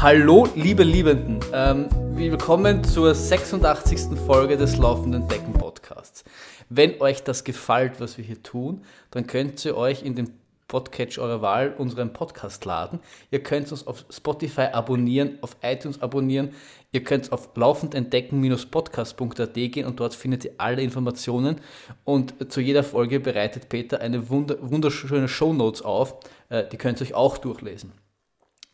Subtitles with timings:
[0.00, 1.40] Hallo, liebe Liebenden.
[1.52, 4.16] Ähm, willkommen zur 86.
[4.26, 6.22] Folge des Laufenden Decken Podcasts.
[6.68, 10.30] Wenn euch das gefällt, was wir hier tun, dann könnt ihr euch in den
[10.68, 13.00] Podcatch eurer Wahl unseren Podcast laden.
[13.32, 16.50] Ihr könnt uns auf Spotify abonnieren, auf iTunes abonnieren.
[16.92, 21.56] Ihr könnt auf laufendentdecken-podcast.at gehen und dort findet ihr alle Informationen.
[22.04, 26.14] Und zu jeder Folge bereitet Peter eine wunderschöne Show Notes auf.
[26.50, 27.90] Äh, die könnt ihr euch auch durchlesen.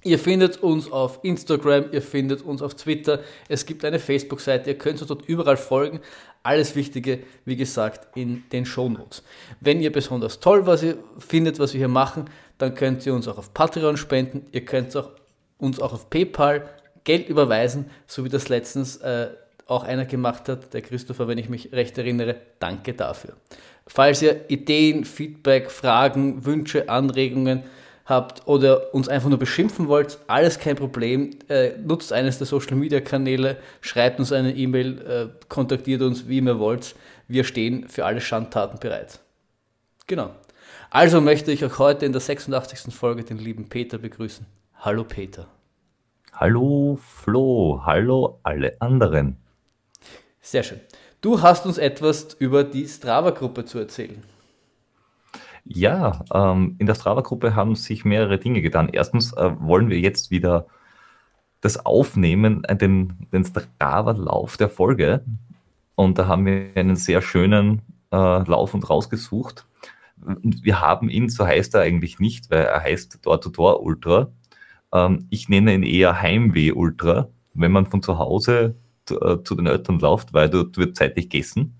[0.04, 4.78] Ihr findet uns auf Instagram, ihr findet uns auf Twitter, es gibt eine Facebook-Seite, ihr
[4.78, 6.00] könnt uns dort überall folgen.
[6.42, 9.22] Alles Wichtige, wie gesagt, in den Show Notes.
[9.60, 12.26] Wenn ihr besonders toll was ihr findet, was wir hier machen,
[12.58, 15.08] dann könnt ihr uns auch auf Patreon spenden, ihr könnt auch,
[15.56, 16.68] uns auch auf PayPal
[17.04, 19.28] Geld überweisen, so wie das letztens äh,
[19.66, 22.36] auch einer gemacht hat, der Christopher, wenn ich mich recht erinnere.
[22.58, 23.34] Danke dafür.
[23.86, 27.62] Falls ihr Ideen, Feedback, Fragen, Wünsche, Anregungen,
[28.04, 31.30] habt oder uns einfach nur beschimpfen wollt, alles kein Problem.
[31.48, 36.38] Äh, nutzt eines der Social Media Kanäle, schreibt uns eine E-Mail, äh, kontaktiert uns, wie
[36.38, 36.94] ihr wollt.
[37.28, 39.20] Wir stehen für alle Schandtaten bereit.
[40.06, 40.30] Genau.
[40.90, 42.94] Also möchte ich auch heute in der 86.
[42.94, 44.46] Folge den lieben Peter begrüßen.
[44.80, 45.46] Hallo Peter.
[46.32, 49.38] Hallo Flo, hallo alle anderen.
[50.40, 50.80] Sehr schön.
[51.20, 54.22] Du hast uns etwas über die Strava-Gruppe zu erzählen.
[55.64, 58.90] Ja, ähm, in der Strava-Gruppe haben sich mehrere Dinge getan.
[58.92, 60.66] Erstens äh, wollen wir jetzt wieder
[61.62, 65.24] das aufnehmen, äh, den, den Strava-Lauf der Folge.
[65.94, 67.80] Und da haben wir einen sehr schönen
[68.12, 69.66] äh, Lauf und rausgesucht.
[70.16, 74.30] Wir haben ihn, so heißt er eigentlich nicht, weil er heißt Door-to-Door-Ultra.
[74.92, 78.74] Ähm, ich nenne ihn eher Heimweh-Ultra, wenn man von zu Hause
[79.06, 81.78] zu, äh, den Eltern läuft, weil dort wird zeitlich gegessen.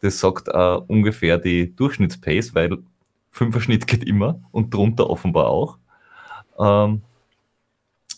[0.00, 2.78] Das sagt äh, ungefähr die Durchschnittspace, weil
[3.30, 5.78] Fünfer Schnitt geht immer und drunter offenbar auch.
[6.58, 7.02] Ähm,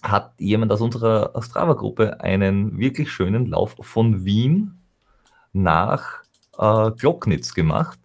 [0.02, 4.80] hat jemand aus unserer Strava-Gruppe einen wirklich schönen Lauf von Wien
[5.52, 6.22] nach
[6.58, 7.98] äh, Glocknitz gemacht.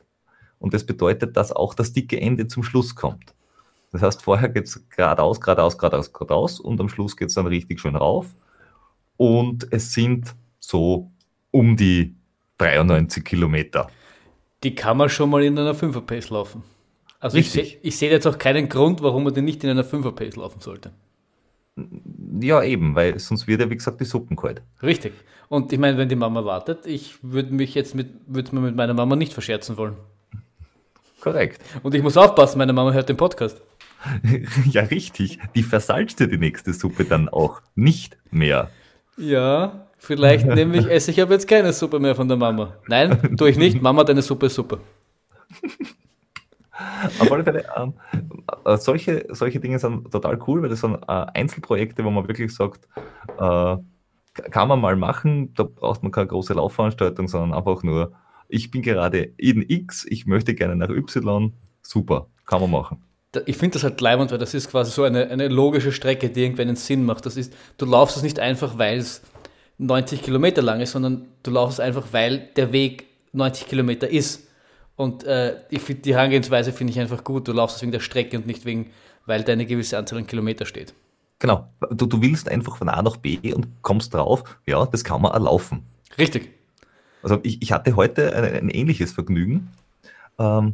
[0.59, 3.34] Und das bedeutet, dass auch das dicke Ende zum Schluss kommt.
[3.92, 7.48] Das heißt, vorher geht es geradeaus, geradeaus, geradeaus, geradeaus und am Schluss geht es dann
[7.48, 8.36] richtig schön rauf.
[9.16, 11.10] Und es sind so
[11.52, 12.16] um die
[12.58, 13.90] 93 Kilometer.
[14.64, 16.64] Die kann man schon mal in einer 5er-Pace laufen.
[17.20, 17.80] Also Richtig.
[17.82, 20.92] ich, sehe jetzt auch keinen Grund, warum man den nicht in einer 5er-Pace laufen sollte.
[22.42, 24.62] Ja, eben, weil sonst wird ja, wie gesagt, die Suppen kalt.
[24.82, 25.14] Richtig.
[25.50, 28.76] Und ich meine, wenn die Mama wartet, ich würde mich jetzt mit, würde mir mit
[28.76, 29.96] meiner Mama nicht verscherzen wollen.
[31.22, 31.62] Korrekt.
[31.84, 33.62] Und ich muss aufpassen, meine Mama hört den Podcast.
[34.70, 35.40] ja, richtig.
[35.56, 38.70] Die versalzt dir die nächste Suppe dann auch nicht mehr.
[39.18, 42.76] Ja, vielleicht nehme ich, esse ich aber jetzt keine Suppe mehr von der Mama.
[42.88, 43.82] Nein, tue ich nicht.
[43.82, 44.80] Mama, deine Suppe ist super.
[47.20, 47.94] Auf alle Fälle, ähm,
[48.66, 52.54] äh, solche, solche Dinge sind total cool, weil das sind äh, Einzelprojekte, wo man wirklich
[52.54, 52.88] sagt,
[53.40, 53.78] äh,
[54.52, 58.14] kann man mal machen, da braucht man keine große Laufveranstaltung, sondern einfach nur,
[58.48, 63.04] ich bin gerade in X, ich möchte gerne nach Y, super, kann man machen.
[63.46, 66.44] Ich finde das halt leibend, weil das ist quasi so eine, eine logische Strecke, die
[66.44, 67.26] irgendwie einen Sinn macht.
[67.26, 69.22] Das ist, du laufst es nicht einfach, weil es
[69.78, 74.47] 90 Kilometer lang ist, sondern du laufst es einfach, weil der Weg 90 Kilometer ist.
[74.97, 77.47] Und äh, ich finde die Herangehensweise finde ich einfach gut.
[77.47, 78.88] Du laufst wegen der Strecke und nicht wegen,
[79.25, 80.94] weil da eine gewisse Anzahl an Kilometer steht.
[81.40, 81.69] Genau.
[81.91, 85.34] Du, du willst einfach von A nach B und kommst drauf, ja, das kann man
[85.34, 85.84] erlaufen.
[86.18, 86.50] Richtig.
[87.22, 89.69] Also ich, ich hatte heute ein, ein ähnliches Vergnügen.
[90.40, 90.74] Ähm,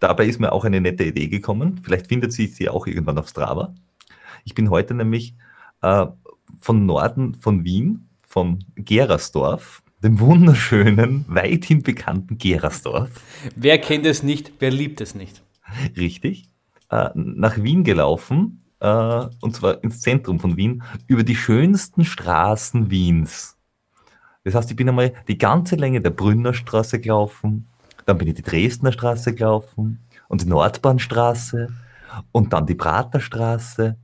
[0.00, 1.80] dabei ist mir auch eine nette Idee gekommen.
[1.84, 3.72] Vielleicht findet sie sie auch irgendwann auf Strava.
[4.44, 5.34] Ich bin heute nämlich
[5.82, 6.06] äh,
[6.60, 13.10] von Norden von Wien, von Gerersdorf, dem wunderschönen, weithin bekannten Gerasdorf.
[13.54, 15.42] Wer kennt es nicht, wer liebt es nicht?
[15.96, 16.48] Richtig.
[16.90, 22.90] Äh, nach Wien gelaufen, äh, und zwar ins Zentrum von Wien, über die schönsten Straßen
[22.90, 23.56] Wiens.
[24.44, 27.68] Das heißt, ich bin einmal die ganze Länge der Brünnerstraße gelaufen,
[28.06, 31.68] dann bin ich die Dresdner Straße gelaufen und die Nordbahnstraße
[32.32, 33.96] und dann die Praterstraße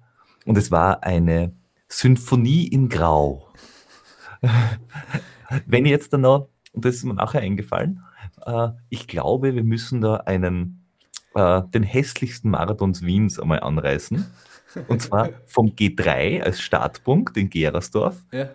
[0.45, 1.53] und es war eine
[1.89, 3.49] Symphonie in Grau.
[5.67, 8.03] Wenn jetzt dann noch, und das ist mir nachher eingefallen,
[8.45, 10.87] äh, ich glaube, wir müssen da einen,
[11.35, 14.27] äh, den hässlichsten Marathons Wiens einmal anreißen.
[14.89, 18.51] Und zwar vom G3 als Startpunkt in Gerersdorf ja.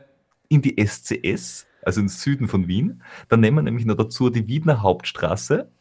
[0.49, 3.01] in die SCS, also ins Süden von Wien.
[3.27, 5.71] Dann nehmen wir nämlich noch dazu die Wiener Hauptstraße,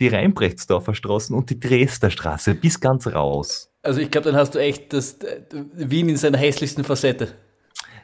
[0.00, 3.70] die Rheinbrechtsdorfer Straßen und die Dresdner Straße bis ganz raus.
[3.82, 5.42] Also ich glaube, dann hast du echt das äh,
[5.74, 7.28] Wien in seiner hässlichsten Facette.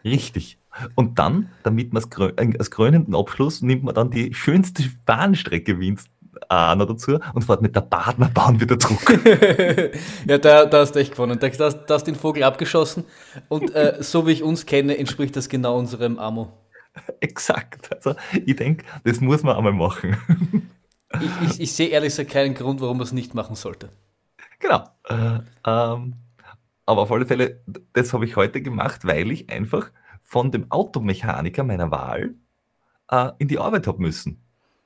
[0.05, 0.59] Richtig.
[0.95, 2.03] Und dann, damit man
[2.59, 6.07] als krönenden Abschluss, nimmt man dann die schönste Bahnstrecke Wiens
[6.49, 9.21] auch noch dazu und fährt mit der Partnerbahn wieder zurück.
[10.27, 11.39] ja, da, da hast du echt gewonnen.
[11.39, 13.05] Da, da, da hast den Vogel abgeschossen
[13.49, 16.53] und äh, so wie ich uns kenne, entspricht das genau unserem Amo.
[17.21, 17.91] Exakt.
[17.95, 18.15] Also
[18.45, 20.17] ich denke, das muss man einmal machen.
[21.21, 23.91] ich, ich, ich sehe ehrlich gesagt keinen Grund, warum man es nicht machen sollte.
[24.59, 24.85] Genau.
[25.09, 26.15] Äh, ähm,
[26.87, 27.61] aber auf alle Fälle,
[27.93, 29.91] das habe ich heute gemacht, weil ich einfach
[30.23, 32.35] von dem Automechaniker meiner Wahl
[33.11, 34.41] äh, in die Arbeit habe müssen.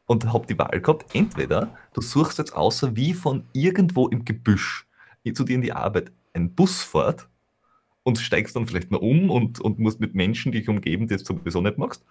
[0.09, 4.87] Und habe die Wahl gehabt, entweder du suchst jetzt außer wie von irgendwo im Gebüsch
[5.35, 7.29] zu dir in die Arbeit ein Bus fährt
[8.05, 11.25] und steigst dann vielleicht mal um und, und musst mit Menschen dich umgeben, die du
[11.25, 12.05] sowieso nicht magst.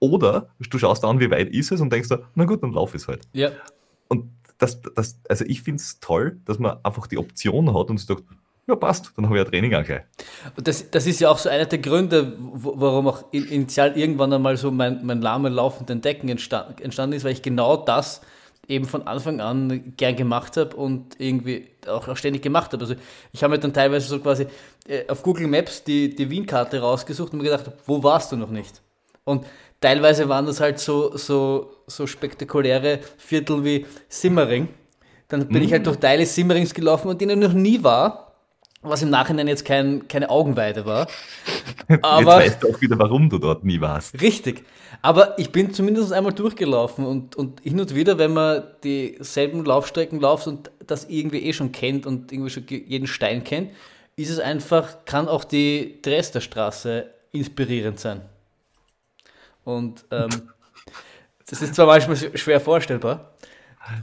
[0.00, 3.08] Oder du schaust an, wie weit ist es und denkst, na gut, dann lauf es
[3.08, 3.26] halt.
[3.32, 3.52] Ja.
[4.08, 7.98] Und das, das, also ich finde es toll, dass man einfach die Option hat und
[7.98, 8.24] sagt,
[8.66, 10.02] ja, passt, dann habe ich ein Training auch gleich.
[10.56, 14.72] Das, das ist ja auch so einer der Gründe, warum auch initial irgendwann einmal so
[14.72, 18.22] mein, mein lahme laufenden Decken entstand, entstanden ist, weil ich genau das
[18.68, 22.82] eben von Anfang an gern gemacht habe und irgendwie auch, auch ständig gemacht habe.
[22.82, 22.96] Also
[23.32, 24.46] ich habe mir dann teilweise so quasi
[24.88, 28.50] äh, auf Google Maps die, die Wien-Karte rausgesucht und mir gedacht, wo warst du noch
[28.50, 28.82] nicht?
[29.22, 29.46] Und
[29.80, 34.68] teilweise waren das halt so, so, so spektakuläre Viertel wie Simmering.
[35.28, 35.64] Dann bin mm.
[35.64, 38.25] ich halt durch Teile Simmerings gelaufen und denen noch nie war
[38.88, 41.08] was im Nachhinein jetzt kein, keine Augenweide war.
[42.02, 44.20] Aber, jetzt weißt du auch wieder, warum du dort nie warst.
[44.20, 44.64] Richtig.
[45.02, 50.20] Aber ich bin zumindest einmal durchgelaufen und, und hin und wieder, wenn man dieselben Laufstrecken
[50.20, 53.70] läuft und das irgendwie eh schon kennt und irgendwie schon jeden Stein kennt,
[54.16, 58.22] ist es einfach, kann auch die Dresderstraße inspirierend sein.
[59.64, 60.30] Und ähm,
[61.48, 63.32] das ist zwar manchmal schwer vorstellbar,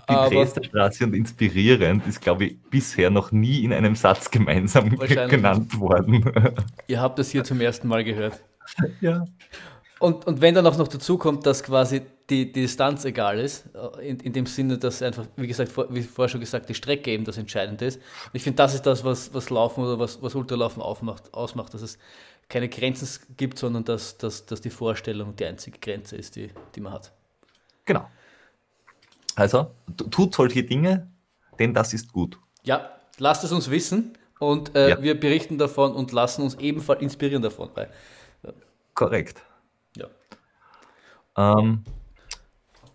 [0.09, 4.89] die Dresdner Straße und inspirierend ist, glaube ich, bisher noch nie in einem Satz gemeinsam
[4.97, 6.31] genannt worden.
[6.87, 8.43] Ihr habt das hier zum ersten Mal gehört.
[9.01, 9.25] Ja.
[9.99, 13.69] Und, und wenn dann auch noch dazu kommt, dass quasi die, die Distanz egal ist,
[14.01, 17.11] in, in dem Sinne, dass einfach, wie gesagt, vor, wie vorher schon gesagt, die Strecke
[17.11, 17.97] eben das Entscheidende ist.
[17.97, 21.73] Und ich finde, das ist das, was, was Laufen oder was, was Ultralaufen aufmacht, ausmacht,
[21.73, 21.97] dass es
[22.49, 23.07] keine Grenzen
[23.37, 27.11] gibt, sondern dass, dass, dass die Vorstellung die einzige Grenze ist, die, die man hat.
[27.85, 28.07] Genau.
[29.35, 29.71] Also,
[30.11, 31.11] tut solche Dinge,
[31.59, 32.39] denn das ist gut.
[32.63, 35.01] Ja, lasst es uns wissen und äh, ja.
[35.01, 37.69] wir berichten davon und lassen uns ebenfalls inspirieren davon.
[37.73, 37.89] Weil,
[38.43, 38.53] ja.
[38.93, 39.41] Korrekt.
[39.97, 40.07] Ja.
[41.37, 41.83] Ähm,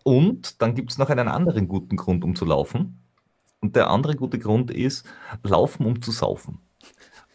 [0.05, 3.03] und dann gibt es noch einen anderen guten Grund, um zu laufen.
[3.61, 5.05] Und der andere gute Grund ist,
[5.43, 6.61] laufen, um zu saufen.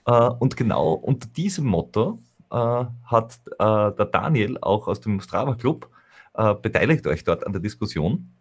[0.06, 2.20] Äh, und genau unter diesem Motto
[2.52, 5.90] äh, hat äh, der Daniel auch aus dem Strava Club
[6.34, 8.33] äh, beteiligt euch dort an der Diskussion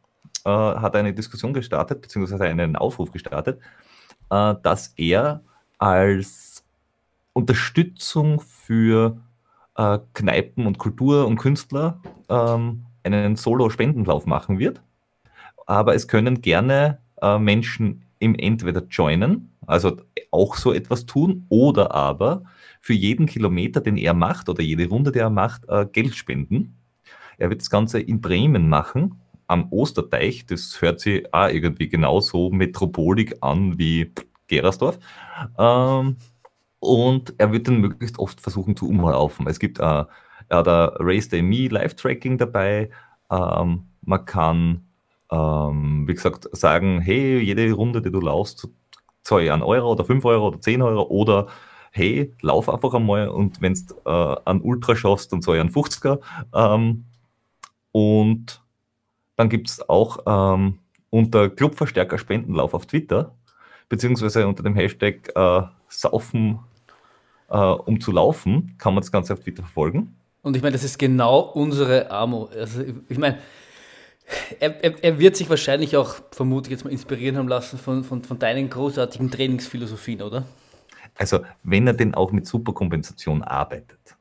[0.44, 3.60] äh, hat eine Diskussion gestartet, beziehungsweise einen Aufruf gestartet,
[4.30, 5.42] äh, dass er
[5.78, 6.64] als
[7.32, 9.18] Unterstützung für
[9.76, 14.80] äh, Kneipen und Kultur und Künstler ähm, einen Solo-Spendenlauf machen wird.
[15.66, 19.96] Aber es können gerne äh, Menschen im entweder joinen, also
[20.30, 22.44] auch so etwas tun, oder aber
[22.80, 26.76] für jeden Kilometer, den er macht oder jede Runde, die er macht, äh, Geld spenden.
[27.38, 30.46] Er wird das Ganze in Bremen machen am Osterteich.
[30.46, 34.12] Das hört sich auch irgendwie genauso metropolig an wie
[34.46, 34.98] Gerersdorf.
[35.58, 36.16] Ähm,
[36.80, 39.46] und er wird dann möglichst oft versuchen zu umlaufen.
[39.46, 40.04] Es gibt äh,
[40.52, 42.90] er hat ein Race Day Me Live-Tracking dabei.
[43.30, 44.86] Ähm, man kann,
[45.30, 48.68] ähm, wie gesagt, sagen, hey, jede Runde, die du laufst,
[49.22, 51.46] zahle ich einen Euro oder 5 Euro oder 10 Euro oder
[51.92, 55.70] hey, lauf einfach einmal und wenn du äh, einen Ultra schaffst, dann zahle ich einen
[55.70, 56.20] 50er.
[56.54, 57.04] Ähm,
[57.92, 58.62] und
[59.36, 60.78] dann gibt es auch ähm,
[61.10, 63.34] unter Clubverstärker Spendenlauf auf Twitter,
[63.88, 66.60] beziehungsweise unter dem Hashtag äh, Saufen
[67.48, 70.16] äh, um zu laufen, kann man das Ganze auf Twitter verfolgen.
[70.42, 72.48] Und ich meine, das ist genau unsere Armo.
[72.56, 73.38] Also ich meine,
[74.58, 78.24] er, er, er, wird sich wahrscheinlich auch, vermutlich jetzt mal inspirieren haben lassen von, von,
[78.24, 80.44] von deinen großartigen Trainingsphilosophien, oder?
[81.16, 84.16] Also, wenn er denn auch mit Superkompensation arbeitet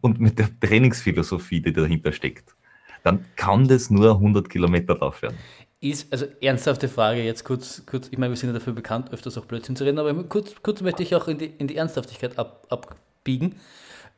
[0.00, 2.56] und mit der Trainingsphilosophie, die dahinter steckt,
[3.04, 5.36] dann kann das nur 100 Kilometer drauf werden.
[5.80, 9.36] Ist, also ernsthafte Frage, jetzt kurz, kurz, ich meine, wir sind ja dafür bekannt, öfters
[9.36, 12.38] auch Blödsinn zu reden, aber kurz, kurz möchte ich auch in die, in die Ernsthaftigkeit
[12.38, 13.56] ab, abbiegen.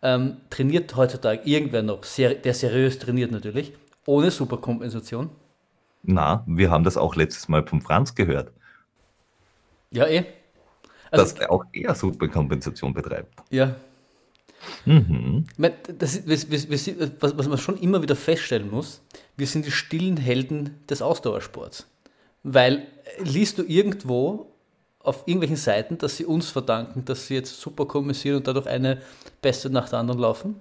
[0.03, 3.73] Ähm, trainiert heutzutage irgendwer noch, ser der seriös trainiert natürlich,
[4.05, 5.31] ohne Superkompensation?
[6.05, 8.53] Na, wir haben das auch letztes Mal vom Franz gehört.
[9.91, 10.25] Ja, eh.
[11.11, 13.35] Also, dass er auch eher Superkompensation betreibt.
[13.51, 13.75] Ja,
[14.85, 15.45] Mhm.
[15.57, 19.03] Das, das, das, was, was man schon immer wieder feststellen muss,
[19.37, 21.87] wir sind die stillen Helden des Ausdauersports.
[22.43, 22.87] Weil
[23.19, 24.53] äh, liest du irgendwo
[25.01, 29.01] auf irgendwelchen Seiten, dass sie uns verdanken, dass sie jetzt super kommissieren und dadurch eine
[29.41, 30.57] beste nach der anderen laufen?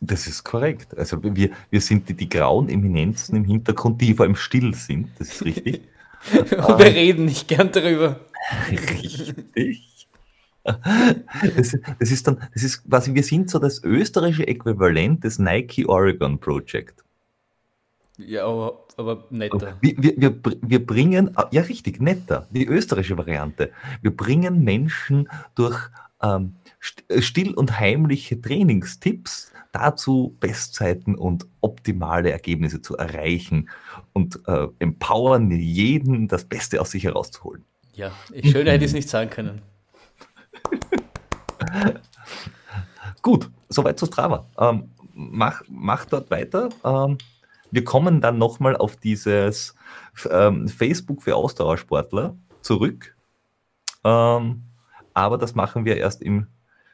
[0.00, 0.96] Das ist korrekt.
[0.96, 5.08] Also wir, wir sind die, die grauen Eminenzen im Hintergrund, die vor allem still sind.
[5.18, 5.80] Das ist richtig.
[6.32, 8.20] Und wir reden nicht gern darüber.
[8.70, 9.95] Richtig.
[11.56, 15.86] Das, das, ist dann, das ist quasi, wir sind so das österreichische Äquivalent des Nike
[15.86, 17.04] Oregon Project.
[18.18, 19.76] Ja, aber, aber netter.
[19.80, 23.70] Wir, wir, wir, wir bringen, ja richtig, netter, die österreichische Variante.
[24.00, 25.78] Wir bringen Menschen durch
[26.22, 33.68] ähm, still und heimliche Trainingstipps dazu, Bestzeiten und optimale Ergebnisse zu erreichen
[34.14, 37.64] und äh, empowern jeden, das Beste aus sich herauszuholen.
[37.94, 39.60] Ja, schöner hätte ich es nicht sagen können.
[43.22, 44.46] Gut, soweit zu Strava.
[44.58, 46.68] Ähm, mach, mach dort weiter.
[46.84, 47.18] Ähm,
[47.70, 49.74] wir kommen dann nochmal auf dieses
[50.30, 53.16] ähm, Facebook für Ausdauersportler zurück.
[54.04, 54.62] Ähm,
[55.14, 56.46] aber das machen wir erst im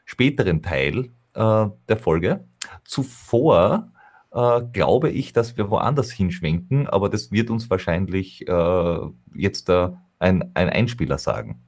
[0.04, 2.44] späteren Teil äh, der Folge.
[2.84, 3.92] Zuvor
[4.32, 8.98] äh, glaube ich, dass wir woanders hinschwenken, aber das wird uns wahrscheinlich äh,
[9.34, 11.62] jetzt äh, ein, ein Einspieler sagen.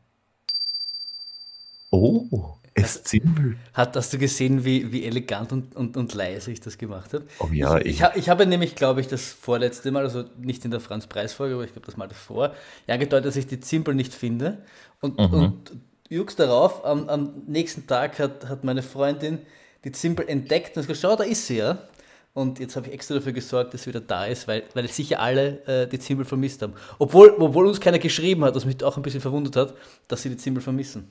[1.94, 3.56] Oh, es ziemlich.
[3.72, 7.24] Hat, hast du gesehen, wie, wie elegant und, und, und leise ich das gemacht habe?
[7.38, 10.64] Oh ja, ich, ich, ich, ich habe nämlich, glaube ich, das vorletzte Mal, also nicht
[10.64, 12.52] in der Franz-Preis-Folge, aber ich glaube das Mal davor,
[12.88, 14.58] ja gedeutet, dass ich die Zimbel nicht finde.
[15.00, 15.32] Und, mhm.
[15.32, 15.72] und
[16.08, 19.38] jux darauf, am, am nächsten Tag hat, hat meine Freundin
[19.84, 21.78] die Zimbel entdeckt und hat gesagt, schau, da ist sie ja.
[22.32, 25.20] Und jetzt habe ich extra dafür gesorgt, dass sie wieder da ist, weil, weil sicher
[25.20, 26.72] alle äh, die Zimbel vermisst haben.
[26.98, 29.74] Obwohl, obwohl uns keiner geschrieben hat, was mich auch ein bisschen verwundert hat,
[30.08, 31.08] dass sie die Zimbel vermissen.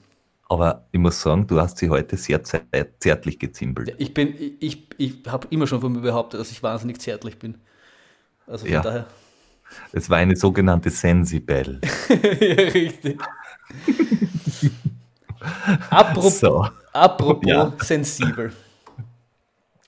[0.49, 3.89] Aber ich muss sagen, du hast sie heute sehr zärtlich gezimbelt.
[3.89, 7.39] Ja, ich bin, ich, ich habe immer schon von mir behauptet, dass ich wahnsinnig zärtlich
[7.39, 7.55] bin.
[8.45, 8.81] Also von ja.
[8.81, 9.05] daher.
[9.91, 11.79] Es war eine sogenannte Sensibel.
[12.09, 13.19] ja, richtig.
[15.89, 16.67] apropos so.
[16.91, 17.73] apropos ja.
[17.79, 18.53] sensibel.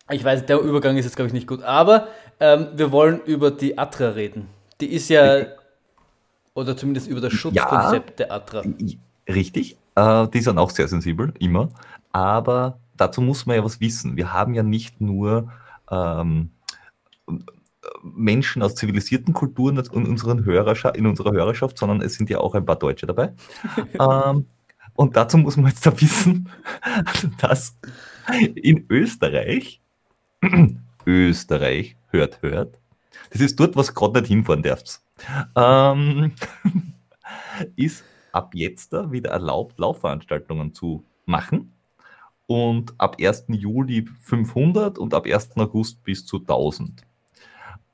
[0.10, 1.64] Ich weiß, der Übergang ist jetzt, glaube ich, nicht gut.
[1.64, 2.08] Aber
[2.40, 4.48] ähm, wir wollen über die Atra reden.
[4.82, 5.46] Die ist ja,
[6.54, 8.64] oder zumindest über das Schutzkonzept ja, der Atra.
[9.28, 9.78] Richtig.
[9.96, 11.70] Äh, die sind auch sehr sensibel, immer.
[12.12, 14.18] Aber dazu muss man ja was wissen.
[14.18, 15.52] Wir haben ja nicht nur
[15.90, 16.52] ähm,
[18.02, 22.56] Menschen aus zivilisierten Kulturen in, unseren Hörerschaft, in unserer Hörerschaft, sondern es sind ja auch
[22.56, 23.34] ein paar Deutsche dabei.
[24.00, 24.46] ähm,
[24.96, 26.50] und dazu muss man jetzt da wissen,
[27.40, 27.78] dass
[28.56, 29.82] in Österreich,
[31.06, 32.80] Österreich, hört, hört,
[33.32, 35.04] das ist dort, was gerade nicht hinfahren darfst,
[35.56, 36.32] ähm,
[37.76, 38.04] ist
[38.36, 41.72] ab jetzt wieder erlaubt, Laufveranstaltungen zu machen.
[42.48, 43.46] Und ab 1.
[43.48, 45.58] Juli 500 und ab 1.
[45.58, 47.02] August bis zu 1000.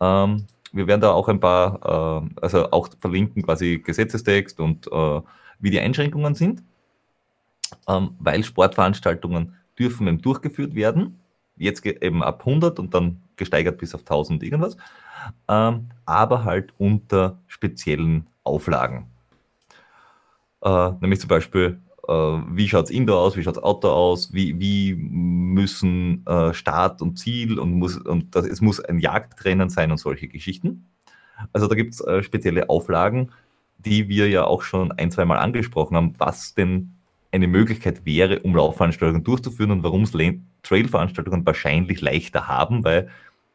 [0.01, 5.21] Ähm, wir werden da auch ein paar, äh, also auch verlinken quasi Gesetzestext und äh,
[5.59, 6.63] wie die Einschränkungen sind,
[7.87, 11.19] ähm, weil Sportveranstaltungen dürfen eben durchgeführt werden.
[11.55, 14.75] Jetzt eben ab 100 und dann gesteigert bis auf 1000 irgendwas,
[15.47, 19.10] ähm, aber halt unter speziellen Auflagen.
[20.63, 24.33] Äh, nämlich zum Beispiel, äh, wie schaut es Indoor aus, wie schaut es Outdoor aus,
[24.33, 29.69] wie, wie müssen äh, Start und Ziel und, muss, und das, es muss ein Jagdrennen
[29.69, 30.87] sein und solche Geschichten.
[31.53, 33.31] Also da gibt es äh, spezielle Auflagen,
[33.77, 36.93] die wir ja auch schon ein, zwei Mal angesprochen haben, was denn
[37.31, 40.11] eine Möglichkeit wäre, um Laufveranstaltungen durchzuführen und warum es
[40.63, 43.09] Trailveranstaltungen wahrscheinlich leichter haben, weil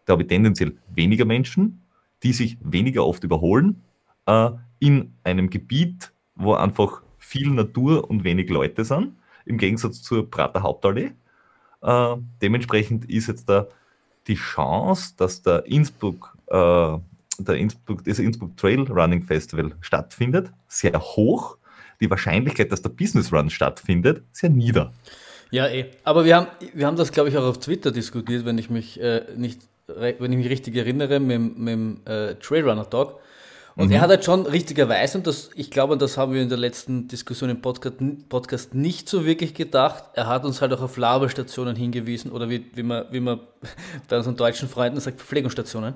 [0.07, 1.83] da habe ich tendenziell weniger Menschen,
[2.23, 3.83] die sich weniger oft überholen,
[4.27, 10.31] äh, in einem Gebiet, wo einfach viel Natur und wenig Leute sind, im Gegensatz zur
[10.31, 11.12] Prater Hauptallee.
[11.83, 13.66] Äh, dementsprechend ist jetzt da
[14.26, 16.99] die Chance, dass der Innsbruck, äh,
[17.38, 21.59] der Innsbruck, das Innsbruck Trail Running Festival stattfindet, sehr hoch.
[22.00, 24.93] Die Wahrscheinlichkeit, dass der Business Run stattfindet, sehr nieder.
[25.50, 25.87] Ja, eh.
[26.05, 29.00] Aber wir haben, wir haben das, glaube ich, auch auf Twitter diskutiert, wenn ich mich
[29.00, 33.21] äh, nicht, wenn ich mich richtig erinnere, mit, mit dem äh, Trailrunner Talk.
[33.76, 33.92] Und mhm.
[33.92, 37.09] er hat halt schon richtigerweise, und das, ich glaube, das haben wir in der letzten
[37.09, 37.97] Diskussion im Podcast,
[38.30, 42.64] Podcast nicht so wirklich gedacht, er hat uns halt auch auf Labestationen hingewiesen oder wie,
[42.75, 43.40] wie, man, wie man
[44.09, 45.95] bei unseren deutschen Freunden sagt, Verpflegungsstationen.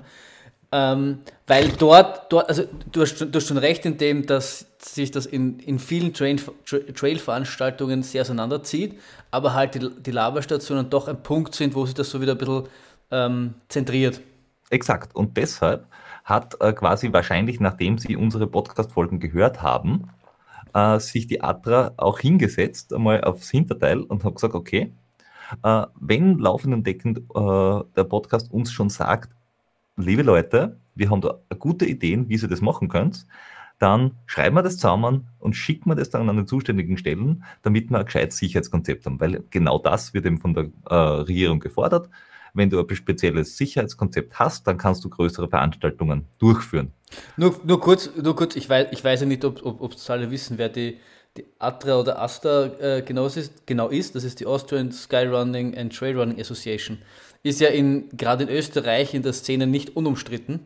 [0.71, 5.09] Ähm, weil dort, dort also du hast, du hast schon recht in dem, dass sich
[5.11, 8.99] das in, in vielen Trail-Veranstaltungen sehr auseinanderzieht,
[9.31, 12.37] aber halt die, die Laberstationen doch ein Punkt sind, wo sich das so wieder ein
[12.37, 12.63] bisschen
[13.09, 14.21] ähm, zentriert.
[14.69, 15.13] Exakt.
[15.15, 15.87] Und deshalb
[16.23, 20.09] hat äh, quasi wahrscheinlich, nachdem sie unsere Podcast-Folgen gehört haben,
[20.73, 24.93] äh, sich die Atra auch hingesetzt, einmal aufs Hinterteil und hat gesagt, okay,
[25.63, 29.31] äh, wenn laufenden deckend äh, der Podcast uns schon sagt,
[29.97, 33.25] liebe Leute, wir haben da gute Ideen, wie ihr das machen könnt,
[33.79, 37.89] dann schreiben wir das zusammen und schicken wir das dann an den zuständigen Stellen, damit
[37.89, 42.09] wir ein gescheites Sicherheitskonzept haben, weil genau das wird eben von der äh, Regierung gefordert.
[42.53, 46.91] Wenn du ein spezielles Sicherheitskonzept hast, dann kannst du größere Veranstaltungen durchführen.
[47.37, 50.31] Nur, nur kurz, nur kurz ich, weiß, ich weiß ja nicht, ob, ob, ob alle
[50.31, 50.97] wissen, wer die,
[51.37, 54.15] die ATRA oder ASTA äh, genau, ist, genau ist.
[54.15, 56.99] Das ist die Austrian Skyrunning and Trailrunning Association.
[57.43, 60.61] Ist ja in, gerade in Österreich in der Szene nicht unumstritten,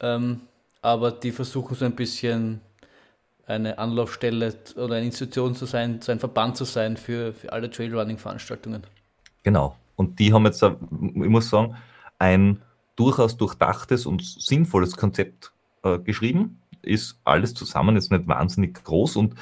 [0.00, 0.42] ähm,
[0.82, 2.60] aber die versuchen so ein bisschen
[3.46, 7.70] eine Anlaufstelle oder eine Institution zu sein, so ein Verband zu sein für, für alle
[7.70, 8.84] Trailrunning-Veranstaltungen.
[9.42, 9.76] Genau.
[9.96, 11.76] Und die haben jetzt, ich muss sagen,
[12.18, 12.62] ein
[12.96, 16.60] durchaus durchdachtes und sinnvolles Konzept äh, geschrieben.
[16.82, 19.34] Ist alles zusammen, ist nicht wahnsinnig groß und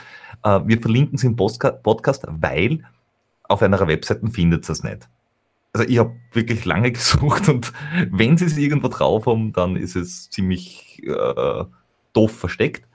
[0.45, 2.85] äh, wir verlinken es im Podcast, weil
[3.45, 5.09] auf einer Webseite findet es nicht.
[5.73, 7.73] Also ich habe wirklich lange gesucht und
[8.11, 11.65] wenn sie es irgendwo drauf haben, dann ist es ziemlich äh,
[12.13, 12.87] doof versteckt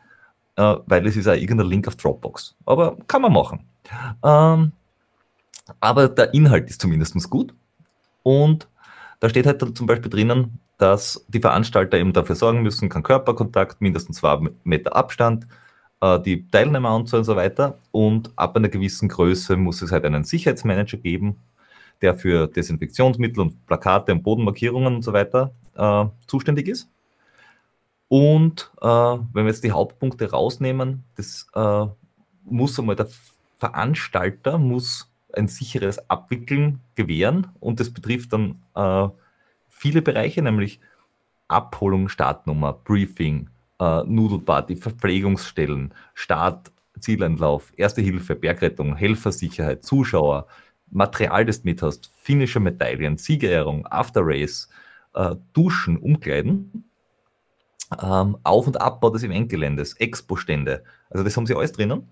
[0.57, 2.55] äh, weil es ist ja irgendein Link auf Dropbox.
[2.65, 3.65] Aber kann man machen.
[4.23, 4.73] Ähm,
[5.79, 7.53] aber der Inhalt ist zumindest gut.
[8.23, 8.67] Und
[9.19, 13.81] da steht halt zum Beispiel drinnen, dass die Veranstalter eben dafür sorgen müssen, kein Körperkontakt,
[13.81, 15.47] mindestens zwei Meter Abstand,
[16.01, 17.79] äh, die Teilnehmeranzahl und so weiter.
[17.91, 21.37] Und ab einer gewissen Größe muss es halt einen Sicherheitsmanager geben,
[22.01, 26.89] der für Desinfektionsmittel und Plakate und Bodenmarkierungen und so weiter äh, zuständig ist.
[28.09, 31.85] Und äh, wenn wir jetzt die Hauptpunkte rausnehmen, das äh,
[32.45, 33.07] muss einmal der
[33.57, 39.07] Veranstalter muss ein sicheres Abwickeln gewähren und das betrifft dann äh,
[39.69, 40.79] viele Bereiche, nämlich
[41.47, 50.47] Abholung, Startnummer, Briefing, äh, Nudelparty, Verpflegungsstellen, Start, Zieleinlauf, Erste Hilfe, Bergrettung, Helfersicherheit, Zuschauer,
[50.89, 54.69] Material, das du mit hast, finnische Medaillen, Siegerehrung, After Race,
[55.13, 56.83] äh, Duschen, Umkleiden
[58.01, 60.83] ähm, Auf- und Abbau des Eventgeländes, Expo-Stände.
[61.09, 62.07] Also das haben sie alles drinnen.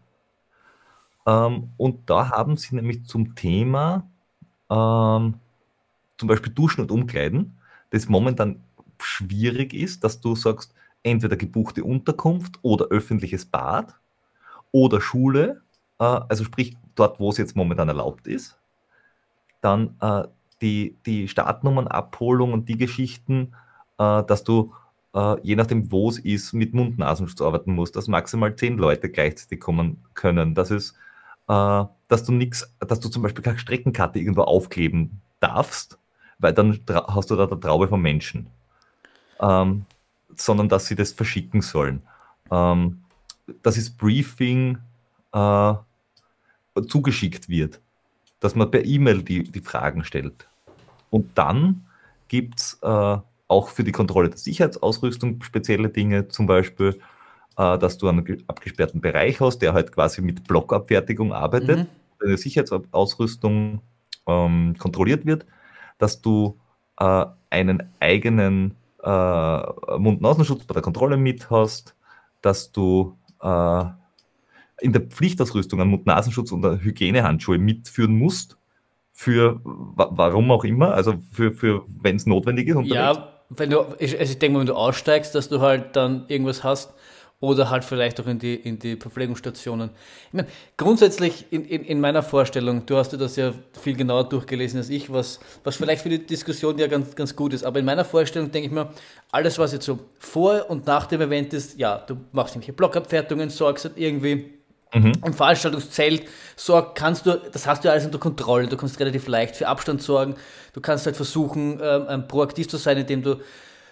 [1.25, 4.08] Ähm, und da haben sie nämlich zum Thema
[4.70, 5.36] ähm,
[6.17, 7.58] zum Beispiel Duschen und Umkleiden,
[7.91, 8.63] das momentan
[9.00, 13.96] schwierig ist, dass du sagst, entweder gebuchte Unterkunft oder öffentliches Bad
[14.72, 15.62] oder Schule,
[16.00, 18.57] äh, also sprich dort, wo es jetzt momentan erlaubt ist.
[19.61, 20.24] Dann äh,
[20.61, 23.53] die, die Startnummernabholung und die Geschichten,
[23.98, 24.74] äh, dass du
[25.14, 29.59] äh, je nachdem, wo es ist, mit Mund-Nasenschutz arbeiten musst, dass maximal zehn Leute gleichzeitig
[29.59, 30.94] kommen können, dass es,
[31.48, 35.98] äh, dass du nichts, dass du zum Beispiel keine Streckenkarte irgendwo aufkleben darfst,
[36.40, 38.48] weil dann hast du da eine Traube von Menschen.
[39.40, 39.86] Ähm,
[40.36, 42.01] sondern dass sie das verschicken sollen.
[42.51, 43.01] Ähm,
[43.62, 44.79] dass das Briefing
[45.31, 45.74] äh,
[46.88, 47.79] zugeschickt wird,
[48.40, 50.48] dass man per E-Mail die, die Fragen stellt.
[51.10, 51.86] Und dann
[52.27, 57.00] gibt es äh, auch für die Kontrolle der Sicherheitsausrüstung spezielle Dinge, zum Beispiel,
[57.55, 61.87] dass du einen abgesperrten Bereich hast, der halt quasi mit Blockabfertigung arbeitet, mhm.
[62.20, 63.81] deine Sicherheitsausrüstung
[64.27, 65.46] ähm, kontrolliert wird,
[65.98, 66.59] dass du
[67.00, 71.96] äh, einen eigenen äh, Mund-Nasenschutz bei der Kontrolle mit hast,
[72.41, 73.85] dass du äh,
[74.81, 78.57] in der Pflichtausrüstung einen Mund-Nasenschutz und Hygienehandschuhe mitführen musst,
[79.13, 82.75] für warum auch immer, also für, für wenn es notwendig ist.
[82.75, 82.96] Unterwegs.
[82.96, 86.94] Ja, wenn du, also ich denke wenn du aussteigst, dass du halt dann irgendwas hast
[87.41, 89.89] oder halt vielleicht auch in die, in die Verpflegungsstationen.
[90.27, 94.29] Ich meine, grundsätzlich in, in, in meiner Vorstellung, du hast dir das ja viel genauer
[94.29, 97.79] durchgelesen als ich, was, was vielleicht für die Diskussion ja ganz, ganz gut ist, aber
[97.79, 98.89] in meiner Vorstellung denke ich mir,
[99.31, 103.50] alles, was jetzt so vor und nach dem Event ist, ja, du machst irgendwelche Blockabfertigungen,
[103.50, 104.53] sorgst halt irgendwie
[104.93, 105.11] mhm.
[105.25, 106.24] im Veranstaltungszelt,
[106.55, 110.01] sorg, kannst du, das hast du alles unter Kontrolle, du kannst relativ leicht für Abstand
[110.01, 110.35] sorgen,
[110.74, 113.41] du kannst halt versuchen, ähm, proaktiv zu sein, indem du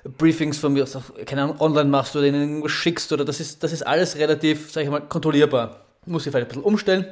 [0.04, 0.86] Briefings von mir,
[1.26, 4.72] keine Ahnung, online machst oder ihnen irgendwas schickst oder das ist, das ist alles relativ,
[4.72, 5.82] sag ich mal, kontrollierbar.
[6.06, 7.06] Muss sich vielleicht ein bisschen umstellen.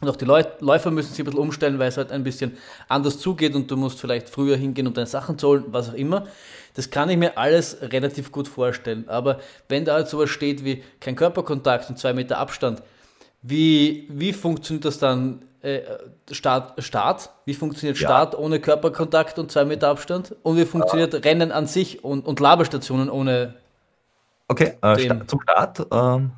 [0.00, 2.56] Und auch die Läufer müssen sich ein bisschen umstellen, weil es halt ein bisschen
[2.88, 5.94] anders zugeht und du musst vielleicht früher hingehen, um deine Sachen zu holen, was auch
[5.94, 6.26] immer.
[6.74, 9.08] Das kann ich mir alles relativ gut vorstellen.
[9.08, 12.82] Aber wenn da halt sowas steht wie kein Körperkontakt und zwei Meter Abstand,
[13.42, 15.42] wie, wie funktioniert das dann?
[15.62, 15.80] Äh,
[16.30, 17.30] Start, Start?
[17.44, 18.08] Wie funktioniert ja.
[18.08, 20.34] Start ohne Körperkontakt und zwei Meter Abstand?
[20.42, 21.20] Und wie funktioniert ja.
[21.20, 23.54] Rennen an sich und, und Labestationen ohne.
[24.48, 25.86] Okay, äh, zum Start.
[25.92, 26.32] Ähm,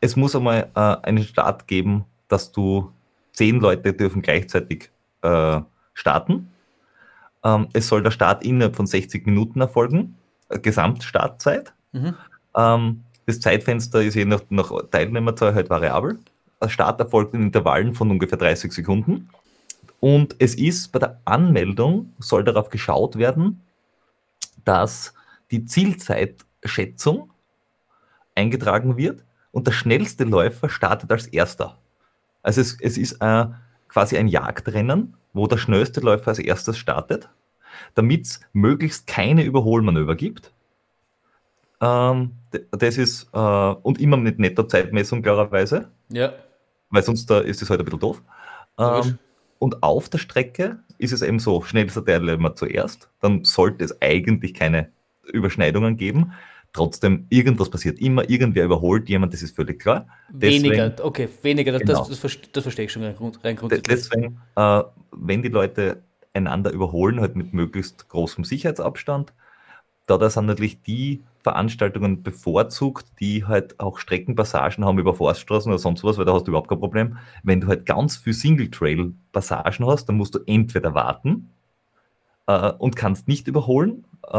[0.00, 2.92] es muss einmal äh, einen Start geben, dass du
[3.32, 4.90] zehn Leute dürfen gleichzeitig
[5.22, 5.60] äh,
[5.94, 6.50] starten.
[7.44, 10.16] Ähm, es soll der Start innerhalb von 60 Minuten erfolgen,
[10.48, 11.72] äh, Gesamtstartzeit.
[11.92, 12.14] Mhm.
[12.56, 16.18] Ähm, das Zeitfenster ist je nach, nach Teilnehmerzahl halt variabel.
[16.60, 19.30] Der Start erfolgt in Intervallen von ungefähr 30 Sekunden.
[20.00, 23.60] Und es ist bei der Anmeldung, soll darauf geschaut werden,
[24.64, 25.14] dass
[25.50, 27.30] die Zielzeitschätzung
[28.34, 31.78] eingetragen wird und der schnellste Läufer startet als erster.
[32.42, 33.46] Also es, es ist äh,
[33.88, 37.28] quasi ein Jagdrennen, wo der schnellste Läufer als erstes startet.
[37.94, 40.52] damit es möglichst keine Überholmanöver gibt.
[41.80, 42.32] Ähm,
[42.70, 45.90] das ist, äh, und immer mit netter Zeitmessung klarerweise.
[46.10, 46.32] Ja.
[46.90, 48.22] Weil sonst da ist es halt ein bisschen doof.
[48.78, 49.18] Ähm,
[49.58, 54.00] und auf der Strecke ist es eben so, schnellster Teil immer zuerst, dann sollte es
[54.02, 54.90] eigentlich keine
[55.32, 56.32] Überschneidungen geben.
[56.72, 60.06] Trotzdem, irgendwas passiert immer, irgendwer überholt jemand, das ist völlig klar.
[60.32, 62.06] Weniger, Deswegen, okay, weniger, das, genau.
[62.06, 64.08] das, das, das, verstehe ich schon rein, rein grundsätzlich.
[64.08, 69.32] Deswegen, äh, wenn die Leute einander überholen, halt mit möglichst großem Sicherheitsabstand,
[70.10, 75.78] da das sind natürlich die Veranstaltungen bevorzugt, die halt auch Streckenpassagen haben über Forststraßen oder
[75.78, 77.16] sonst was, weil da hast du überhaupt kein Problem.
[77.42, 81.50] Wenn du halt ganz viel Single-Trail-Passagen hast, dann musst du entweder warten
[82.46, 84.36] äh, und kannst nicht überholen äh,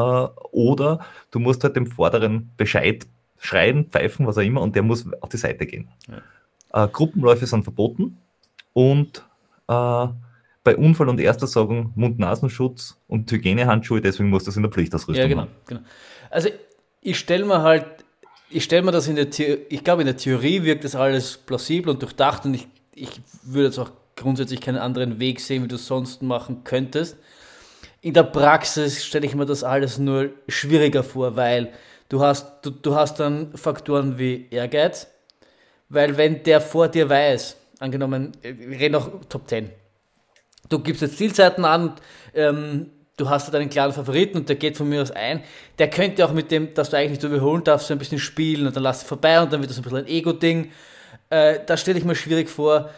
[0.51, 0.99] oder
[1.31, 3.07] du musst halt dem Vorderen Bescheid
[3.39, 5.87] schreien, pfeifen, was auch immer, und der muss auf die Seite gehen.
[6.71, 6.83] Ja.
[6.83, 8.17] Äh, Gruppenläufe sind verboten
[8.73, 9.25] und
[9.67, 10.07] äh,
[10.63, 15.47] bei Unfall und Erstersagung Mund-Nasenschutz und Hygienehandschuhe, deswegen muss das in der Pflichtausrüstung Ja, genau.
[15.65, 15.81] genau.
[16.29, 16.49] Also
[17.01, 17.85] ich stelle mir halt,
[18.49, 21.37] ich stelle mir das in der Theorie, ich glaube in der Theorie wirkt das alles
[21.37, 23.09] plausibel und durchdacht und ich, ich
[23.43, 27.17] würde jetzt auch grundsätzlich keinen anderen Weg sehen, wie du es sonst machen könntest.
[28.01, 31.71] In der Praxis stelle ich mir das alles nur schwieriger vor, weil
[32.09, 35.07] du hast, du, du hast dann Faktoren wie Ehrgeiz,
[35.89, 39.69] weil wenn der vor dir weiß, angenommen, wir reden auch Top 10,
[40.69, 41.93] du gibst jetzt Zielzeiten an,
[42.33, 45.43] ähm, du hast da deinen klaren Favoriten und der geht von mir aus ein,
[45.77, 48.67] der könnte auch mit dem, dass du eigentlich nicht überholen darfst, so ein bisschen spielen
[48.67, 50.71] und dann lass du vorbei und dann wird das ein bisschen ein Ego-Ding.
[51.29, 52.89] Äh, das stelle ich mir schwierig vor.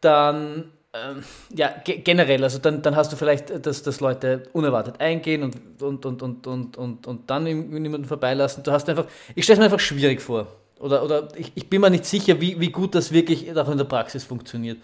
[0.00, 1.22] Dann, ähm,
[1.54, 6.04] ja, generell, also dann, dann hast du vielleicht, dass, dass Leute unerwartet eingehen und, und,
[6.04, 8.62] und, und, und, und, und dann niemanden vorbeilassen.
[8.62, 10.48] Du hast einfach, ich stelle es mir einfach schwierig vor.
[10.80, 13.78] Oder, oder ich, ich bin mir nicht sicher, wie, wie gut das wirklich auch in
[13.78, 14.78] der Praxis funktioniert.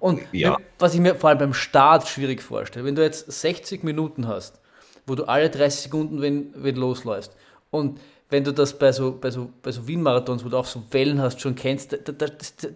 [0.00, 0.56] Und ja.
[0.56, 4.28] wenn, was ich mir vor allem beim Start schwierig vorstelle, wenn du jetzt 60 Minuten
[4.28, 4.60] hast,
[5.06, 7.36] wo du alle 30 Sekunden, wenn, wenn losläufst,
[7.70, 7.98] und
[8.30, 11.20] wenn du das bei so, bei so, bei so Wien-Marathons, wo du auch so Wellen
[11.20, 12.26] hast, schon kennst, da, da,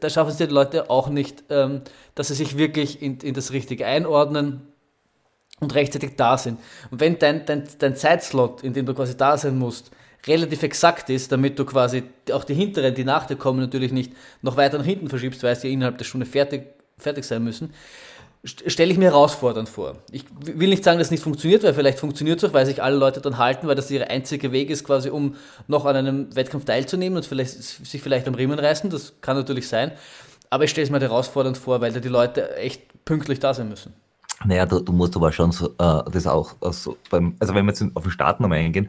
[0.00, 1.82] da schaffen es die Leute auch nicht, ähm,
[2.14, 4.68] dass sie sich wirklich in, in das Richtige einordnen
[5.60, 6.58] und rechtzeitig da sind.
[6.90, 9.90] Und wenn dein, dein, dein Zeitslot, in dem du quasi da sein musst,
[10.26, 12.02] relativ exakt ist, damit du quasi
[12.32, 15.56] auch die hinteren, die nach dir kommen, natürlich nicht noch weiter nach hinten verschiebst, weil
[15.56, 16.66] sie innerhalb der Stunde fertig,
[16.98, 17.72] fertig sein müssen,
[18.44, 19.96] stelle ich mir herausfordernd vor.
[20.12, 22.82] Ich will nicht sagen, dass es nicht funktioniert, weil vielleicht funktioniert es auch, weil sich
[22.82, 25.34] alle Leute dann halten, weil das ihr einziger Weg ist, quasi um
[25.66, 28.90] noch an einem Wettkampf teilzunehmen und vielleicht, sich vielleicht am Riemen reißen.
[28.90, 29.92] Das kann natürlich sein.
[30.50, 33.68] Aber ich stelle es mir herausfordernd vor, weil da die Leute echt pünktlich da sein
[33.68, 33.92] müssen.
[34.44, 37.72] Naja, du, du musst aber schon so, äh, das auch, also, beim, also wenn wir
[37.72, 38.88] jetzt auf den Start nochmal eingehen,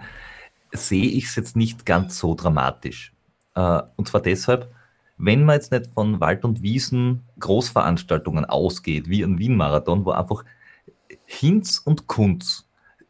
[0.72, 3.14] sehe ich es jetzt nicht ganz so dramatisch.
[3.56, 4.72] Äh, und zwar deshalb,
[5.20, 10.44] wenn man jetzt nicht von Wald- und Wiesen Großveranstaltungen ausgeht, wie ein Wien-Marathon, wo einfach
[11.26, 12.66] Hinz und Kunz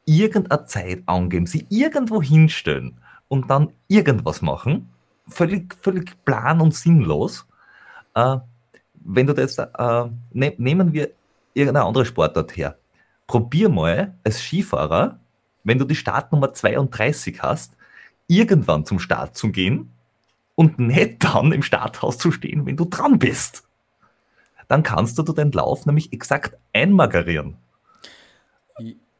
[0.05, 2.97] irgendeine Zeit angeben, sie irgendwo hinstellen
[3.29, 4.89] und dann irgendwas machen,
[5.27, 7.45] völlig, völlig plan und sinnlos.
[8.15, 8.37] Äh,
[8.95, 11.11] wenn du das, äh, ne, nehmen wir
[11.53, 12.77] irgendeine andere Sportart her.
[13.27, 15.19] Probier mal als Skifahrer
[15.63, 17.75] wenn du die Startnummer 32 hast,
[18.27, 19.91] irgendwann zum Start zu gehen
[20.59, 23.63] und nicht dann im Starthaus zu stehen, wenn du dran bist.
[24.67, 27.55] Dann kannst du den Lauf nämlich exakt einmagerieren.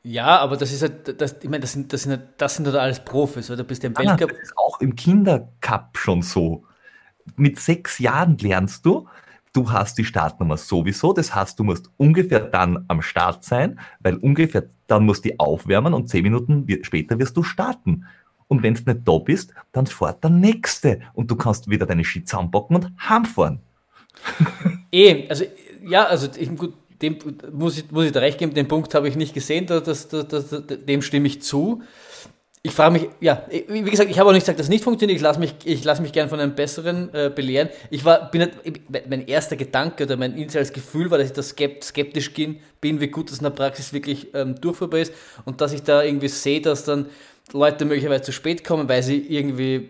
[0.04, 2.75] Ja, aber das ist halt, das, ich meine, das sind, das sind, das sind halt
[2.75, 4.32] alles Profis, oder bist du im ah, Weltcup.
[4.32, 6.65] Das ist auch im Kindercup schon so.
[7.38, 9.08] Mit sechs Jahren lernst du,
[9.54, 14.17] du hast die Startnummer sowieso, das heißt, du musst ungefähr dann am Start sein, weil
[14.17, 18.08] ungefähr dann musst du aufwärmen und zehn Minuten später wirst du starten.
[18.49, 22.03] Und wenn du nicht da bist, dann fährt der Nächste und du kannst wieder deine
[22.03, 23.59] Ski zusammenpacken und heimfahren.
[24.91, 25.45] Eh, also
[25.88, 27.19] ja, also ich, gut, dem
[27.53, 30.07] muss ich, muss ich da recht geben, den Punkt habe ich nicht gesehen, das, das,
[30.07, 31.83] das, dem stimme ich zu
[32.62, 35.15] ich frage mich, ja, wie gesagt, ich habe auch nicht gesagt, dass es nicht funktioniert.
[35.15, 37.69] Ich lasse mich, ich mich gern von einem besseren äh, belehren.
[37.89, 38.49] Ich war, bin,
[39.07, 43.31] mein erster Gedanke oder mein initiales Gefühl war, dass ich da skeptisch bin, wie gut
[43.31, 45.13] das in der Praxis wirklich ähm, durchführbar ist
[45.45, 47.05] und dass ich da irgendwie sehe, dass dann
[47.51, 49.89] Leute möglicherweise zu spät kommen, weil sie irgendwie äh,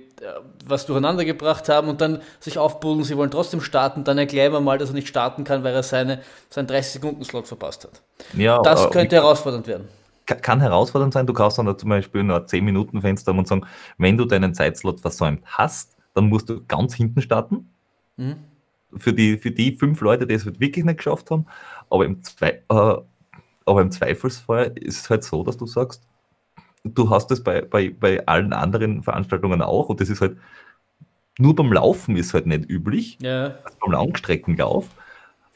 [0.65, 4.61] was durcheinander gebracht haben und dann sich aufbuddeln, sie wollen trotzdem starten, dann erklären wir
[4.61, 8.01] mal, dass er nicht starten kann, weil er seine, seinen 30-Sekunden-Slot verpasst hat.
[8.33, 9.87] Ja, das könnte herausfordernd werden
[10.35, 11.25] kann herausfordernd sein.
[11.25, 13.65] Du kannst dann zum Beispiel nur ein 10-Minuten-Fenster und sagen,
[13.97, 17.73] wenn du deinen Zeitslot versäumt hast, dann musst du ganz hinten starten.
[18.17, 18.35] Mhm.
[18.95, 21.45] Für, die, für die fünf Leute, die es halt wirklich nicht geschafft haben.
[21.89, 22.97] Aber im, Zwei, äh,
[23.65, 26.07] aber im Zweifelsfall ist es halt so, dass du sagst,
[26.95, 30.37] du hast es bei, bei, bei allen anderen Veranstaltungen auch und das ist halt
[31.37, 33.55] nur beim Laufen ist halt nicht üblich, ja.
[33.63, 34.89] also beim Langstreckenlauf.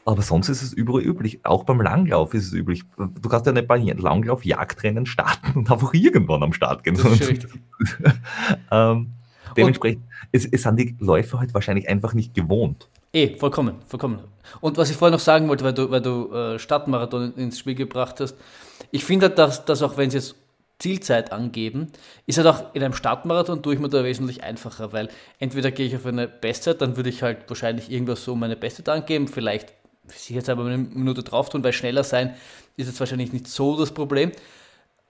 [0.06, 1.46] Aber sonst ist es überall üblich.
[1.46, 2.84] Auch beim Langlauf ist es üblich.
[2.98, 6.98] Du kannst ja nicht bei Langlauf Jagdrennen starten und einfach irgendwann am Start gehen.
[8.72, 9.14] ähm,
[9.56, 12.90] dementsprechend, es, es sind die Läufer halt wahrscheinlich einfach nicht gewohnt.
[13.14, 14.20] Eh, vollkommen, vollkommen.
[14.60, 17.76] Und was ich vorher noch sagen wollte, weil du, weil du äh, Stadtmarathon ins Spiel
[17.76, 18.36] gebracht hast,
[18.92, 20.36] ich finde dass, dass auch wenn es jetzt
[20.84, 21.88] Zielzeit angeben,
[22.26, 25.08] ist halt auch in einem Startmarathon tue ich mir da wesentlich einfacher, weil
[25.40, 28.90] entweder gehe ich auf eine Bestzeit, dann würde ich halt wahrscheinlich irgendwas so meine Bestzeit
[28.90, 29.74] angeben, vielleicht
[30.08, 32.36] sich jetzt aber eine Minute drauf tun, weil schneller sein
[32.76, 34.34] ist jetzt wahrscheinlich nicht so das Problem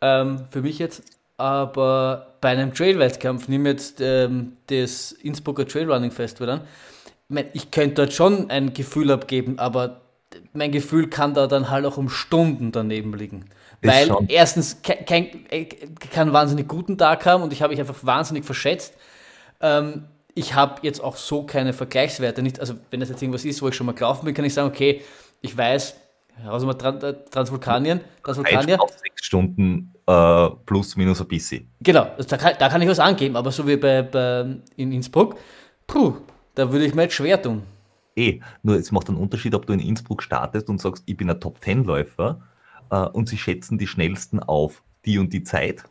[0.02, 1.02] ähm, für mich jetzt.
[1.38, 6.62] Aber bei einem Trail-Wettkampf, jetzt ähm, das Innsbrucker Trailrunning Festival an,
[7.54, 10.02] ich könnte dort schon ein Gefühl abgeben, aber
[10.54, 13.46] mein Gefühl kann da dann halt auch um Stunden daneben liegen.
[13.84, 15.28] Weil erstens kein, kein,
[16.12, 18.94] keinen wahnsinnig guten Tag haben und ich habe mich einfach wahnsinnig verschätzt.
[19.62, 22.42] Ähm, ich habe jetzt auch so keine Vergleichswerte.
[22.42, 24.54] Nicht, also wenn das jetzt irgendwas ist, wo ich schon mal gelaufen bin, kann ich
[24.54, 25.02] sagen, okay,
[25.42, 25.96] ich weiß,
[26.48, 28.78] also mal äh, Transvulkanien, Transvulkanier.
[29.02, 31.70] Sechs Stunden äh, plus minus ein bisschen.
[31.82, 34.92] Genau, also da, kann, da kann ich was angeben, aber so wie bei, bei in
[34.92, 35.36] Innsbruck,
[35.86, 36.16] puh,
[36.56, 37.64] da würde ich mir jetzt schwer tun.
[38.16, 41.30] Eh, nur es macht einen Unterschied, ob du in Innsbruck startest und sagst, ich bin
[41.30, 42.42] ein Top-10-Läufer
[42.94, 45.84] äh, und sie schätzen die schnellsten auf die und die Zeit.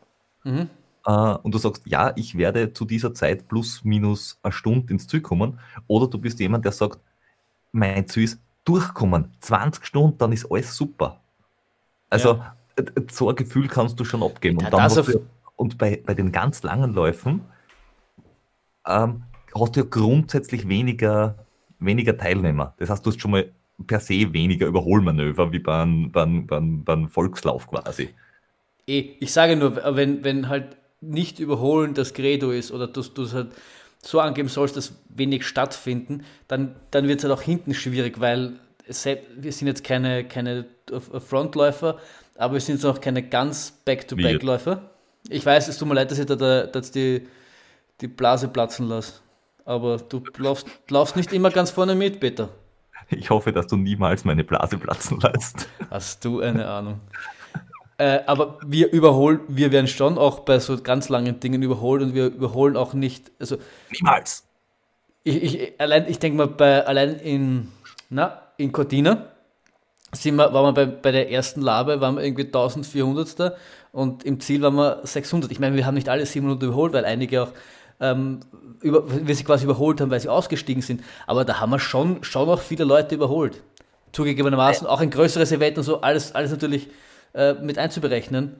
[0.43, 0.69] Mhm.
[1.05, 5.07] Äh, und du sagst, ja, ich werde zu dieser Zeit plus minus eine Stunde ins
[5.07, 5.59] Ziel kommen.
[5.87, 6.99] Oder du bist jemand, der sagt,
[7.71, 11.19] mein Ziel ist durchkommen, 20 Stunden, dann ist alles super.
[12.09, 12.55] Also ja.
[13.11, 14.57] so ein Gefühl kannst du schon abgeben.
[14.59, 14.71] Und,
[15.13, 15.25] du,
[15.57, 17.41] und bei, bei den ganz langen Läufen
[18.87, 21.45] ähm, hast du ja grundsätzlich weniger,
[21.79, 22.75] weniger Teilnehmer.
[22.77, 23.51] Das heißt, du hast schon mal
[23.83, 28.09] per se weniger Überholmanöver wie beim, beim, beim, beim Volkslauf quasi.
[28.87, 33.33] Eh, ich sage nur, wenn, wenn halt nicht überholen das Credo ist oder du es
[33.33, 33.51] halt
[34.01, 38.59] so angeben sollst, dass wenig stattfinden, dann, dann wird es halt auch hinten schwierig, weil
[38.85, 40.65] es, wir sind jetzt keine, keine
[41.27, 41.99] Frontläufer,
[42.37, 44.89] aber wir sind jetzt auch keine ganz Back-to-Back-Läufer.
[45.29, 47.27] Ich weiß, es tut mir leid, dass ich da, da dass die,
[48.01, 49.21] die Blase platzen lasse.
[49.65, 52.49] Aber du laufst, laufst nicht immer ganz vorne mit, Peter.
[53.09, 55.67] Ich hoffe, dass du niemals meine Blase platzen lässt.
[55.89, 56.99] Hast du eine Ahnung?
[57.97, 62.13] äh, aber wir überholen, wir werden schon auch bei so ganz langen Dingen überholt und
[62.13, 63.31] wir überholen auch nicht.
[63.39, 63.57] Also
[63.91, 64.45] niemals.
[65.23, 67.71] Ich, ich allein, ich denke mal, bei allein in,
[68.09, 69.27] na, in Cortina
[70.11, 73.55] sind wir, waren wir bei, bei der ersten Labe, waren wir irgendwie 1400.
[73.91, 75.51] und im Ziel waren wir 600.
[75.51, 77.51] Ich meine, wir haben nicht alle 700 überholt, weil einige auch
[78.03, 78.41] ähm,
[78.81, 81.03] über, wir sie quasi überholt haben, weil sie ausgestiegen sind.
[81.25, 83.63] Aber da haben wir schon, schon auch viele Leute überholt.
[84.11, 86.89] Zugegebenermaßen auch ein größeres Event und so, alles, alles natürlich
[87.33, 88.57] äh, mit einzuberechnen.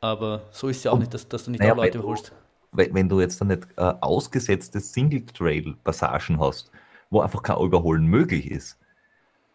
[0.00, 1.98] Aber so ist es ja auch und, nicht, dass, dass du nicht naja, alle Leute
[1.98, 2.32] überholst.
[2.72, 6.70] Du, wenn du jetzt dann nicht äh, ausgesetzte Single-Trail-Passagen hast,
[7.10, 8.78] wo einfach kein Überholen möglich ist.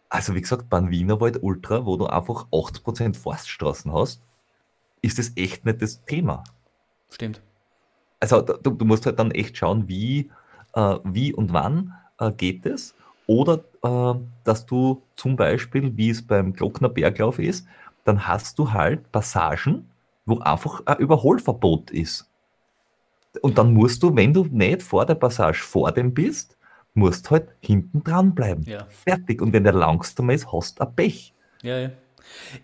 [0.08, 4.22] Also wie gesagt, beim Wienerwald Ultra, wo du einfach 80% Forststraßen hast,
[5.02, 6.42] ist das echt nicht das Thema.
[7.10, 7.42] Stimmt
[8.20, 10.30] also du, du, musst halt dann echt schauen, wie,
[10.74, 12.94] äh, wie und wann äh, geht es.
[13.26, 17.66] Oder äh, dass du zum Beispiel, wie es beim Glockner Berglauf ist,
[18.04, 19.88] dann hast du halt Passagen,
[20.26, 22.28] wo einfach ein Überholverbot ist.
[23.42, 26.56] Und dann musst du, wenn du nicht vor der Passage vor dem bist,
[26.94, 28.64] musst halt hinten dran bleiben.
[28.64, 28.86] Ja.
[28.88, 29.40] Fertig.
[29.40, 31.32] Und wenn der langsamer ist, hast du ein Pech.
[31.62, 31.90] Ja, ja.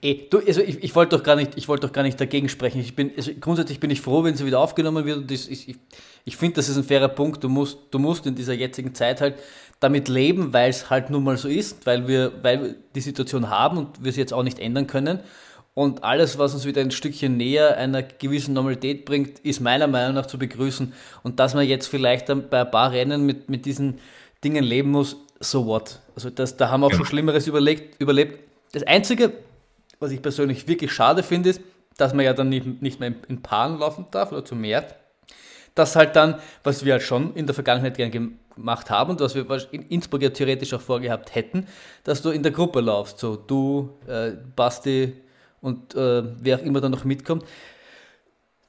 [0.02, 2.48] Eh, du, also ich, ich wollte doch gar nicht, ich wollte doch gar nicht dagegen
[2.48, 2.80] sprechen.
[2.80, 5.30] Ich bin, also grundsätzlich bin ich froh, wenn sie wieder aufgenommen wird.
[5.30, 5.76] Das, ich ich,
[6.24, 7.42] ich finde, das ist ein fairer Punkt.
[7.44, 9.36] Du musst, du musst in dieser jetzigen Zeit halt
[9.80, 13.50] damit leben, weil es halt nun mal so ist, weil wir, weil wir die Situation
[13.50, 15.20] haben und wir sie jetzt auch nicht ändern können.
[15.74, 20.14] Und alles, was uns wieder ein Stückchen näher einer gewissen Normalität bringt, ist meiner Meinung
[20.14, 20.94] nach zu begrüßen.
[21.22, 23.98] Und dass man jetzt vielleicht bei ein paar Rennen mit, mit diesen
[24.42, 26.00] Dingen leben muss, so what?
[26.14, 28.38] Also das, da haben wir auch schon Schlimmeres überlegt, überlebt.
[28.72, 29.32] Das Einzige,
[30.00, 31.60] was ich persönlich wirklich schade finde, ist,
[31.96, 34.86] dass man ja dann nicht, mehr in Paaren laufen darf oder zu mehr.
[35.74, 38.10] Das halt dann, was wir halt schon in der Vergangenheit gern
[38.54, 41.66] gemacht haben und was wir in Innsbruck ja theoretisch auch vorgehabt hätten,
[42.04, 43.18] dass du in der Gruppe laufst.
[43.18, 45.14] So du, äh, Basti
[45.60, 47.44] und äh, wer auch immer dann noch mitkommt.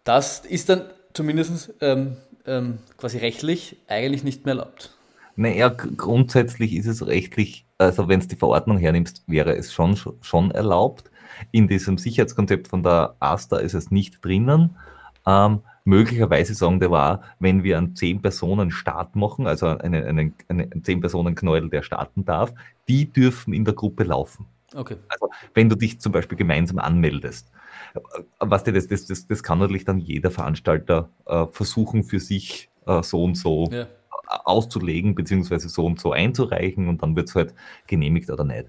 [0.03, 4.97] Das ist dann zumindest ähm, ähm, quasi rechtlich eigentlich nicht mehr erlaubt.
[5.35, 10.51] Naja, grundsätzlich ist es rechtlich, also wenn es die Verordnung hernimmst, wäre es schon, schon
[10.51, 11.11] erlaubt.
[11.51, 14.75] In diesem Sicherheitskonzept von der AStA ist es nicht drinnen.
[15.25, 21.69] Ähm, möglicherweise sagen der war, wenn wir einen 10-Personen-Start machen, also einen, einen, einen 10-Personen-Knäuel,
[21.69, 22.53] der starten darf,
[22.87, 24.45] die dürfen in der Gruppe laufen.
[24.75, 24.97] Okay.
[25.07, 27.51] Also wenn du dich zum Beispiel gemeinsam anmeldest.
[28.39, 33.01] Was das, das, das, das kann natürlich dann jeder Veranstalter äh, versuchen für sich äh,
[33.01, 33.87] so und so ja.
[34.43, 37.53] auszulegen, beziehungsweise so und so einzureichen und dann wird es halt
[37.87, 38.65] genehmigt oder nicht.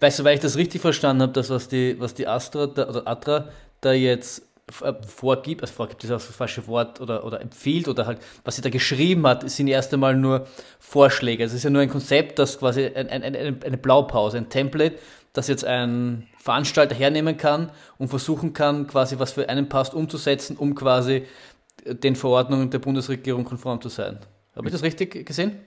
[0.00, 2.88] Weißt du, weil ich das richtig verstanden habe, das, was die, was die Astra da,
[2.88, 3.48] oder Atra
[3.82, 4.42] da jetzt
[4.82, 8.56] äh, vorgibt, also vorgibt ist auch das falsche Wort oder, oder empfiehlt oder halt, was
[8.56, 10.46] sie da geschrieben hat, sind erst einmal nur
[10.78, 11.44] Vorschläge.
[11.44, 14.96] Es ist ja nur ein Konzept, das quasi ein, ein, eine, eine Blaupause, ein Template,
[15.32, 20.56] das jetzt ein Veranstalter hernehmen kann und versuchen kann, quasi was für einen passt, umzusetzen,
[20.56, 21.26] um quasi
[21.84, 24.18] den Verordnungen der Bundesregierung konform zu sein.
[24.56, 25.58] Habe ich das richtig gesehen?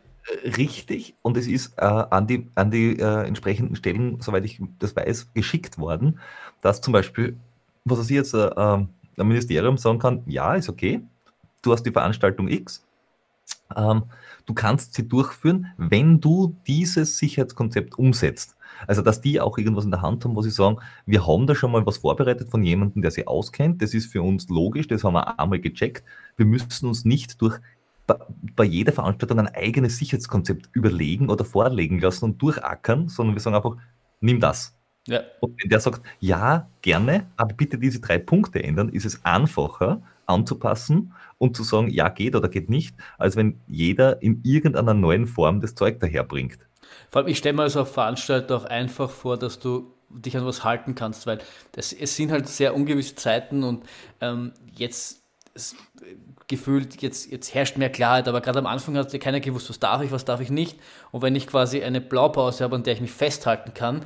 [0.57, 4.95] Richtig, und es ist äh, an die, an die äh, entsprechenden Stellen, soweit ich das
[4.95, 6.19] weiß, geschickt worden,
[6.61, 7.37] dass zum Beispiel
[7.85, 11.01] was sich jetzt äh, ähm, ein Ministerium sagen kann, ja, ist okay,
[11.61, 12.85] du hast die Veranstaltung X,
[13.75, 14.03] ähm,
[14.45, 18.55] du kannst sie durchführen, wenn du dieses Sicherheitskonzept umsetzt.
[18.87, 21.55] Also, dass die auch irgendwas in der Hand haben, wo sie sagen, wir haben da
[21.55, 25.03] schon mal was vorbereitet von jemandem, der sie auskennt, das ist für uns logisch, das
[25.03, 26.03] haben wir einmal gecheckt.
[26.37, 27.59] Wir müssen uns nicht durch
[28.07, 33.55] bei jeder Veranstaltung ein eigenes Sicherheitskonzept überlegen oder vorlegen lassen und durchackern, sondern wir sagen
[33.55, 33.77] einfach,
[34.19, 34.77] nimm das.
[35.07, 35.21] Ja.
[35.41, 40.01] Und wenn der sagt, ja, gerne, aber bitte diese drei Punkte ändern, ist es einfacher
[40.25, 45.27] anzupassen und zu sagen, ja, geht oder geht nicht, als wenn jeder in irgendeiner neuen
[45.27, 46.59] Form das Zeug daherbringt.
[47.09, 50.45] Vor allem, ich stelle mir also auf Veranstalter auch einfach vor, dass du dich an
[50.45, 51.39] was halten kannst, weil
[51.73, 53.83] das, es sind halt sehr ungewisse Zeiten und
[54.21, 55.75] ähm, jetzt es,
[56.55, 59.79] gefühlt, jetzt, jetzt herrscht mehr Klarheit, aber gerade am Anfang hat ja keiner gewusst, was
[59.79, 60.79] darf ich, was darf ich nicht.
[61.11, 64.05] Und wenn ich quasi eine Blaupause habe, an der ich mich festhalten kann,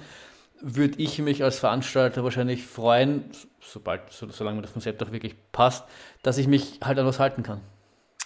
[0.62, 3.25] würde ich mich als Veranstalter wahrscheinlich freuen,
[3.60, 5.86] sobald, so, solange mir das Konzept auch wirklich passt,
[6.23, 7.62] dass ich mich halt an was halten kann.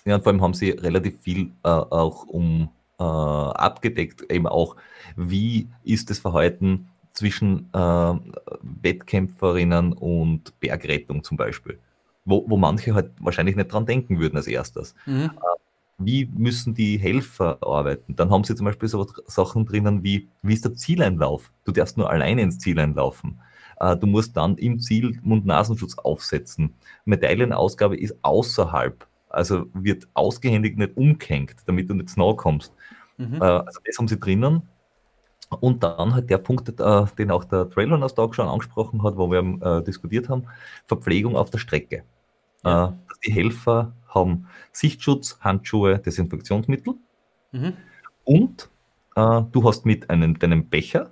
[0.06, 4.76] Ja, und vor allem haben sie relativ viel äh, auch um äh, abgedeckt, eben auch,
[5.16, 8.14] wie ist das Verhalten zwischen äh,
[8.62, 11.80] Wettkämpferinnen und Bergrettung zum Beispiel,
[12.26, 14.96] wo, wo manche halt wahrscheinlich nicht dran denken würden als erstes.
[15.06, 15.32] Mhm.
[15.36, 15.62] Äh,
[15.98, 18.16] wie müssen die Helfer arbeiten?
[18.16, 21.52] Dann haben sie zum Beispiel so Sachen drinnen wie, wie ist der Zieleinlauf?
[21.64, 23.40] Du darfst nur alleine ins Ziel einlaufen.
[23.80, 26.76] Äh, du musst dann im Ziel Mund-Nasenschutz aufsetzen.
[27.06, 32.74] Medaillenausgabe ist außerhalb, also wird ausgehändigt, nicht umgehängt, damit du nicht nahe kommst.
[33.18, 33.36] Mhm.
[33.36, 34.64] Äh, also das haben sie drinnen.
[35.60, 39.30] Und dann halt der Punkt, äh, den auch der Trailrunners Talk schon angesprochen hat, wo
[39.30, 40.48] wir diskutiert haben,
[40.86, 42.04] Verpflegung auf der Strecke.
[42.64, 42.96] Ja.
[43.10, 46.94] dass die Helfer haben Sichtschutz, Handschuhe, Desinfektionsmittel
[47.52, 47.74] mhm.
[48.24, 48.70] und
[49.16, 51.12] äh, du hast mit einem, deinem Becher,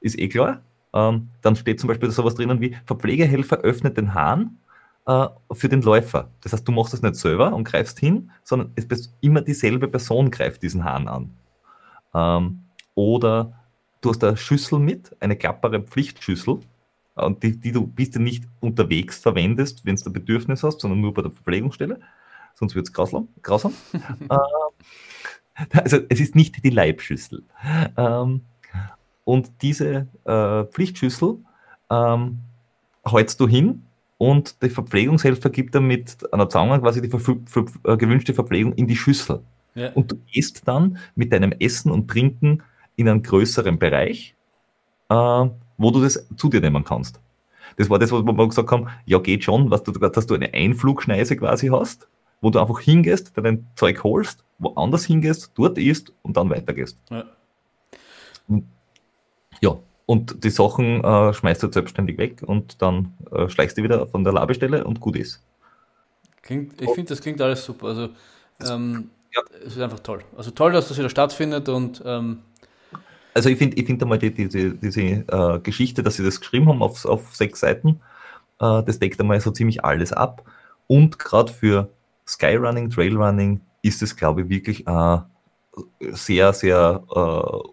[0.00, 4.58] ist eh klar, ähm, dann steht zum Beispiel sowas drinnen wie Verpflegehelfer öffnet den Hahn
[5.06, 6.30] äh, für den Läufer.
[6.40, 10.30] Das heißt, du machst das nicht selber und greifst hin, sondern es immer dieselbe Person
[10.30, 11.36] greift diesen Hahn an.
[12.14, 12.60] Ähm,
[12.94, 13.52] oder
[14.00, 16.60] du hast eine Schüssel mit, eine klappbare Pflichtschüssel,
[17.14, 21.12] und die, die du bist nicht unterwegs verwendest, wenn du ein Bedürfnis hast, sondern nur
[21.12, 22.00] bei der Verpflegungsstelle,
[22.54, 23.28] sonst wird es grausam.
[23.42, 23.74] grausam.
[23.92, 24.28] ähm,
[25.72, 27.42] also es ist nicht die Leibschüssel.
[27.96, 28.42] Ähm,
[29.24, 31.38] und diese äh, Pflichtschüssel
[31.90, 32.38] ähm,
[33.04, 33.82] hältst du hin
[34.18, 38.72] und der Verpflegungshelfer gibt dann mit einer Zange quasi die ver ver äh, gewünschte Verpflegung
[38.74, 39.42] in die Schüssel.
[39.74, 39.92] Ja.
[39.92, 42.62] Und du gehst dann mit deinem Essen und Trinken
[43.00, 44.34] in einen größeren Bereich,
[45.08, 47.20] äh, wo du das zu dir nehmen kannst.
[47.76, 50.52] Das war das, was wir gesagt haben, ja geht schon, was du, dass du eine
[50.52, 52.08] Einflugschneise quasi hast,
[52.40, 56.98] wo du einfach hingehst, dein Zeug holst, woanders hingehst, dort isst und dann weitergehst.
[57.10, 57.24] Ja.
[59.60, 59.78] ja.
[60.06, 64.24] Und die Sachen äh, schmeißt du selbstständig weg und dann äh, schleichst du wieder von
[64.24, 65.42] der Labestelle und gut ist.
[66.42, 67.86] Klingt, ich finde, das klingt alles super.
[67.86, 68.08] Also,
[68.68, 69.42] ähm, ja.
[69.64, 70.24] es ist einfach toll.
[70.36, 72.40] Also toll, dass das wieder stattfindet und ähm,
[73.34, 76.40] also ich finde ich find einmal die, die, die, diese äh, Geschichte, dass sie das
[76.40, 78.00] geschrieben haben auf, auf sechs Seiten,
[78.60, 80.44] äh, das deckt einmal so ziemlich alles ab.
[80.86, 81.88] Und gerade für
[82.26, 85.22] Skyrunning, Trailrunning ist es, glaube ich, wirklich ein
[86.12, 87.16] sehr, sehr äh,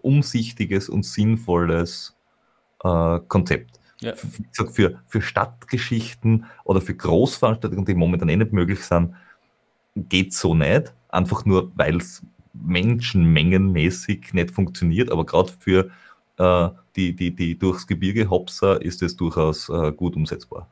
[0.02, 2.16] umsichtiges und sinnvolles
[2.84, 3.78] äh, Konzept.
[4.00, 4.14] Ja.
[4.52, 9.14] Für, für, für Stadtgeschichten oder für Großveranstaltungen, die momentan eh nicht möglich sind,
[9.96, 10.94] geht so nicht.
[11.08, 12.22] Einfach nur, weil es
[12.62, 15.90] menschenmengenmäßig nicht funktioniert, aber gerade für
[16.38, 20.68] äh, die, die, die durchs Gebirge Hopser ist es durchaus äh, gut umsetzbar.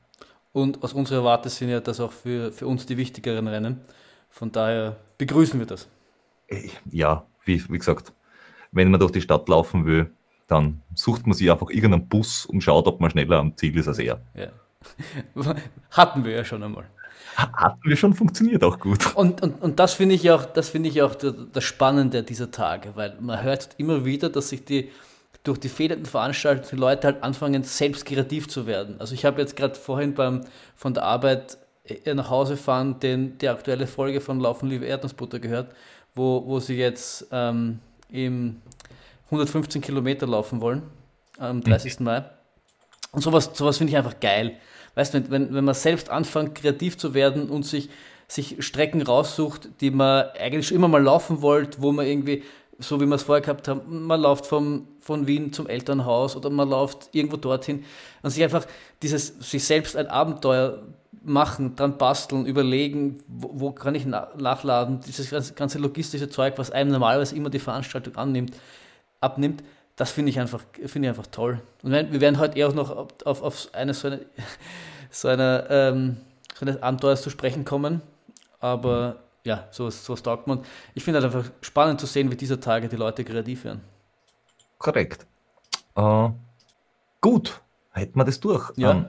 [0.53, 3.81] Und aus unserer Warte sind ja das auch für, für uns die wichtigeren Rennen.
[4.31, 5.88] Von daher begrüßen wir das.
[6.48, 8.13] Äh, ja, wie, wie gesagt,
[8.73, 10.11] wenn man durch die Stadt laufen will,
[10.46, 13.88] dann sucht man sich einfach irgendeinen Bus und schaut, ob man schneller am Ziel ist
[13.88, 14.21] als er.
[14.35, 14.48] Ja.
[15.90, 16.87] Hatten wir ja schon einmal.
[17.53, 19.15] Hat mir schon funktioniert auch gut.
[19.15, 22.93] Und, und, und das finde ich auch, das finde ich auch das Spannende dieser Tage,
[22.95, 24.91] weil man hört immer wieder, dass sich die
[25.43, 28.97] durch die fehlenden Veranstaltungen die Leute halt anfangen, selbst kreativ zu werden.
[28.99, 30.41] Also ich habe jetzt gerade vorhin beim
[30.75, 31.59] von der Arbeit
[32.05, 35.73] nach Hause fahren den, die aktuelle Folge von Laufen liebe Erdnussbutter gehört,
[36.15, 37.79] wo, wo sie jetzt ähm,
[38.11, 38.61] im
[39.27, 40.83] 115 Kilometer laufen wollen
[41.39, 42.01] am 30.
[42.01, 42.05] Mhm.
[42.05, 42.25] Mai.
[43.13, 44.57] Und sowas, sowas finde ich einfach geil.
[44.97, 47.90] Weißt du, wenn, wenn man selbst anfängt, kreativ zu werden und sich,
[48.27, 52.42] sich Strecken raussucht, die man eigentlich schon immer mal laufen wollte, wo man irgendwie,
[52.79, 56.49] so wie wir es vorher gehabt haben, man läuft vom, von Wien zum Elternhaus oder
[56.49, 57.85] man läuft irgendwo dorthin
[58.23, 58.67] und sich einfach
[59.03, 60.83] dieses, sich selbst ein Abenteuer
[61.23, 66.90] machen, dran basteln, überlegen, wo, wo kann ich nachladen, dieses ganze logistische Zeug, was einem
[66.90, 68.55] normalerweise immer die Veranstaltung annimmt,
[69.21, 69.63] abnimmt,
[69.97, 71.61] das finde ich einfach, finde ich einfach toll.
[71.83, 72.90] Und wir werden heute eher auch noch
[73.25, 74.21] auf, auf eine so eine,
[75.11, 76.17] so eine, ähm,
[76.55, 78.03] so eine Abenteuer zu sprechen kommen.
[78.61, 80.61] Aber ja, so ist, so ist taugt man.
[80.94, 83.81] Ich finde es einfach spannend zu sehen, wie dieser Tage die Leute kreativ werden.
[84.79, 85.27] Korrekt.
[85.97, 86.31] Uh,
[87.23, 87.61] gut,
[87.92, 88.71] hätten wir das durch.
[88.77, 88.90] Ja.
[88.90, 89.07] Um, ähm,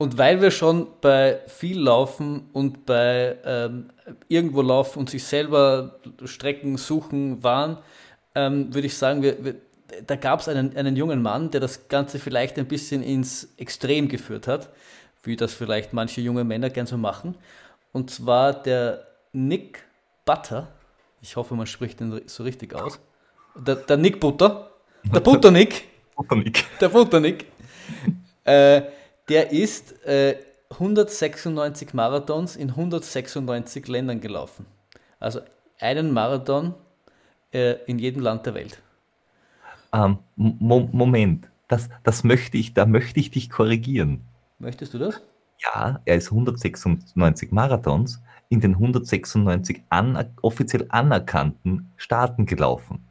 [0.00, 3.90] und weil wir schon bei viel Laufen und bei ähm,
[4.28, 7.78] irgendwo laufen und sich selber Strecken suchen waren,
[8.38, 9.54] ähm, würde ich sagen, wir, wir,
[10.06, 14.08] da gab es einen, einen jungen Mann, der das Ganze vielleicht ein bisschen ins Extrem
[14.08, 14.68] geführt hat,
[15.24, 17.34] wie das vielleicht manche junge Männer gern so machen.
[17.92, 19.82] Und zwar der Nick
[20.24, 20.68] Butter.
[21.20, 23.00] Ich hoffe, man spricht den so richtig aus.
[23.56, 24.70] Der, der Nick Butter.
[25.12, 25.88] Der Butternick.
[26.14, 26.64] Butternick.
[26.80, 27.46] Der Butternick.
[28.44, 28.82] äh,
[29.28, 30.36] der ist äh,
[30.70, 34.66] 196 Marathons in 196 Ländern gelaufen.
[35.18, 35.40] Also
[35.80, 36.74] einen Marathon
[37.52, 38.80] äh, in jedem Land der Welt.
[39.92, 44.20] Ähm, Mo Moment, das, das möchte ich, da möchte ich dich korrigieren.
[44.58, 45.20] Möchtest du das?
[45.58, 53.04] Ja, er ist 196 Marathons in den 196 an, offiziell anerkannten Staaten gelaufen.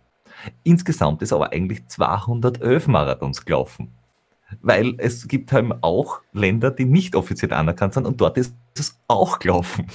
[0.64, 3.92] Insgesamt ist aber eigentlich 211 Marathons gelaufen.
[4.62, 8.98] Weil es gibt halt auch Länder, die nicht offiziell anerkannt sind und dort ist es
[9.08, 9.88] auch gelaufen.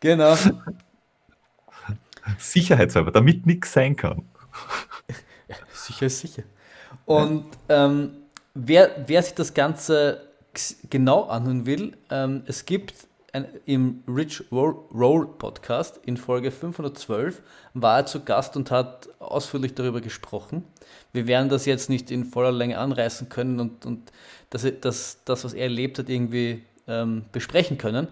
[0.00, 0.34] Genau.
[2.38, 4.22] Sicherheitshalber, damit nichts sein kann.
[5.72, 6.42] sicher ist sicher.
[7.04, 8.12] Und ähm,
[8.54, 10.28] wer, wer sich das Ganze
[10.88, 12.94] genau anhören will, ähm, es gibt
[13.32, 17.42] ein, im Rich Roll Podcast in Folge 512
[17.74, 20.64] war er zu Gast und hat ausführlich darüber gesprochen.
[21.12, 24.12] Wir werden das jetzt nicht in voller Länge anreißen können und, und
[24.50, 28.08] das, das, das, was er erlebt hat, irgendwie ähm, besprechen können.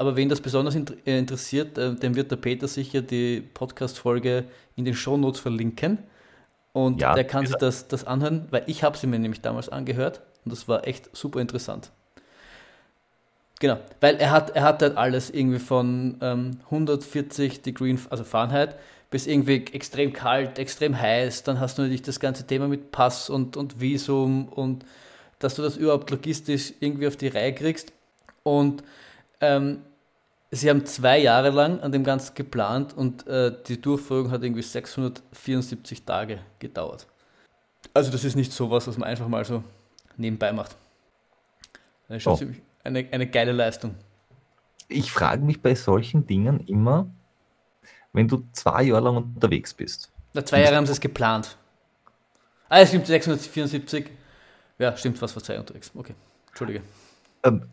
[0.00, 4.44] Aber wen das besonders äh, interessiert, äh, dem wird der Peter sicher die Podcast-Folge
[4.74, 5.98] in den Shownotes verlinken.
[6.72, 9.68] Und ja, der kann sich das, das anhören, weil ich habe sie mir nämlich damals
[9.68, 11.90] angehört und das war echt super interessant.
[13.60, 18.76] Genau, weil er hat, er hat halt alles irgendwie von ähm, 140 Degree, also Fahrenheit,
[19.10, 21.42] bis irgendwie extrem kalt, extrem heiß.
[21.42, 24.86] Dann hast du natürlich das ganze Thema mit Pass und, und Visum und
[25.40, 27.92] dass du das überhaupt logistisch irgendwie auf die Reihe kriegst.
[28.44, 28.82] Und
[29.42, 29.82] ähm,
[30.52, 34.62] Sie haben zwei Jahre lang an dem Ganzen geplant und äh, die Durchführung hat irgendwie
[34.62, 37.06] 674 Tage gedauert.
[37.94, 39.62] Also das ist nicht sowas, was man einfach mal so
[40.16, 40.76] nebenbei macht.
[42.08, 42.54] Das ist schon oh.
[42.82, 43.94] eine, eine geile Leistung.
[44.88, 47.08] Ich frage mich bei solchen Dingen immer,
[48.12, 50.10] wenn du zwei Jahre lang unterwegs bist.
[50.34, 51.56] Na, zwei Jahre haben sie es geplant.
[52.68, 54.10] Ah, es stimmt, 674.
[54.78, 55.92] Ja, stimmt, was war zwei unterwegs.
[55.94, 56.14] Okay,
[56.48, 56.82] Entschuldige.
[57.44, 57.68] Ähm,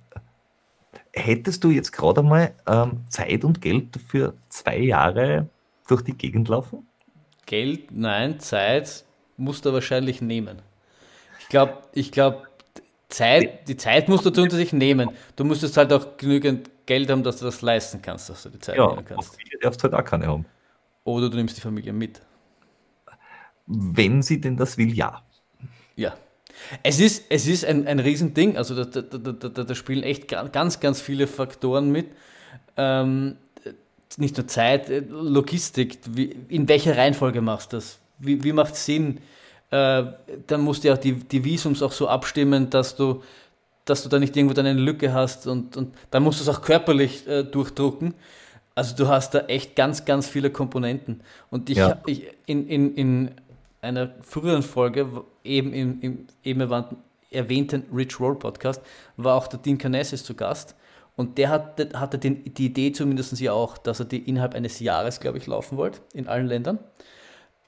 [1.18, 5.50] hättest du jetzt gerade einmal ähm, Zeit und Geld für zwei Jahre
[5.88, 6.88] durch die Gegend laufen?
[7.46, 9.06] Geld, nein, Zeit
[9.38, 10.62] musst du wahrscheinlich nehmen.
[11.40, 12.44] Ich glaube, ich glaube,
[13.10, 15.12] Zeit, die Zeit musst du unter sich nehmen.
[15.36, 18.60] Du müsstest halt auch genügend Geld haben, dass du das leisten kannst, dass du die
[18.60, 19.32] Zeit ja, nehmen kannst.
[19.32, 20.46] Familie darfst halt auch keine haben.
[21.04, 22.22] Oder du nimmst die Familie mit.
[23.66, 25.22] Wenn sie denn das will, ja.
[25.96, 26.16] Ja,
[26.84, 30.80] es ist, es ist ein, ein Riesending, also da, da, da, da spielen echt ganz,
[30.80, 32.08] ganz viele Faktoren mit.
[32.76, 33.38] Ähm,
[34.18, 38.00] nicht nur Zeit, äh, Logistik, wie, in welcher Reihenfolge machst du das?
[38.20, 39.20] Wie, wie macht es Sinn?
[39.70, 40.04] Äh,
[40.48, 43.22] dann musst du ja auch die, die Visums auch so abstimmen, dass du,
[43.86, 46.50] dass du da nicht irgendwo dann eine Lücke hast und, und dann musst du es
[46.50, 48.14] auch körperlich äh, durchdrucken.
[48.76, 51.22] Also du hast da echt ganz, ganz viele Komponenten.
[51.50, 52.00] Und ich, ja.
[52.06, 53.32] ich in, in, in
[53.82, 55.08] einer früheren Folge,
[55.48, 56.62] eben im, im eben
[57.32, 58.82] erwähnten Rich Roll Podcast,
[59.16, 60.76] war auch der Dean Canessis zu Gast.
[61.16, 64.80] Und der hatte, hatte den, die Idee zumindest ja auch, dass er die innerhalb eines
[64.80, 66.80] Jahres, glaube ich, laufen wollte, in allen Ländern.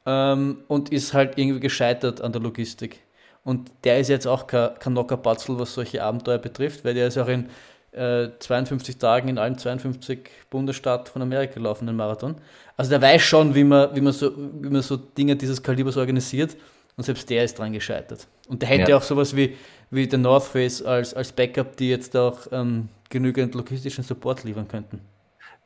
[0.05, 3.01] Ähm, und ist halt irgendwie gescheitert an der Logistik.
[3.43, 7.17] Und der ist jetzt auch kein, kein Nockerpatzel, was solche Abenteuer betrifft, weil der ist
[7.17, 7.49] auch in
[7.91, 12.36] äh, 52 Tagen in allen 52 Bundesstaaten von Amerika gelaufen, den Marathon.
[12.77, 15.97] Also der weiß schon, wie man, wie man, so, wie man so Dinge dieses Kalibers
[15.97, 16.55] organisiert
[17.00, 18.28] und selbst der ist dran gescheitert.
[18.50, 18.97] Und der hätte ja.
[18.97, 19.56] auch sowas wie,
[19.89, 24.68] wie der North Face als, als Backup, die jetzt auch ähm, genügend logistischen Support liefern
[24.68, 25.00] könnten.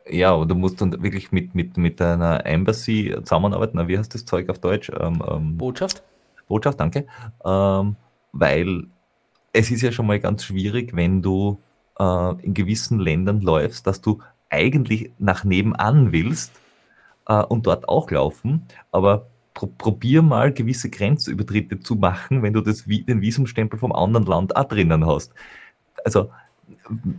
[0.08, 3.78] Ja, und du musst dann wirklich mit, mit, mit einer Embassy zusammenarbeiten.
[3.78, 4.92] Na, wie heißt das Zeug auf Deutsch?
[4.96, 6.04] Ähm, ähm, Botschaft?
[6.48, 7.08] Botschaft, danke.
[7.44, 7.96] Ähm,
[8.32, 8.84] weil
[9.54, 11.58] es ist ja schon mal ganz schwierig, wenn du
[11.98, 14.20] äh, in gewissen Ländern läufst, dass du
[14.52, 16.52] eigentlich nach nebenan willst
[17.28, 22.62] äh, und dort auch laufen, aber pro probier mal gewisse Grenzübertritte zu machen, wenn du
[22.62, 25.34] das, den Visumstempel vom anderen Land auch drinnen hast.
[26.04, 26.30] Also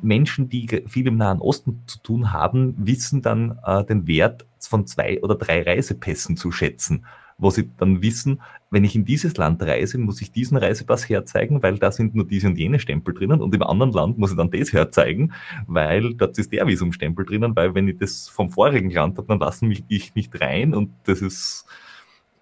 [0.03, 4.87] Menschen, die viel im Nahen Osten zu tun haben, wissen dann äh, den Wert von
[4.87, 7.07] zwei oder drei Reisepässen zu schätzen,
[7.39, 11.63] wo sie dann wissen, wenn ich in dieses Land reise, muss ich diesen Reisepass herzeigen,
[11.63, 14.37] weil da sind nur diese und jene Stempel drinnen und im anderen Land muss ich
[14.37, 15.33] dann das herzeigen,
[15.67, 19.39] weil dort ist der Visumstempel drinnen, weil wenn ich das vom vorigen Land habe, dann
[19.39, 21.67] lassen mich ich nicht rein und das ist,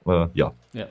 [0.07, 0.53] äh, ja.
[0.73, 0.87] ja.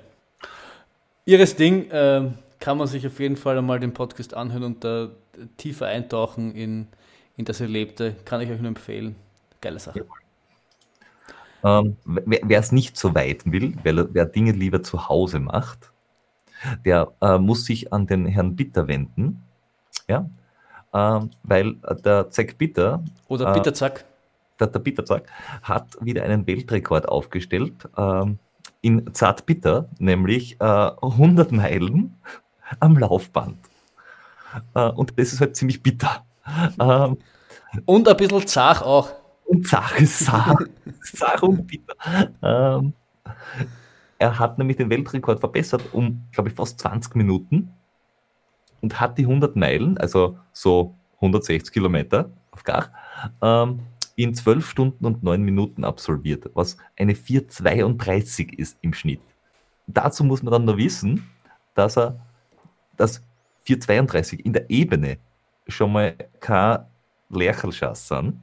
[1.26, 5.10] Ihres Ding äh, kann man sich auf jeden Fall einmal den Podcast anhören und da
[5.58, 6.88] tiefer eintauchen in,
[7.38, 9.16] in das Erlebte, kann ich euch nur empfehlen.
[9.60, 10.00] Geile Sache.
[10.00, 10.06] Ja.
[11.64, 15.92] Ähm, wer es nicht so weit will, wer, wer, Dinge lieber zu Hause macht,
[16.86, 19.44] der äh, muss sich an den Herrn Bitter wenden.
[20.08, 20.28] Ja?
[20.94, 23.04] Ähm, weil der Zack Bitter.
[23.28, 24.06] Oder äh, Bitterzack.
[24.60, 25.28] Der, der Bitterzack
[25.62, 27.88] hat wieder einen Weltrekord aufgestellt.
[27.96, 28.40] Ähm,
[28.82, 32.16] in Zart Bitter, nämlich äh, 100 Meilen
[32.80, 33.58] am Laufband.
[34.74, 36.26] Äh, und das ist halt ziemlich bitter.
[36.80, 37.18] Ähm,
[37.86, 39.12] und ein bisschen zach auch.
[39.46, 40.56] Und zach ist zach,
[41.04, 41.96] zach und bitter.
[42.42, 42.94] Ähm,
[44.18, 47.74] er hat nämlich den Weltrekord verbessert um, glaube ich, fast 20 Minuten
[48.82, 52.92] und hat die 100 Meilen, also so 160 Kilometer auf Gar,
[53.42, 53.80] ähm,
[54.24, 59.22] in 12 Stunden und 9 Minuten absolviert, was eine 4,32 ist im Schnitt.
[59.88, 61.30] Dazu muss man dann nur wissen,
[61.74, 62.20] dass er
[62.98, 63.24] das
[63.64, 65.18] 432 in der Ebene
[65.68, 66.86] schon mal kein
[67.30, 68.40] Lerchelschatz sind,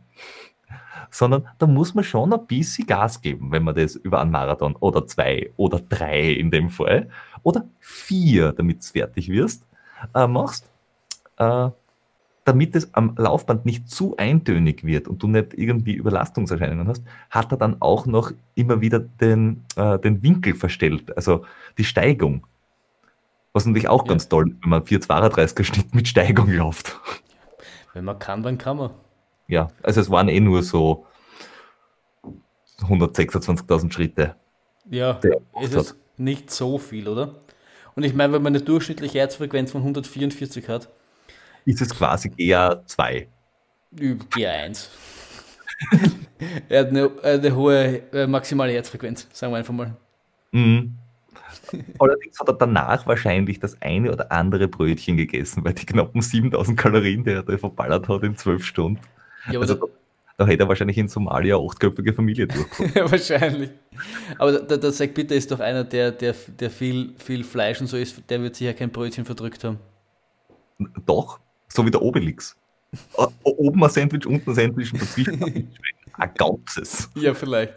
[1.11, 4.75] sondern da muss man schon ein bisschen Gas geben, wenn man das über einen Marathon
[4.77, 7.09] oder zwei oder drei in dem Fall
[7.43, 9.67] oder vier, damit es fertig wirst,
[10.15, 10.69] äh, machst,
[11.37, 11.71] äh,
[12.49, 17.53] damit es am Laufband nicht zu eintönig wird und du nicht irgendwie Überlastungserscheinungen hast, hat
[17.53, 21.45] er dann auch noch immer wieder den, äh, den Winkel verstellt, also
[21.77, 22.47] die Steigung.
[23.53, 24.09] Was natürlich auch ja.
[24.09, 26.99] ganz toll, wenn man 432er Schnitt mit Steigung läuft.
[27.95, 28.91] Wenn man kann, dann kann man.
[29.49, 31.07] Ja, also es waren eh nur so
[32.83, 34.37] 126.000 Schritte.
[34.89, 35.19] Ja,
[35.61, 37.35] es ist nicht so viel, oder?
[37.97, 40.91] Und ich meine, wenn man eine durchschnittliche Herzfrequenz von 144 hat,
[41.69, 43.27] ist es quasi GA2.
[43.95, 44.89] GA1.
[46.69, 49.95] er hat eine, eine hohe äh, maximale Herzfrequenz, sagen wir einfach mal.
[50.51, 50.95] Mhm.
[51.99, 56.79] Allerdings hat er danach wahrscheinlich das eine oder andere Brötchen gegessen, weil die knappen 7000
[56.79, 59.01] Kalorien, die er da verballert hat in zwölf Stunden.
[59.51, 59.87] Ja, also da,
[60.39, 62.93] da, hätte er wahrscheinlich in Somalia achtköpfige Familie durchgekommen.
[62.97, 63.71] ja, wahrscheinlich.
[64.39, 67.89] Aber der, der Zack Bitter ist doch einer, der, der, der viel, viel Fleisch und
[67.89, 69.79] so isst, der wird sicher kein Brötchen verdrückt haben.
[71.05, 72.57] Doch, so wie der Obelix.
[73.43, 75.71] Oben ein Sandwich, unten ein Sandwich und dazwischen
[76.15, 77.11] ein ganzes.
[77.15, 77.75] Ja, vielleicht.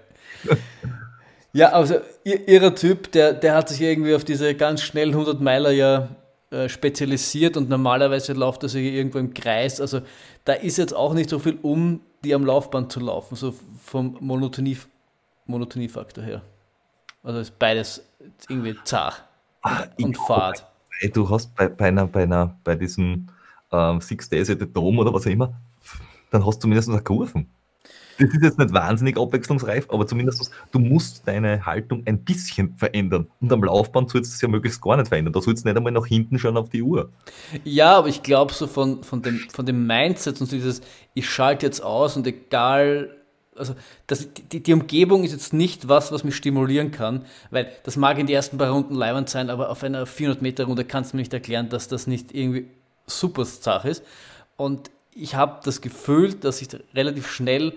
[1.54, 5.72] Ja, also ihrer Typ, der, der hat sich irgendwie auf diese ganz schnellen 100 Meiler
[5.72, 6.08] ja
[6.50, 9.82] äh, spezialisiert und normalerweise läuft er sich irgendwo im Kreis.
[9.82, 10.02] Also
[10.46, 14.18] da ist jetzt auch nicht so viel um, die am Laufband zu laufen, so vom
[14.22, 14.78] Monotonie,
[15.46, 16.42] Monotoniefaktor her.
[17.24, 18.04] Also ist beides
[18.50, 19.24] irgendwie zart
[19.62, 20.66] ah, und Fahrt.
[21.14, 23.28] Du hast bei, bei, einer, bei, einer, bei diesem
[23.72, 25.62] ähm, Six Days at the Dome oder was auch immer,
[26.30, 27.50] dann hast du zumindest eine Kurven
[28.22, 33.28] das ist jetzt nicht wahnsinnig abwechslungsreich, aber zumindest du musst deine Haltung ein bisschen verändern.
[33.40, 35.34] Und am Laufband sollst du es ja möglichst gar nicht verändern.
[35.34, 37.10] Da sollst du nicht einmal nach hinten schauen auf die Uhr.
[37.64, 40.82] Ja, aber ich glaube so von, von, dem, von dem Mindset und so dieses,
[41.14, 43.16] ich schalte jetzt aus und egal,
[43.56, 43.76] also
[44.08, 48.18] das, die, die Umgebung ist jetzt nicht was, was mich stimulieren kann, weil das mag
[48.18, 51.18] in den ersten paar Runden leibend sein, aber auf einer 400 Meter Runde kannst du
[51.18, 52.68] mir nicht erklären, dass das nicht irgendwie
[53.20, 54.04] super Sache ist.
[54.58, 57.74] Und ich habe das Gefühl, dass ich relativ schnell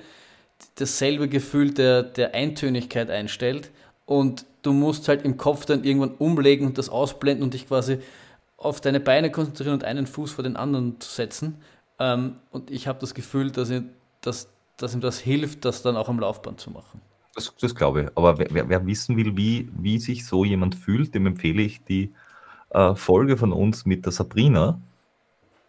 [0.76, 3.70] dasselbe Gefühl der, der Eintönigkeit einstellt
[4.06, 7.98] und du musst halt im Kopf dann irgendwann umlegen und das ausblenden und dich quasi
[8.56, 11.58] auf deine Beine konzentrieren und einen Fuß vor den anderen zu setzen.
[11.98, 13.82] Ähm, und ich habe das Gefühl, dass, ich,
[14.20, 17.00] dass, dass ihm das hilft, das dann auch am Laufband zu machen.
[17.34, 18.08] Das, das glaube ich.
[18.14, 22.14] Aber wer, wer, wissen will, wie, wie sich so jemand fühlt, dem empfehle ich die
[22.70, 24.80] äh, Folge von uns mit der Sabrina,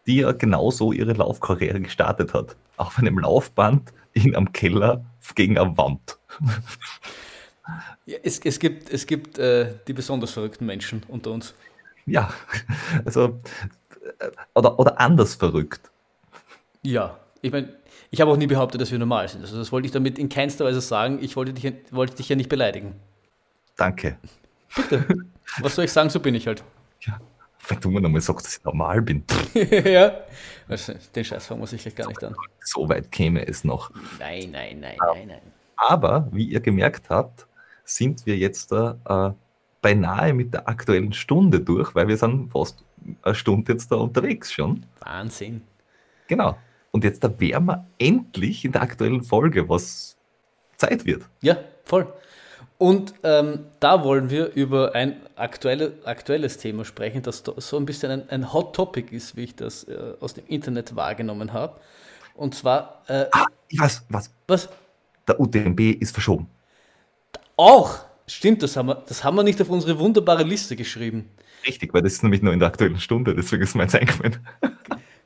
[0.08, 2.56] die ja genauso ihre Laufkarriere gestartet hat.
[2.78, 5.04] Auf einem Laufband in einem Keller
[5.36, 6.18] gegen eine Wand.
[8.06, 11.56] Ja, es, es gibt, es gibt äh, die besonders verrückten Menschen unter uns.
[12.06, 12.32] Ja,
[13.04, 13.40] also,
[14.20, 15.90] äh, oder, oder anders verrückt.
[16.84, 17.74] Ja, Ich meine,
[18.12, 19.42] ich habe auch nie behauptet, dass wir normal sind.
[19.42, 21.20] Also das wollte ich damit in keinster Weise sagen.
[21.22, 22.94] Ich wollte dich, wollte dich ja nicht beleidigen.
[23.76, 24.18] Danke.
[24.76, 25.06] Bitte.
[25.62, 26.10] Was soll ich sagen?
[26.10, 26.64] So bin ich halt.
[27.68, 29.24] Wenn du mir nochmal sagst, dass ich normal bin.
[29.54, 30.18] ja.
[30.68, 32.36] Also, den Scheiß muss ich gleich gar nicht an.
[32.62, 33.92] So weit käme es noch.
[34.20, 35.42] Nein, nein, nein, nein, nein.
[35.76, 37.48] Aber, wie ihr gemerkt habt,
[37.84, 39.34] sind wir jetzt da äh,
[39.82, 42.84] beinahe mit der aktuellen Stunde durch, weil wir sind fast
[43.22, 44.86] eine Stunde jetzt da unterwegs schon.
[45.00, 45.62] Wahnsinn.
[46.28, 46.58] Genau.
[46.92, 50.18] Und jetzt da wären wir endlich in der aktuellen Folge, was
[50.78, 51.24] Zeit wird.
[51.42, 52.12] Ja, voll.
[52.78, 58.12] Und ähm, da wollen wir über ein aktuelle, aktuelles Thema sprechen, das so ein bisschen
[58.12, 61.80] ein, ein Hot Topic ist, wie ich das äh, aus dem Internet wahrgenommen habe.
[62.34, 63.04] Und zwar.
[63.08, 64.30] Äh, ah, ich weiß, was?
[64.48, 64.70] Was?
[65.28, 66.48] Der UTMB ist verschoben.
[67.56, 68.00] Auch!
[68.28, 71.30] Stimmt, das haben, wir, das haben wir nicht auf unsere wunderbare Liste geschrieben.
[71.66, 74.38] Richtig, weil das ist nämlich nur in der aktuellen Stunde, deswegen ist jetzt eingefallen.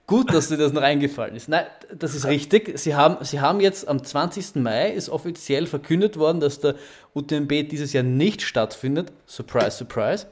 [0.09, 1.49] Gut, dass dir das noch eingefallen ist.
[1.49, 2.79] Nein, das ist richtig.
[2.79, 4.55] Sie haben, Sie haben jetzt am 20.
[4.55, 6.73] Mai ist offiziell verkündet worden, dass der
[7.13, 9.11] UTMB dieses Jahr nicht stattfindet.
[9.27, 10.25] Surprise, surprise.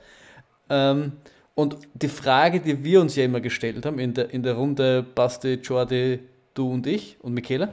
[0.72, 1.12] Ähm,
[1.54, 5.04] und die Frage, die wir uns ja immer gestellt haben in der, in der Runde
[5.04, 6.22] Basti, Jordi,
[6.56, 7.70] du und ich und Michele,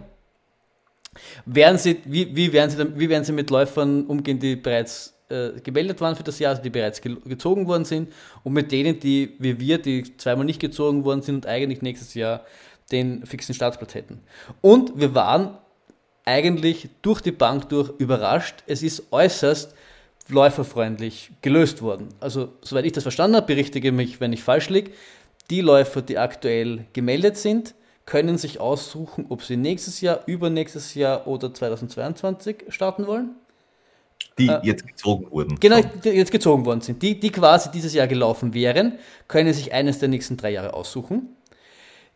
[1.47, 5.61] werden Sie, wie, wie, werden Sie, wie werden Sie mit Läufern umgehen, die bereits äh,
[5.61, 8.13] gemeldet waren für das Jahr, also die bereits ge gezogen worden sind,
[8.43, 12.15] und mit denen, die wie wir, die zweimal nicht gezogen worden sind und eigentlich nächstes
[12.15, 12.45] Jahr
[12.93, 14.21] den fixen Startplatz hätten.
[14.61, 15.57] Und wir waren
[16.25, 18.63] eigentlich durch die Bank durch überrascht.
[18.67, 19.75] Es ist äußerst
[20.29, 22.09] läuferfreundlich gelöst worden.
[22.21, 24.93] Also, soweit ich das verstanden habe, berichtige mich, wenn ich falsch liege.
[25.51, 27.75] Die Läufer, die aktuell gemeldet sind,
[28.07, 33.35] können sich aussuchen, ob sie nächstes Jahr, übernächstes Jahr oder 2022 starten wollen.
[34.39, 35.59] Die äh, jetzt gezogen wurden.
[35.61, 37.03] Genau, die jetzt gezogen worden sind.
[37.03, 38.99] Die, die quasi dieses Jahr gelaufen wären,
[39.29, 41.37] können sich eines der nächsten drei Jahre aussuchen.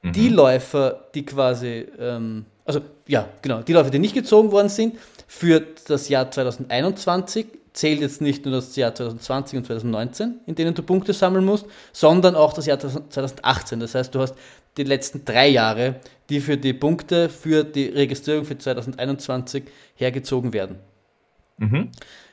[0.03, 0.12] Mhm.
[0.12, 4.96] Die Läufer, die quasi, ähm, also ja, genau, die Läufer, die nicht gezogen worden sind,
[5.26, 10.74] für das Jahr 2021 zählt jetzt nicht nur das Jahr 2020 und 2019, in denen
[10.74, 13.78] du Punkte sammeln musst, sondern auch das Jahr 2018.
[13.78, 14.34] Das heißt, du hast
[14.76, 15.96] die letzten drei Jahre,
[16.28, 20.78] die für die Punkte für die Registrierung für 2021 hergezogen werden.
[21.59, 21.91] Mhm.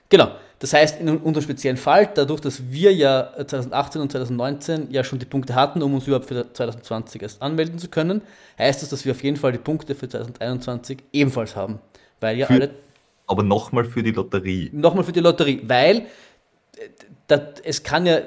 [0.09, 0.31] Genau.
[0.59, 5.19] Das heißt, in unserem speziellen Fall, dadurch, dass wir ja 2018 und 2019 ja schon
[5.19, 8.21] die Punkte hatten, um uns überhaupt für 2020 erst anmelden zu können,
[8.57, 11.79] heißt das, dass wir auf jeden Fall die Punkte für 2021 ebenfalls haben.
[12.21, 12.69] Weil ja für, alle.
[13.27, 14.69] Aber nochmal für die Lotterie.
[14.71, 16.05] Nochmal für die Lotterie, weil
[17.27, 18.19] das, es kann ja,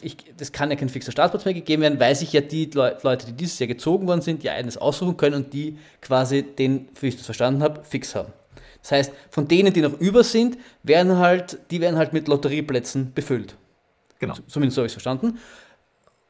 [0.00, 3.26] ich, das kann ja kein fixer Startplatz mehr gegeben werden, weil sich ja die Leute,
[3.26, 7.08] die dieses Jahr gezogen worden sind, ja eines aussuchen können und die quasi den, wie
[7.08, 8.32] ich das verstanden habe, fix haben.
[8.82, 13.12] Das heißt, von denen, die noch über sind, werden halt, die werden halt mit Lotterieplätzen
[13.12, 13.56] befüllt.
[14.18, 14.34] Genau.
[14.46, 15.38] Zumindest so habe ich es verstanden.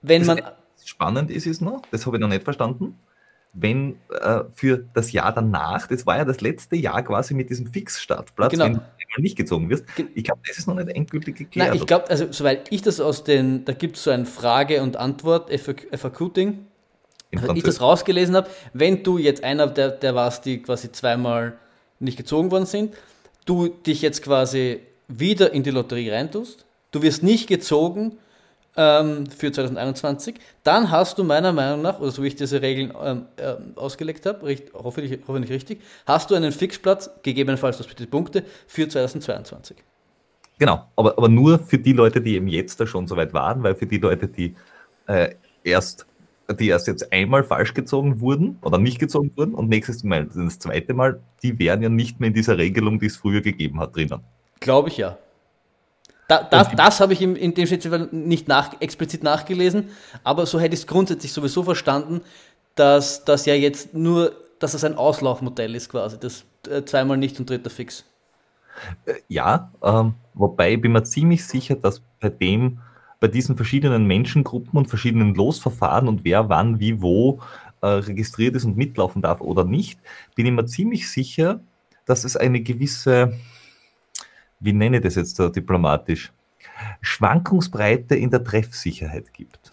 [0.02, 0.42] Wenn das man
[0.84, 2.98] spannend ist, ist noch, das habe ich noch nicht verstanden,
[3.52, 7.66] wenn äh, für das Jahr danach, das war ja das letzte Jahr quasi mit diesem
[7.66, 8.66] Fixstartplatz, genau.
[8.66, 9.84] wenn du nicht gezogen wirst.
[10.14, 11.70] Ich glaube, das ist noch nicht endgültig geklärt.
[11.70, 14.82] Nein, ich glaube, also soweit ich das aus den, da gibt es so ein Frage-
[14.82, 16.66] und Antwort, FAQ-Ding,
[17.36, 21.58] also ich das rausgelesen habe, wenn du jetzt einer der, der warst, die quasi zweimal
[22.00, 22.94] nicht gezogen worden sind,
[23.44, 28.18] du dich jetzt quasi wieder in die Lotterie reintust, du wirst nicht gezogen
[28.76, 32.92] ähm, für 2021, dann hast du meiner Meinung nach, oder so wie ich diese Regeln
[33.02, 38.06] ähm, äh, ausgelegt habe, richt, hoffentlich, hoffentlich richtig, hast du einen Fixplatz, gegebenenfalls das bitte
[38.06, 39.76] Punkte, für 2022.
[40.58, 43.62] Genau, aber, aber nur für die Leute, die eben jetzt da schon so weit waren,
[43.62, 44.54] weil für die Leute, die
[45.06, 45.34] äh,
[45.64, 46.06] erst
[46.54, 50.58] die erst jetzt einmal falsch gezogen wurden oder nicht gezogen wurden und nächstes Mal das
[50.58, 53.94] zweite Mal, die wären ja nicht mehr in dieser Regelung, die es früher gegeben hat,
[53.94, 54.20] drinnen.
[54.60, 55.18] Glaube ich ja.
[56.28, 59.88] Da, das, das habe ich in, in dem Festival nicht nach, explizit nachgelesen,
[60.22, 62.20] aber so hätte ich es grundsätzlich sowieso verstanden,
[62.76, 67.40] dass das ja jetzt nur, dass das ein Auslaufmodell ist quasi, das äh, zweimal nicht
[67.40, 68.04] und dritter fix.
[69.06, 72.78] Äh, ja, ähm, wobei ich bin mir ziemlich sicher, dass bei dem,
[73.20, 77.40] bei diesen verschiedenen Menschengruppen und verschiedenen Losverfahren und wer wann, wie, wo
[77.82, 80.00] äh, registriert ist und mitlaufen darf oder nicht,
[80.34, 81.60] bin ich mir ziemlich sicher,
[82.06, 83.38] dass es eine gewisse
[84.60, 86.32] wie nenne ich das jetzt so diplomatisch,
[87.00, 89.72] Schwankungsbreite in der Treffsicherheit gibt.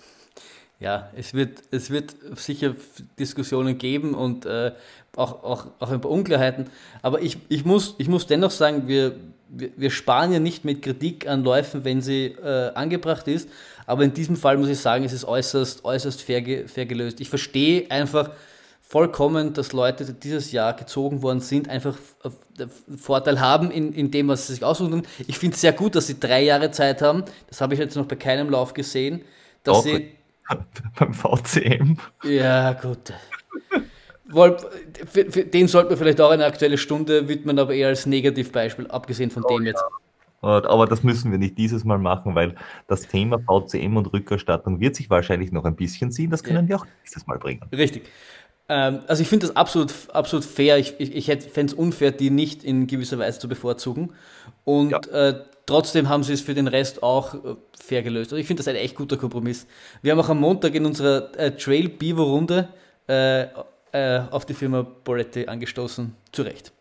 [0.79, 2.75] Ja, es wird, es wird sicher
[3.19, 4.73] Diskussionen geben und äh,
[5.15, 6.69] auch, auch, auch ein paar Unklarheiten.
[7.01, 9.15] Aber ich, ich, muss, ich muss dennoch sagen, wir,
[9.49, 13.49] wir, wir sparen ja nicht mit Kritik an Läufen, wenn sie äh, angebracht ist.
[13.85, 17.21] Aber in diesem Fall muss ich sagen, es ist äußerst, äußerst fair, fair gelöst.
[17.21, 18.31] Ich verstehe einfach,
[18.87, 21.97] vollkommen, dass Leute, die dieses Jahr gezogen worden sind, einfach
[22.97, 25.05] Vorteil haben in, in dem, was sie sich aussuchen.
[25.27, 27.25] Ich finde es sehr gut, dass sie drei Jahre Zeit haben.
[27.47, 29.23] Das habe ich jetzt noch bei keinem Lauf gesehen.
[29.63, 30.15] Dass Doch, sie
[30.97, 31.97] beim VCM.
[32.23, 33.13] Ja, gut.
[34.27, 39.43] den sollte man vielleicht auch eine aktuelle Stunde widmen, aber eher als Negativbeispiel, abgesehen von
[39.45, 39.83] oh, dem jetzt.
[40.41, 42.55] Aber das müssen wir nicht dieses Mal machen, weil
[42.87, 46.29] das Thema VCM und Rückerstattung wird sich wahrscheinlich noch ein bisschen ziehen.
[46.29, 46.69] Das können ja.
[46.69, 47.61] wir auch nächstes Mal bringen.
[47.71, 48.03] Richtig.
[48.69, 50.77] Ähm, also ich finde das absolut, absolut fair.
[50.77, 54.11] Ich, ich, ich fände es unfair, die nicht in gewisser Weise zu bevorzugen.
[54.63, 54.99] Und ja.
[55.29, 58.31] äh, trotzdem haben sie es für den Rest auch äh, fair gelöst.
[58.31, 59.67] Also ich finde das ein echt guter Kompromiss.
[60.01, 62.67] Wir haben auch am Montag in unserer äh, Trail Beaver Runde
[63.07, 63.47] äh,
[63.91, 66.15] äh, auf die Firma Boretti angestoßen.
[66.31, 66.71] Zu Recht.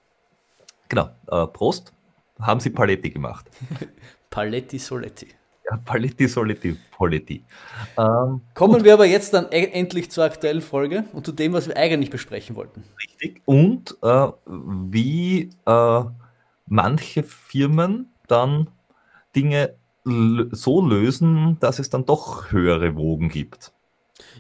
[0.88, 1.10] Genau.
[1.30, 1.92] Äh, Prost
[2.40, 3.46] haben sie Paletti gemacht.
[4.30, 5.28] Paletti Soletti.
[5.68, 7.42] Ja, Paletti Soletti, Paletti.
[7.98, 8.84] Ähm, Kommen gut.
[8.84, 12.10] wir aber jetzt dann e endlich zur aktuellen Folge und zu dem, was wir eigentlich
[12.10, 12.84] besprechen wollten.
[13.02, 13.42] Richtig.
[13.46, 16.04] Und äh, wie äh,
[16.66, 18.68] manche Firmen dann
[19.34, 23.72] Dinge so lösen, dass es dann doch höhere Wogen gibt.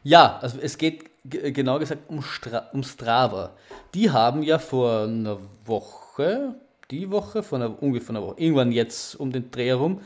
[0.04, 3.54] Ja, also es geht genau gesagt um, Stra um Strava.
[3.94, 6.54] Die haben ja vor einer Woche,
[6.90, 10.00] die Woche, von einer, ungefähr einer Woche, irgendwann jetzt um den Dreh herum,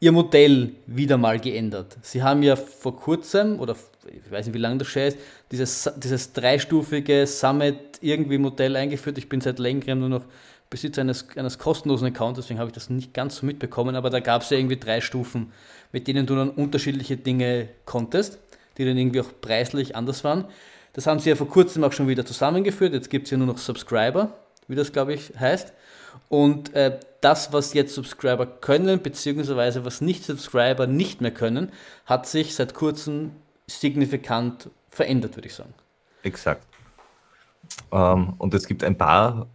[0.00, 1.96] ihr Modell wieder mal geändert.
[2.02, 5.18] Sie haben ja vor kurzem, oder ich weiß nicht, wie lange das schon ist,
[5.50, 9.18] dieses, dieses dreistufige Summit irgendwie Modell eingeführt.
[9.18, 10.24] Ich bin seit längerem nur noch
[10.70, 14.20] Besitzer eines, eines kostenlosen Accounts, deswegen habe ich das nicht ganz so mitbekommen, aber da
[14.20, 15.52] gab es ja irgendwie drei Stufen,
[15.92, 18.38] mit denen du dann unterschiedliche Dinge konntest,
[18.78, 20.46] die dann irgendwie auch preislich anders waren.
[20.92, 22.94] Das haben sie ja vor kurzem auch schon wieder zusammengeführt.
[22.94, 24.32] Jetzt gibt es ja nur noch Subscriber,
[24.66, 25.72] wie das glaube ich heißt.
[26.28, 31.72] Und äh, das, was jetzt Subscriber können, beziehungsweise was Nicht-Subscriber nicht mehr können,
[32.06, 33.32] hat sich seit kurzem
[33.66, 35.74] signifikant verändert, würde ich sagen.
[36.22, 36.66] Exakt.
[37.92, 39.46] Ähm, und es gibt ein paar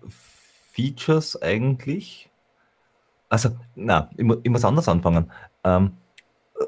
[0.72, 2.30] Features eigentlich.
[3.30, 5.32] Also, na, ich, ich muss anders anfangen.
[5.64, 5.98] Ähm,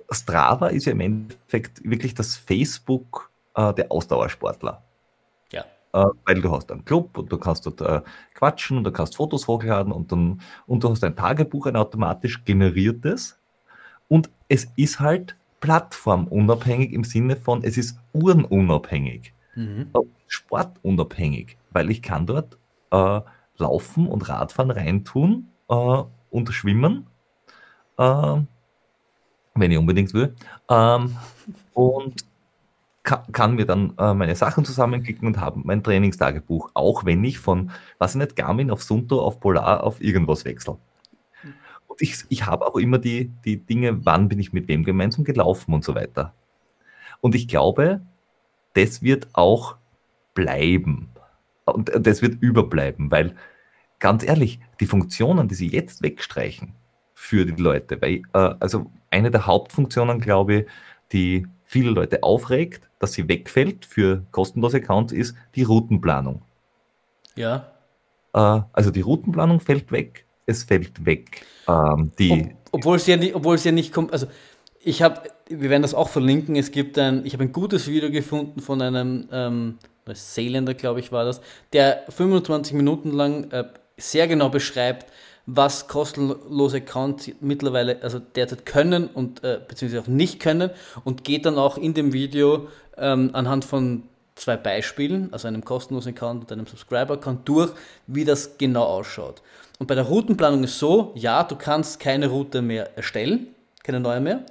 [0.10, 4.84] Strava ist ja im Endeffekt wirklich das Facebook äh, der Ausdauersportler.
[5.96, 8.02] Äh, weil du hast einen Club und du kannst dort äh,
[8.34, 12.44] quatschen und du kannst Fotos hochladen und dann und du hast ein Tagebuch, ein automatisch
[12.44, 13.40] generiertes
[14.10, 19.90] und es ist halt plattformunabhängig im Sinne von, es ist uhrenunabhängig, mhm.
[19.94, 22.58] Äh, sportunabhängig, weil ich kann dort
[22.92, 23.22] äh,
[23.58, 27.08] Laufen und Radfahren reintun äh, und schwimmen,
[27.98, 28.42] äh,
[29.56, 30.36] wenn ich unbedingt will.
[30.70, 31.16] Ähm,
[31.74, 32.26] und
[33.04, 37.72] kann, mir dann äh, meine Sachen zusammenklicken und habe mein Trainingstagebuch, auch wenn ich von,
[38.00, 40.78] was ich nicht, Garmin auf Sunto, auf Polar, auf irgendwas wechsle.
[41.88, 45.24] Und ich, ich habe auch immer die, die Dinge, wann bin ich mit wem gemeinsam
[45.24, 46.34] gelaufen und so weiter.
[47.22, 48.02] Und ich glaube,
[48.74, 49.76] das wird auch
[50.34, 51.10] bleiben.
[51.66, 53.36] Und das wird überbleiben, weil
[54.00, 56.74] ganz ehrlich, die Funktionen, die sie jetzt wegstreichen
[57.16, 60.66] für die Leute, weil, äh, also eine der Hauptfunktionen, glaube ich,
[61.12, 66.42] die viele Leute aufregt, dass sie wegfällt für kostenlose Accounts, ist die Routenplanung.
[67.36, 67.72] Ja.
[68.34, 71.46] Äh, also die Routenplanung fällt weg, es fällt weg.
[71.68, 74.28] Ähm, die Ob, obwohl es ja nicht, obwohl es ja nicht kommt, also
[74.84, 78.12] ich habe, wir werden das auch verlinken, es gibt ein, ich habe ein gutes Video
[78.12, 79.78] gefunden von einem ähm,
[80.14, 81.42] Seeländer, glaube ich, war das,
[81.74, 83.66] der 25 Minuten lang äh,
[83.98, 85.12] sehr genau beschreibt,
[85.46, 90.72] was kostenlose Accounts mittlerweile, also derzeit können und äh, beziehungsweise auch nicht können
[91.04, 92.68] und geht dann auch in dem Video
[92.98, 94.04] ähm, anhand von
[94.36, 97.72] zwei Beispielen, also einem kostenlosen Account und einem Subscriber-Account durch,
[98.08, 99.42] wie das genau ausschaut.
[99.80, 103.48] Und bei der Routenplanung ist so, ja, du kannst keine Route mehr erstellen,
[103.84, 104.46] keine neue mehr.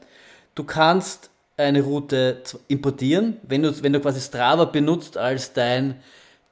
[0.55, 5.97] Du kannst eine Route importieren, wenn du, wenn du quasi Strava benutzt als dein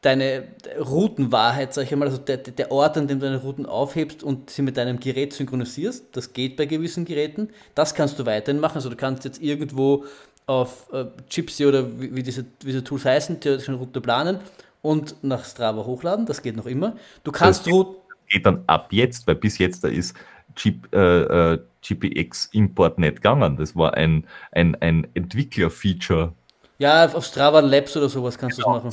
[0.02, 0.48] deine
[0.78, 4.50] Routenwahrheit, sag ich einmal, also der, der Ort, an dem du deine Routen aufhebst und
[4.50, 8.76] sie mit deinem Gerät synchronisierst, das geht bei gewissen Geräten, das kannst du weiterhin machen.
[8.76, 10.04] Also du kannst jetzt irgendwo
[10.46, 14.40] auf äh, Gypsy oder wie, wie, diese, wie diese Tools heißen, theoretisch eine Route planen
[14.82, 16.96] und nach Strava hochladen, das geht noch immer.
[17.22, 17.96] Du kannst Routen.
[18.28, 20.16] Geht dann ab jetzt, weil bis jetzt da ist
[20.56, 23.56] Chip, äh, äh GPX-Import nicht gegangen.
[23.56, 26.32] Das war ein, ein, ein Entwickler-Feature.
[26.78, 28.90] Ja, auf Strava Labs oder sowas kannst ja, du es machen.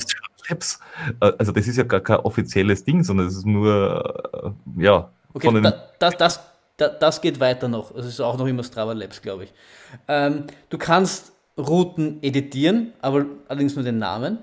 [0.50, 0.80] Labs.
[1.20, 5.10] Äh, also das ist ja gar kein offizielles Ding, sondern es ist nur, äh, ja,
[5.32, 6.40] okay, da, das, das,
[6.76, 7.94] das, geht weiter noch.
[7.94, 9.52] Es ist auch noch immer Strava Labs, glaube ich.
[10.08, 14.38] Ähm, du kannst Routen editieren, aber allerdings nur den Namen.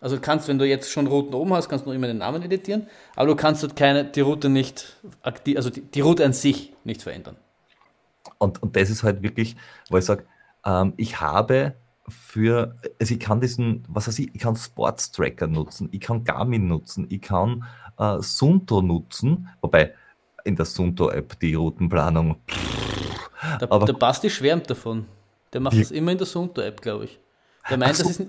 [0.00, 2.18] Also du kannst, wenn du jetzt schon Routen oben hast, kannst du noch immer den
[2.18, 6.24] Namen editieren, aber du kannst dort keine, die Route nicht aktiv, also die, die Route
[6.24, 7.36] an sich nicht verändern.
[8.38, 9.56] Und, und das ist halt wirklich,
[9.88, 10.24] wo ich sage,
[10.64, 11.74] ähm, ich habe
[12.08, 16.24] für, also ich kann diesen, was weiß ich, ich kann Sports Tracker nutzen, ich kann
[16.24, 17.64] Garmin nutzen, ich kann
[17.98, 19.94] äh, Sunto nutzen, wobei
[20.44, 22.36] in der Sunto-App die Routenplanung.
[23.60, 25.06] Der, aber, der Basti schwärmt davon.
[25.52, 27.18] Der macht das immer in der Sunto-App, glaube ich.
[27.68, 28.26] Der meint, das ist.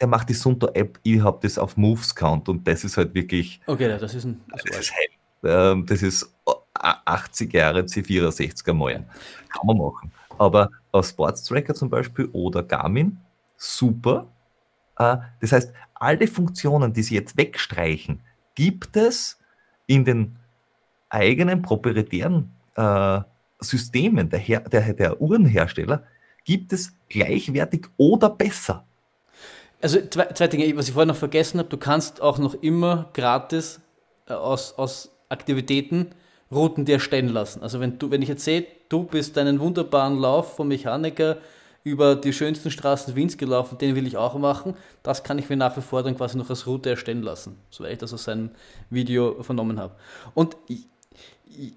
[0.00, 3.60] der macht die Sunto-App, ich habe das auf Moves Count und das ist halt wirklich.
[3.66, 4.40] Okay, das ist ein.
[4.50, 4.92] Das, das ist,
[5.44, 6.34] ähm, das ist
[6.74, 9.04] 80 Jahre C64er Malen.
[9.48, 10.12] Kann man machen.
[10.38, 13.18] Aber auf Sports Tracker zum Beispiel oder Garmin,
[13.56, 14.26] super.
[14.98, 18.20] Äh, das heißt, alle Funktionen, die sie jetzt wegstreichen,
[18.54, 19.38] gibt es
[19.86, 20.36] in den
[21.08, 23.20] eigenen proprietären äh,
[23.60, 26.04] Systemen der, Her der, der Uhrenhersteller,
[26.44, 28.84] gibt es gleichwertig oder besser.
[29.80, 33.10] Also zwei, zwei Dinge, was ich vorher noch vergessen habe, du kannst auch noch immer
[33.12, 33.80] gratis
[34.26, 36.10] äh, aus, aus Aktivitäten
[36.50, 37.62] Routen dir erstellen lassen.
[37.62, 41.38] Also wenn du, wenn ich jetzt sehe, du bist einen wunderbaren Lauf vom Mechaniker
[41.84, 45.56] über die schönsten Straßen Wiens gelaufen, den will ich auch machen, das kann ich mir
[45.56, 48.50] nach wie vor dann quasi noch als Route erstellen lassen, soweit ich das aus seinem
[48.90, 49.94] Video vernommen habe.
[50.34, 50.56] Und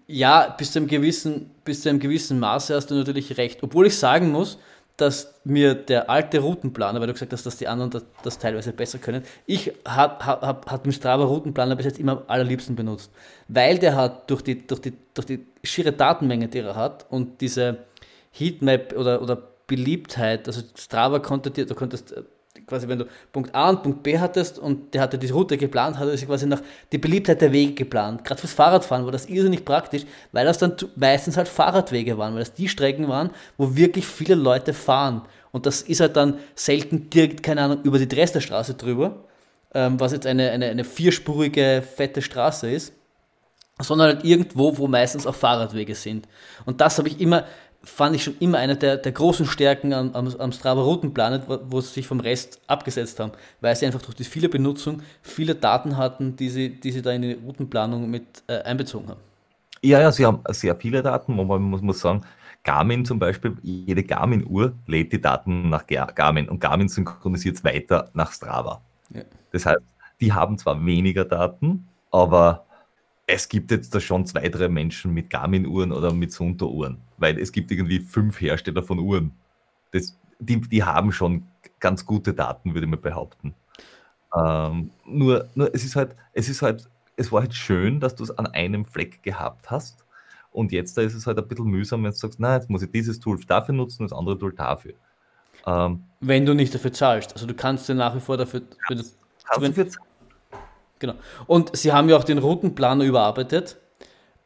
[0.07, 3.63] ja, bis zu einem gewissen, bis zu einem gewissen Maße hast du natürlich recht.
[3.63, 4.57] Obwohl ich sagen muss,
[5.01, 8.71] dass mir der alte Routenplaner, weil du gesagt hast, dass die anderen das, das teilweise
[8.71, 12.75] besser können, ich habe hab, hab, hab den Strava Routenplaner bis jetzt immer am allerliebsten
[12.75, 13.11] benutzt.
[13.47, 17.41] Weil der hat durch die, durch die, durch die schiere Datenmenge, die er hat und
[17.41, 17.79] diese
[18.31, 22.13] Heatmap oder, oder Beliebtheit, also Strava konnte dir, du konntest
[22.71, 25.99] quasi, wenn du Punkt A und Punkt B hattest und der hatte die Route geplant,
[25.99, 26.61] hat er sich quasi nach
[26.91, 28.23] die Beliebtheit der Wege geplant.
[28.23, 32.39] Gerade fürs Fahrradfahren war das irrsinnig praktisch, weil das dann meistens halt Fahrradwege waren, weil
[32.39, 35.23] das die Strecken waren, wo wirklich viele Leute fahren.
[35.51, 39.25] Und das ist halt dann selten direkt, keine Ahnung, über die Dresdnerstraße drüber,
[39.73, 42.93] ähm, was jetzt eine, eine, eine vierspurige, fette Straße ist,
[43.79, 46.27] sondern halt irgendwo, wo meistens auch Fahrradwege sind.
[46.65, 47.43] Und das habe ich immer,
[47.83, 51.59] fand ich schon immer eine der, der großen Stärken am, am, am Strava Routenplanet, wo,
[51.65, 55.55] wo, sie sich vom Rest abgesetzt haben, weil sie einfach durch die viele Benutzung viele
[55.55, 59.19] Daten hatten, die sie, die sie da in die Routenplanung mit äh, einbezogen haben.
[59.81, 62.21] Ja, ja, sie haben sehr viele Daten, wo man muss, muss sagen,
[62.63, 68.11] Garmin zum Beispiel, jede Garmin-Uhr lädt die Daten nach Garmin und Garmin synchronisiert es weiter
[68.13, 68.81] nach Strava.
[69.09, 69.23] Ja.
[69.51, 69.81] Das heißt,
[70.19, 72.65] die haben zwar weniger Daten, aber
[73.27, 77.51] es gibt jetzt da schon zwei, drei Menschen mit Garmin-Uhren oder mit Sunto-Uhren, weil es
[77.51, 79.31] gibt irgendwie fünf Hersteller von Uhren.
[79.91, 81.47] Das, die, die haben schon
[81.79, 83.55] ganz gute Daten, würde ich mal behaupten.
[84.37, 88.23] Ähm, nur, nur es ist halt, es ist halt, es war halt schön, dass du
[88.23, 90.05] es an einem Fleck gehabt hast.
[90.51, 92.81] Und jetzt da ist es halt ein bisschen mühsam, wenn du sagst, na, jetzt muss
[92.81, 94.93] ich dieses Tool dafür nutzen, das andere Tool dafür.
[95.65, 97.33] Ähm, wenn du nicht dafür zahlst.
[97.33, 98.61] Also du kannst ja nach wie vor dafür.
[98.87, 99.15] Für das,
[99.45, 100.10] kannst du für zahlen
[101.01, 101.15] Genau.
[101.47, 103.75] Und sie haben ja auch den Routenplaner überarbeitet.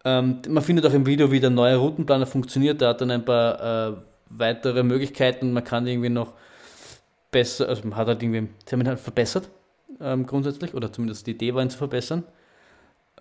[0.06, 2.80] Ähm, man findet auch im Video, wie der neue Routenplaner funktioniert.
[2.80, 3.93] Der hat dann ein paar äh,
[4.30, 5.51] weitere Möglichkeiten.
[5.51, 6.34] Man kann irgendwie noch
[7.30, 9.49] besser, also man hat halt irgendwie, sie haben verbessert,
[9.99, 12.24] ähm, grundsätzlich, oder zumindest die Idee war, ihn zu verbessern.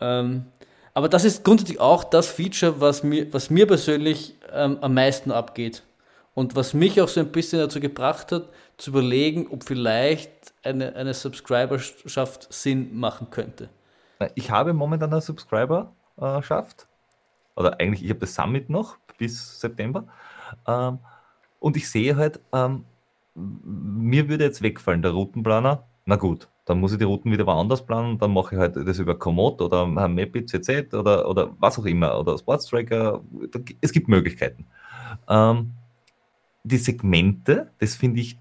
[0.00, 0.44] Ähm,
[0.92, 5.32] aber das ist grundsätzlich auch das Feature, was mir, was mir persönlich ähm, am meisten
[5.32, 5.82] abgeht.
[6.34, 10.94] Und was mich auch so ein bisschen dazu gebracht hat, zu überlegen, ob vielleicht eine,
[10.96, 13.68] eine Subscriberschaft Sinn machen könnte.
[14.34, 16.86] Ich habe momentan eine Subscriberschaft.
[17.56, 20.06] Oder eigentlich, ich habe das Summit noch bis September.
[20.66, 20.98] Ähm,
[21.60, 22.84] und ich sehe halt, ähm,
[23.34, 25.84] mir würde jetzt wegfallen der Routenplaner.
[26.06, 28.18] Na gut, dann muss ich die Routen wieder woanders planen.
[28.18, 32.18] Dann mache ich halt das über Komoot oder Mappy CZ oder, oder was auch immer.
[32.18, 33.20] Oder Sports Tracker.
[33.80, 34.66] Es gibt Möglichkeiten.
[35.28, 35.72] Ähm,
[36.64, 38.38] die Segmente, das finde ich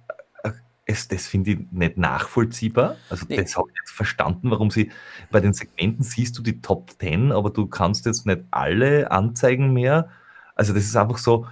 [0.85, 2.97] es, das finde ich nicht nachvollziehbar.
[3.09, 3.37] Also nee.
[3.37, 4.91] das habe ich jetzt verstanden, warum sie
[5.31, 9.71] bei den Segmenten siehst du die Top 10, aber du kannst jetzt nicht alle anzeigen
[9.71, 10.09] mehr.
[10.55, 11.47] Also das ist einfach so,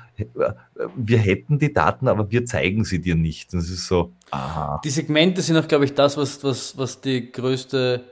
[0.95, 3.53] wir hätten die Daten, aber wir zeigen sie dir nicht.
[3.53, 4.81] Das ist so, aha.
[4.83, 8.03] Die Segmente sind auch, glaube ich, das, was, was, was die größte,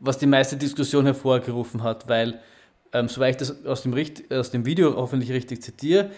[0.00, 2.40] was die meiste Diskussion hervorgerufen hat, weil,
[2.92, 3.94] ähm, soweit ich das aus dem,
[4.30, 6.10] aus dem Video hoffentlich richtig zitiere,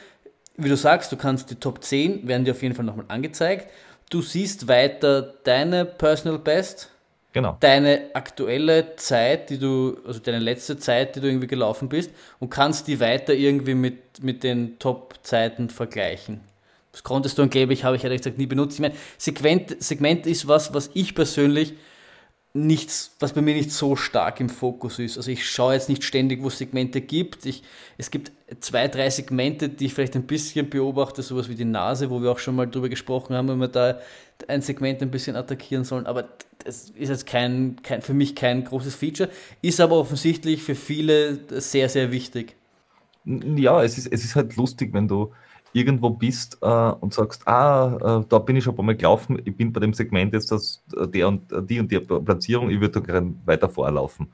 [0.56, 3.68] wie du sagst, du kannst die Top 10, werden dir auf jeden Fall nochmal angezeigt
[4.12, 6.90] du siehst weiter deine Personal Best,
[7.32, 7.56] genau.
[7.60, 12.50] deine aktuelle Zeit, die du, also deine letzte Zeit, die du irgendwie gelaufen bist und
[12.50, 16.40] kannst die weiter irgendwie mit, mit den Top-Zeiten vergleichen.
[16.92, 18.74] Das konntest du angeblich, habe ich ehrlich gesagt nie benutzt.
[18.74, 21.72] Ich meine, Segment, Segment ist was, was ich persönlich
[22.54, 25.16] nichts, was bei mir nicht so stark im Fokus ist.
[25.16, 27.46] Also ich schaue jetzt nicht ständig, wo es Segmente gibt.
[27.46, 27.62] Ich,
[27.96, 28.30] es gibt
[28.60, 32.30] zwei, drei Segmente, die ich vielleicht ein bisschen beobachte, sowas wie die Nase, wo wir
[32.30, 33.98] auch schon mal drüber gesprochen haben, wenn wir da
[34.48, 36.06] ein Segment ein bisschen attackieren sollen.
[36.06, 36.28] Aber
[36.64, 39.30] das ist jetzt kein, kein, für mich kein großes Feature,
[39.62, 42.54] ist aber offensichtlich für viele sehr, sehr wichtig.
[43.24, 45.32] Ja, es ist, es ist halt lustig, wenn du
[45.72, 49.40] irgendwo bist äh, und sagst, ah, äh, da bin ich schon ein paar Mal gelaufen,
[49.44, 52.70] ich bin bei dem Segment jetzt das, äh, der und äh, die und die Platzierung,
[52.70, 54.32] ich würde da gerne weiter vorlaufen.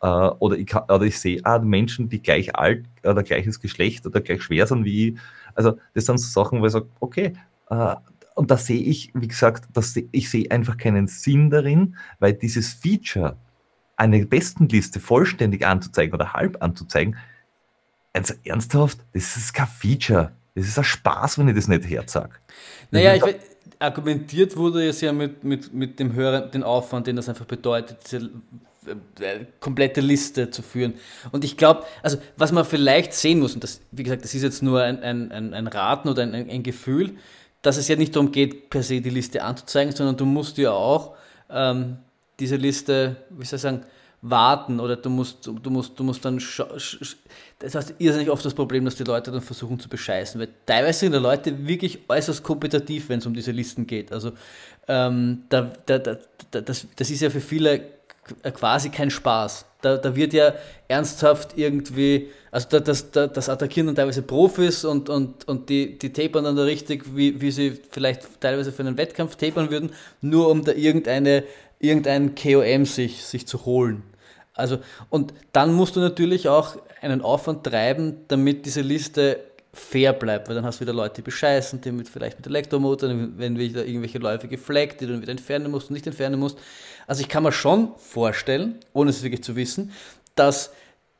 [0.00, 4.20] Äh, oder, ich oder ich sehe, ah, Menschen, die gleich alt oder gleiches Geschlecht oder
[4.20, 5.18] gleich schwer sind wie ich.
[5.54, 7.34] Also das sind so Sachen, wo ich sage, okay,
[7.70, 7.96] äh,
[8.34, 12.72] und da sehe ich, wie gesagt, das, ich sehe einfach keinen Sinn darin, weil dieses
[12.72, 13.36] Feature,
[13.96, 17.16] eine Bestenliste vollständig anzuzeigen oder halb anzuzeigen,
[18.12, 20.32] also ernsthaft, das ist kein Feature.
[20.54, 22.34] Das ist ein Spaß, wenn ich das nicht herzage.
[22.90, 23.22] Naja, ich,
[23.78, 27.98] argumentiert wurde es ja mit, mit, mit dem höheren den Aufwand, den das einfach bedeutet,
[28.04, 28.30] diese
[29.20, 30.94] äh, komplette Liste zu führen.
[31.30, 34.42] Und ich glaube, also was man vielleicht sehen muss, und das, wie gesagt, das ist
[34.42, 37.16] jetzt nur ein, ein, ein Raten oder ein, ein Gefühl,
[37.62, 40.70] dass es ja nicht darum geht, per se die Liste anzuzeigen, sondern du musst ja
[40.70, 41.16] auch
[41.50, 41.98] ähm,
[42.38, 43.82] diese Liste, wie soll ich sagen,
[44.20, 48.84] warten oder du musst, du musst, du musst dann, das heißt irrsinnig oft das Problem,
[48.84, 53.08] dass die Leute dann versuchen zu bescheißen, weil teilweise sind die Leute wirklich äußerst kompetitiv,
[53.08, 54.12] wenn es um diese Listen geht.
[54.12, 54.32] Also
[54.88, 56.16] ähm, da, da, da,
[56.50, 57.98] das, das ist ja für viele
[58.54, 59.64] quasi kein Spaß.
[59.80, 60.54] Da, da wird ja
[60.88, 65.98] ernsthaft irgendwie, also da, das, da, das attackieren dann teilweise Profis und, und, und die,
[65.98, 69.90] die tapern dann da richtig, wie, wie sie vielleicht teilweise für einen Wettkampf tapern würden,
[70.20, 71.44] nur um da irgendeine,
[71.78, 74.02] irgendeinen KOM sich, sich zu holen.
[74.58, 74.78] Also,
[75.10, 79.40] und dann musst du natürlich auch einen Aufwand treiben, damit diese Liste
[79.72, 83.58] fair bleibt, weil dann hast du wieder Leute, bescheißen, die mit, vielleicht mit Elektromotor, wenn
[83.58, 86.58] wieder irgendwelche Läufe gefleckt, die du dann wieder entfernen musst und nicht entfernen musst.
[87.06, 89.92] Also ich kann mir schon vorstellen, ohne es wirklich zu wissen,
[90.34, 90.72] dass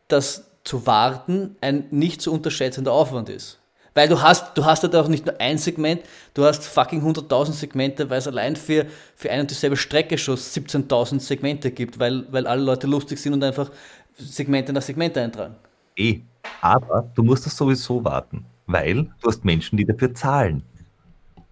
[0.09, 3.59] das zu warten ein nicht zu unterschätzender Aufwand ist.
[3.99, 7.51] Weil du hast, du hast halt auch nicht nur ein Segment, du hast fucking 100.000
[7.51, 8.86] Segmente, weil es allein für,
[9.16, 13.32] für eine und dieselbe Strecke schon 17.000 Segmente gibt, weil, weil alle Leute lustig sind
[13.32, 13.72] und einfach
[14.16, 15.57] Segmente nach Segmente eintragen.
[15.96, 16.20] Eh,
[16.61, 20.62] aber du musst das sowieso warten, weil du hast Menschen, die dafür zahlen.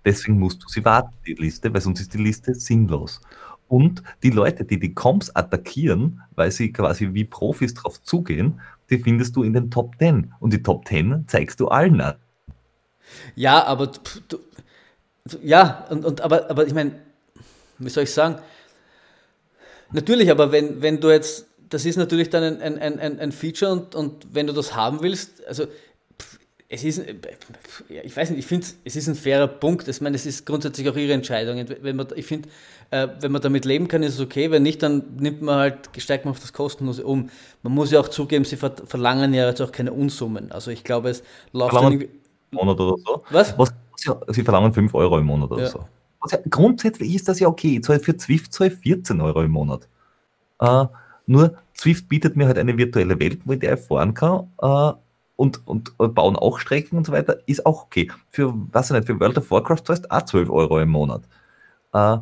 [0.05, 3.21] Deswegen musst du sie warten, die Liste, weil sonst ist die Liste sinnlos.
[3.67, 8.99] Und die Leute, die die Comps attackieren, weil sie quasi wie Profis drauf zugehen, die
[8.99, 10.33] findest du in den Top 10.
[10.39, 12.15] Und die Top 10 zeigst du allen an.
[13.35, 13.93] Ja, aber
[14.29, 14.39] du,
[15.43, 16.93] ja, und, und aber, aber ich meine,
[17.79, 18.39] wie soll ich sagen?
[19.93, 23.73] Natürlich, aber wenn, wenn du jetzt, das ist natürlich dann ein, ein, ein, ein Feature
[23.73, 25.67] und, und wenn du das haben willst, also
[26.69, 27.01] es ist,
[27.89, 29.87] ich weiß nicht, ich finde, es ist ein fairer Punkt.
[29.87, 31.65] Ich meine, es ist grundsätzlich auch ihre Entscheidung.
[31.81, 32.49] Wenn man, ich finde,
[32.91, 34.51] äh, wenn man damit leben kann, ist es okay.
[34.51, 37.31] Wenn nicht, dann nimmt man halt, steigt man auf das Kostenlose um.
[37.63, 40.51] Man muss ja auch zugeben, sie verlangen ja jetzt auch keine Unsummen.
[40.51, 42.05] Also ich glaube, es läuft dann
[42.51, 43.23] Monat oder so.
[43.31, 43.59] Was?
[43.59, 43.75] Was
[44.05, 45.69] ja, sie verlangen 5 Euro im Monat oder ja.
[45.69, 45.85] so.
[46.31, 47.77] Ja, grundsätzlich ist das ja okay.
[47.77, 49.89] Ich zahle für Zwift zahle 14 Euro im Monat.
[50.61, 50.87] Äh,
[51.27, 54.51] nur Zwift bietet mir halt eine virtuelle Welt, wo ich der fahren kann.
[54.61, 54.93] Äh,
[55.37, 58.11] und, und, und, bauen auch Strecken und so weiter, ist auch okay.
[58.31, 61.23] Für, was nicht, für World of Warcraft zahlst du auch 12 Euro im Monat.
[61.93, 62.19] Äh,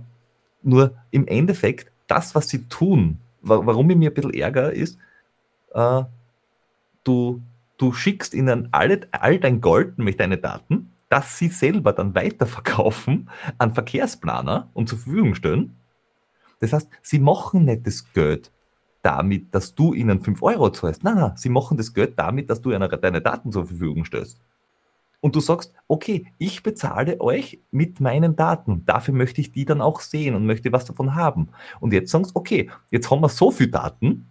[0.62, 4.98] nur im Endeffekt, das, was sie tun, warum ich mir ein bisschen ärgere, ist,
[5.74, 6.02] äh,
[7.04, 7.40] du,
[7.78, 13.30] du schickst ihnen alle, all dein Gold, nämlich deine Daten, dass sie selber dann weiterverkaufen
[13.58, 15.76] an Verkehrsplaner und zur Verfügung stellen.
[16.60, 18.50] Das heißt, sie machen nicht das Geld
[19.02, 21.04] damit, dass du ihnen 5 Euro zahlst.
[21.04, 24.40] Nein, nein, sie machen das Geld damit, dass du ihnen deine Daten zur Verfügung stellst.
[25.20, 28.84] Und du sagst, okay, ich bezahle euch mit meinen Daten.
[28.84, 31.48] Dafür möchte ich die dann auch sehen und möchte was davon haben.
[31.80, 34.30] Und jetzt sagst okay, jetzt haben wir so viel Daten,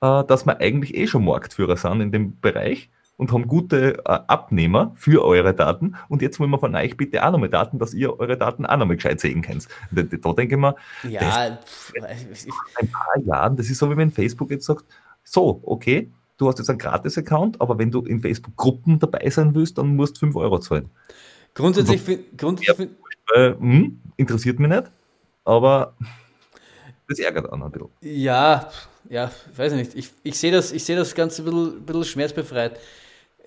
[0.00, 4.02] äh, dass wir eigentlich eh schon Marktführer sind in dem Bereich und haben gute äh,
[4.04, 5.96] Abnehmer für eure Daten.
[6.08, 8.76] Und jetzt wollen wir von euch bitte auch nochmal Daten, dass ihr eure Daten auch
[8.76, 9.68] nochmal gescheit sehen könnt.
[9.90, 10.76] Da, da denke ich mir,
[11.08, 11.58] ja,
[12.00, 12.46] das,
[12.76, 14.84] ein paar Jahren, das ist so, wie wenn Facebook jetzt sagt,
[15.24, 19.76] so, okay, du hast jetzt einen Gratis-Account, aber wenn du in Facebook-Gruppen dabei sein willst,
[19.78, 20.88] dann musst du 5 Euro zahlen.
[21.54, 22.90] Grundsätzlich, so, grundsätzlich
[23.34, 24.84] ja, äh, hm, interessiert mich nicht,
[25.44, 25.94] aber
[27.08, 27.88] das ärgert auch ein bisschen.
[28.02, 28.70] Ja,
[29.08, 29.94] ja, ich weiß nicht.
[29.94, 32.78] Ich, ich sehe das, seh das Ganze ein bisschen, bisschen schmerzbefreit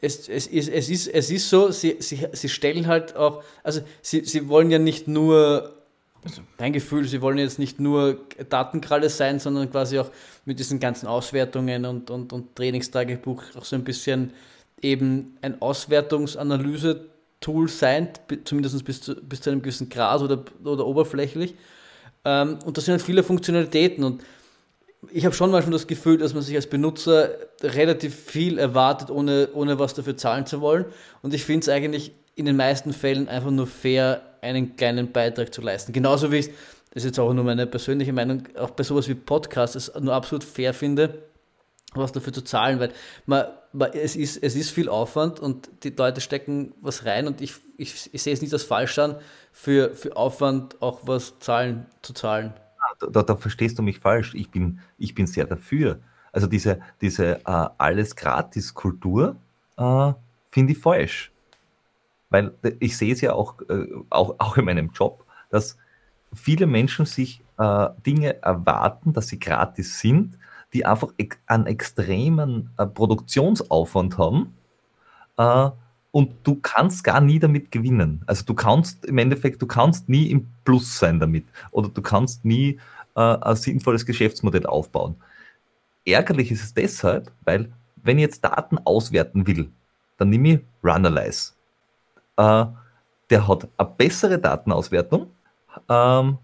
[0.02, 3.80] es, es, es, es, ist, es ist so, sie, sie, sie stellen halt auch, also
[4.02, 5.76] sie, sie wollen ja nicht nur,
[6.24, 8.18] also mein Gefühl, sie wollen jetzt nicht nur
[8.50, 10.10] Datenkralle sein, sondern quasi auch
[10.46, 14.34] mit diesen ganzen Auswertungen und, und, und Trainingstagebuch auch so ein bisschen
[14.82, 18.10] eben ein Auswertungsanalyse-Tool sein,
[18.44, 21.54] zumindest bis zu, bis zu einem gewissen Grad oder, oder oberflächlich.
[22.26, 24.24] Ähm, und das sind halt viele Funktionalitäten und
[25.12, 27.32] ich habe schon manchmal das Gefühl, dass man sich als Benutzer
[27.64, 30.86] relativ viel erwartet, ohne, ohne was dafür zahlen zu wollen.
[31.24, 35.54] Und ich finde es eigentlich in den meisten Fällen einfach nur fair, einen kleinen Beitrag
[35.54, 35.92] zu leisten.
[35.92, 36.48] Genauso wie ich,
[36.94, 40.14] das ist jetzt auch nur meine persönliche Meinung, auch bei sowas wie Podcasts es nur
[40.14, 41.24] absolut fair finde,
[41.94, 42.92] was dafür zu zahlen, weil
[43.26, 47.42] man, man, es, ist, es ist viel Aufwand und die Leute stecken was rein und
[47.42, 49.16] ich, ich, ich sehe es nicht als falsch an,
[49.52, 52.54] für, für Aufwand auch was zahlen, zu zahlen
[53.10, 54.34] da, da, verstehst du mich falsch.
[54.36, 56.00] Ich bin, ich bin sehr dafür.
[56.32, 59.36] Also diese, diese äh, alles Gratis-Kultur
[59.78, 60.14] äh,
[60.50, 61.32] finde ich falsch.
[62.30, 65.78] weil ich sehe es ja auch, äh, auch, auch in meinem Job, dass
[66.34, 70.38] viele Menschen sich äh, Dinge erwarten, dass sie gratis sind,
[70.74, 74.56] die einfach ex einen extremen äh, Produktionsaufwand haben
[75.38, 75.72] äh,
[76.12, 78.22] und du kannst gar nie damit gewinnen.
[78.26, 82.46] Also du kannst im Endeffekt, du kannst nie im Plus sein damit oder du kannst
[82.46, 82.80] nie
[83.16, 85.16] äh, ein sinnvolles Geschäftsmodell aufbauen.
[86.06, 89.72] Ärgerlich ist es deshalb, weil wenn ich jetzt Daten auswerten will,
[90.18, 91.54] dann nehme ich Runalyze.
[92.38, 92.66] Äh,
[93.30, 95.28] der hat eine bessere Datenauswertung,
[95.88, 96.38] ähm,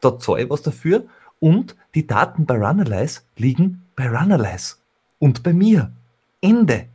[0.00, 1.04] da zahle ich was dafür
[1.40, 4.76] und die Daten bei Runalyze liegen bei Runalyze
[5.18, 5.92] und bei mir.
[6.40, 6.86] Ende.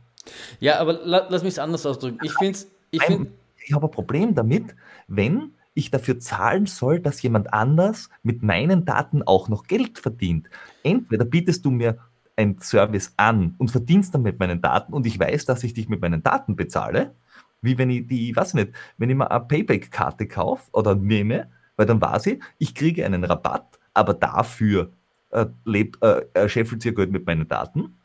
[0.60, 2.18] Ja, aber la lass mich es anders ausdrücken.
[2.22, 2.58] Ich finde
[2.90, 3.28] ich, find
[3.64, 4.74] ich habe ein Problem damit,
[5.08, 10.48] wenn ich dafür zahlen soll, dass jemand anders mit meinen Daten auch noch Geld verdient.
[10.82, 11.98] Entweder bietest du mir
[12.36, 15.88] ein Service an und verdienst dann mit meinen Daten und ich weiß, dass ich dich
[15.88, 17.14] mit meinen Daten bezahle,
[17.60, 21.86] wie wenn ich die, weiß nicht, wenn ich mal eine Payback-Karte kaufe oder nehme, weil
[21.86, 24.92] dann weiß ich, ich kriege einen Rabatt, aber dafür
[25.30, 27.98] äh, lebt, äh, scheffelt ihr Geld mit meinen Daten.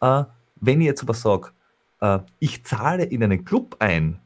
[0.00, 0.24] Äh,
[0.56, 1.50] wenn ich jetzt aber sage,
[2.02, 4.20] äh, ich zahle in einen Club ein,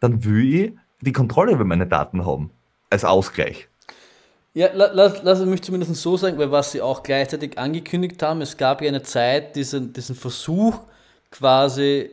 [0.00, 2.50] dann will ich die Kontrolle über meine Daten haben,
[2.90, 3.68] als Ausgleich.
[4.52, 8.56] Ja, lass, lass mich zumindest so sagen, weil was sie auch gleichzeitig angekündigt haben, es
[8.56, 10.80] gab ja eine Zeit, diesen, diesen Versuch,
[11.30, 12.10] quasi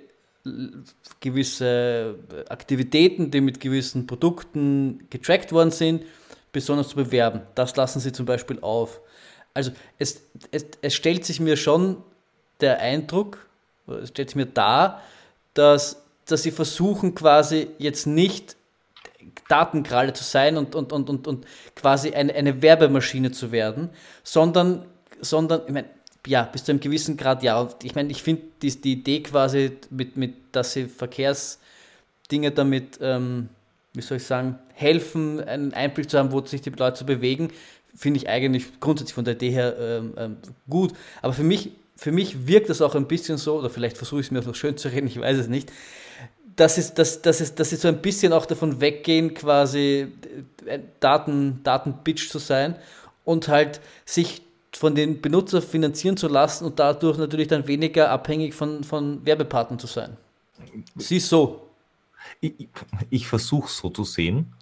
[1.22, 2.16] gewisse
[2.50, 6.04] Aktivitäten, die mit gewissen Produkten getrackt worden sind,
[6.52, 7.42] besonders zu bewerben.
[7.56, 9.00] Das lassen sie zum Beispiel auf.
[9.54, 10.22] Also es,
[10.52, 12.04] es, es stellt sich mir schon
[12.60, 13.48] der Eindruck,
[14.06, 15.02] stellt sich mir dar,
[15.54, 18.56] dass, dass sie versuchen quasi jetzt nicht
[19.48, 23.90] Datenkralle zu sein und, und, und, und, und quasi eine, eine Werbemaschine zu werden,
[24.24, 24.86] sondern,
[25.22, 25.90] sondern ich meine,
[26.26, 27.68] ja, bis zu einem gewissen Grad ja.
[27.84, 33.50] Ich meine, ich finde die, die Idee quasi, mit, mit, dass sie Verkehrsdinge damit, ähm,
[33.94, 37.50] wie soll ich sagen, helfen, einen Einblick zu haben, wo sich die Leute zu bewegen,
[37.96, 40.38] finde ich eigentlich grundsätzlich von der Idee her ähm, ähm,
[40.70, 40.94] gut.
[41.22, 44.28] Aber für mich, für mich wirkt das auch ein bisschen so, oder vielleicht versuche ich
[44.28, 45.72] es mir auch noch schön zu reden, ich weiß es nicht,
[46.56, 50.08] dass, es, dass, dass, es, dass sie so ein bisschen auch davon weggehen, quasi
[50.66, 52.76] äh, Daten, Datenbitch zu sein
[53.26, 54.42] und halt sich
[54.76, 59.80] von den Benutzer finanzieren zu lassen und dadurch natürlich dann weniger abhängig von, von Werbepartnern
[59.80, 60.18] zu sein.
[60.96, 61.70] Siehst so.
[62.42, 62.54] Ich,
[63.10, 64.54] ich versuche es so zu sehen.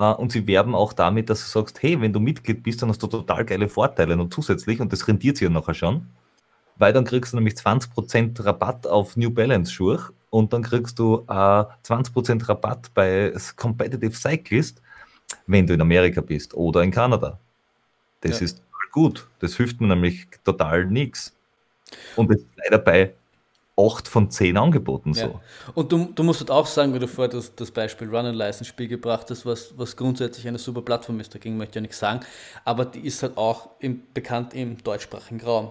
[0.00, 2.88] Uh, und sie werben auch damit, dass du sagst, hey, wenn du Mitglied bist, dann
[2.88, 6.06] hast du total geile Vorteile und zusätzlich, und das rentiert sich ja nachher schon,
[6.78, 11.24] weil dann kriegst du nämlich 20% Rabatt auf New Balance Schuhe und dann kriegst du
[11.28, 14.80] äh, 20% Rabatt bei Competitive Cyclist,
[15.46, 17.38] wenn du in Amerika bist oder in Kanada.
[18.20, 18.46] Das ja.
[18.46, 18.62] ist
[18.92, 19.28] gut.
[19.40, 21.34] Das hilft mir nämlich total nichts.
[22.16, 23.14] Und das ist leider bei
[23.78, 25.20] 8 von 10 Angeboten so.
[25.20, 25.40] Ja.
[25.74, 28.36] Und du, du musst halt auch sagen, wie du vorher das, das Beispiel Run and
[28.36, 31.80] License Spiel gebracht hast, was, was grundsätzlich eine super Plattform ist, dagegen möchte ich ja
[31.82, 32.20] nichts sagen,
[32.64, 35.70] aber die ist halt auch im, bekannt im deutschsprachigen Raum.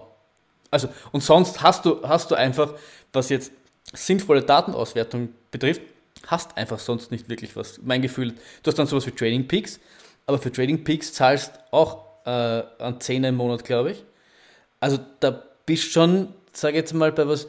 [0.70, 2.74] Also, und sonst hast du, hast du einfach,
[3.12, 3.52] was jetzt
[3.92, 5.82] sinnvolle Datenauswertung betrifft,
[6.26, 7.80] hast einfach sonst nicht wirklich was.
[7.82, 9.80] Mein Gefühl, du hast dann sowas wie Trading Peaks,
[10.26, 14.04] aber für Trading Peaks zahlst auch äh, an 10 im Monat, glaube ich.
[14.80, 17.48] Also da bist schon, sage jetzt mal, bei was,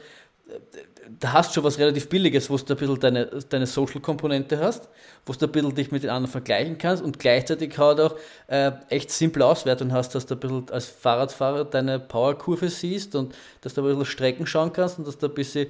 [1.20, 4.90] da hast du schon was relativ Billiges, wo du ein bisschen deine, deine Social-Komponente hast,
[5.26, 8.16] wo du ein bisschen dich mit den anderen vergleichen kannst und gleichzeitig halt auch
[8.48, 13.34] äh, echt simple Auswertung hast, dass du ein bisschen als Fahrradfahrer deine Powerkurve siehst und
[13.62, 15.68] dass du ein bisschen Strecken schauen kannst und dass du ein bisschen,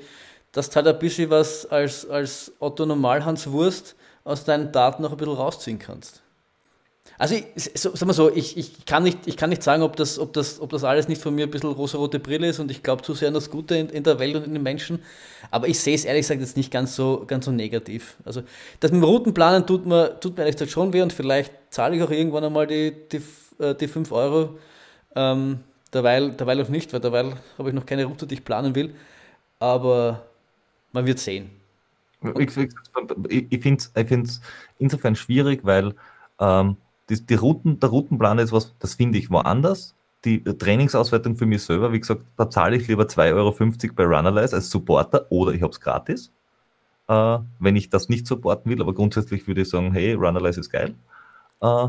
[0.51, 5.11] dass du halt ein bisschen was als, als Otto Normalhans Wurst aus deinen Daten noch
[5.11, 6.21] ein bisschen rausziehen kannst.
[7.19, 9.97] Also, ich, so, sag mal so, ich, ich, kann nicht, ich kann nicht sagen, ob
[9.97, 12.71] das, ob, das, ob das alles nicht von mir ein bisschen rosa-rote Brille ist und
[12.71, 15.03] ich glaube zu sehr an das Gute in, in, der Welt und in den Menschen.
[15.51, 18.15] Aber ich sehe es ehrlich gesagt jetzt nicht ganz so, ganz so negativ.
[18.23, 18.43] Also,
[18.79, 21.97] das mit dem Routenplanen tut mir, tut mir ehrlich gesagt schon weh und vielleicht zahle
[21.97, 23.21] ich auch irgendwann einmal die, die,
[23.61, 24.57] äh, die 5 Euro.
[25.13, 25.59] Ähm,
[25.93, 28.95] derweil, derweil auch nicht, weil derweil habe ich noch keine Route, die ich planen will.
[29.59, 30.25] Aber
[30.93, 31.49] man wird sehen.
[32.37, 32.55] Ich,
[33.49, 33.83] ich finde
[34.23, 34.41] es
[34.77, 35.95] insofern schwierig, weil
[36.39, 36.77] ähm,
[37.09, 39.95] die, die Routen, der Routenplan ist was, das finde ich woanders.
[40.25, 44.55] Die Trainingsauswertung für mich selber, wie gesagt, da zahle ich lieber 2,50 Euro bei Runalyze
[44.55, 46.31] als Supporter oder ich habe es gratis.
[47.07, 50.69] Äh, wenn ich das nicht supporten will, aber grundsätzlich würde ich sagen, hey, Runalyze ist
[50.69, 50.93] geil.
[51.61, 51.87] Äh,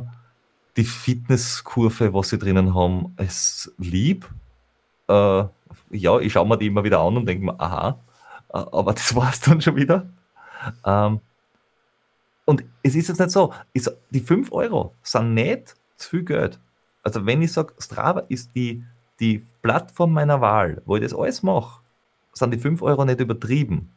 [0.77, 4.29] die Fitnesskurve, was sie drinnen haben, ist lieb.
[5.09, 5.45] Äh,
[5.91, 7.99] ja, ich schaue mir die immer wieder an und denke mir, aha,
[8.53, 10.09] äh, aber das war es dann schon wieder.
[10.85, 11.21] Ähm,
[12.51, 16.59] und es ist jetzt nicht so, ist, die 5 Euro sind nicht zu viel Geld.
[17.05, 18.83] Also wenn ich sage, Strava ist die,
[19.21, 21.81] die Plattform meiner Wahl, wo ich das alles mache,
[22.33, 23.93] sind die 5 Euro nicht übertrieben.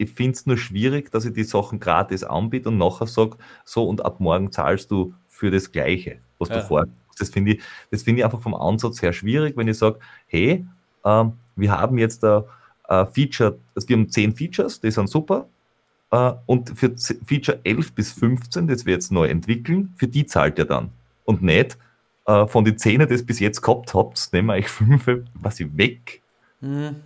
[0.00, 3.84] ich finde es nur schwierig, dass ich die Sachen gratis anbiete und nachher sage, so
[3.88, 6.60] und ab morgen zahlst du für das Gleiche, was ja.
[6.60, 6.88] du vorher.
[7.18, 9.98] Das finde ich, das ich einfach vom Ansatz her schwierig, wenn ich sage,
[10.28, 10.64] hey,
[11.04, 12.44] ähm, wir haben jetzt ein
[13.12, 15.48] Feature, also wir haben zehn Features, die sind super,
[16.10, 16.94] äh, und für
[17.26, 20.90] Feature 11 bis 15, das wir jetzt neu entwickeln, für die zahlt ihr dann.
[21.24, 21.76] Und nicht
[22.26, 25.60] äh, von den 10, die ihr bis jetzt gehabt habt, nehmen wir euch 5, was
[25.60, 26.22] ich weg.
[26.60, 26.96] Mhm.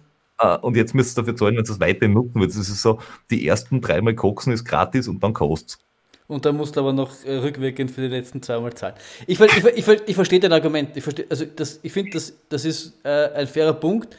[0.42, 2.50] Uh, und jetzt müsst ihr dafür zahlen, wenn ihr es weiterhin nutzen wollt.
[2.50, 2.98] Das ist so,
[3.30, 5.78] die ersten dreimal koksen ist gratis und dann kostet
[6.26, 8.94] Und dann musst du aber noch äh, rückwirkend für die letzten zweimal zahlen.
[9.28, 10.96] Ich, ich, ich, ich verstehe dein Argument.
[10.96, 14.16] Ich, also das, ich finde, das, das ist äh, ein fairer Punkt,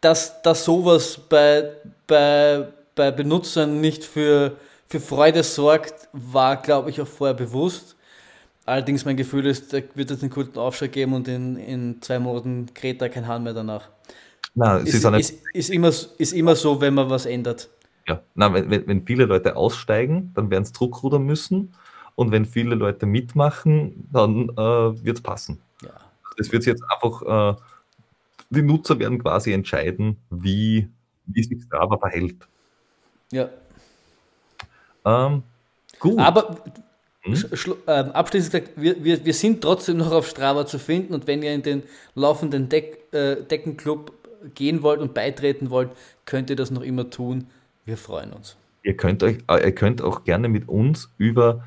[0.00, 1.70] dass, dass sowas bei,
[2.08, 4.56] bei, bei Benutzern nicht für,
[4.88, 7.96] für Freude sorgt, war, glaube ich, auch vorher bewusst.
[8.66, 12.18] Allerdings mein Gefühl ist, da wird es einen guten Aufschlag geben und in, in zwei
[12.18, 13.88] Monaten kräht da kein Hahn mehr danach.
[14.54, 17.68] Nein, ist, ist, ist, ist, immer, ist immer so, wenn man was ändert.
[18.06, 21.74] Ja, Nein, wenn, wenn viele Leute aussteigen, dann werden es Druckrudern müssen.
[22.14, 25.60] Und wenn viele Leute mitmachen, dann äh, wird es passen.
[25.82, 25.90] Ja.
[26.38, 27.56] Es wird jetzt einfach, äh,
[28.50, 30.88] die Nutzer werden quasi entscheiden, wie,
[31.26, 32.46] wie sich Strava verhält.
[33.34, 33.48] Ja.
[35.04, 35.42] Ähm,
[35.98, 36.18] gut.
[36.18, 36.56] Aber
[37.22, 37.34] hm?
[37.86, 41.42] Ähm, abschließend gesagt, wir, wir, wir sind trotzdem noch auf Strava zu finden und wenn
[41.42, 41.82] ihr in den
[42.14, 44.12] laufenden Deck, äh, Deckenclub
[44.54, 45.90] gehen wollt und beitreten wollt,
[46.26, 47.48] könnt ihr das noch immer tun.
[47.86, 48.56] Wir freuen uns.
[48.82, 51.64] Ihr könnt, euch, äh, ihr könnt auch gerne mit uns über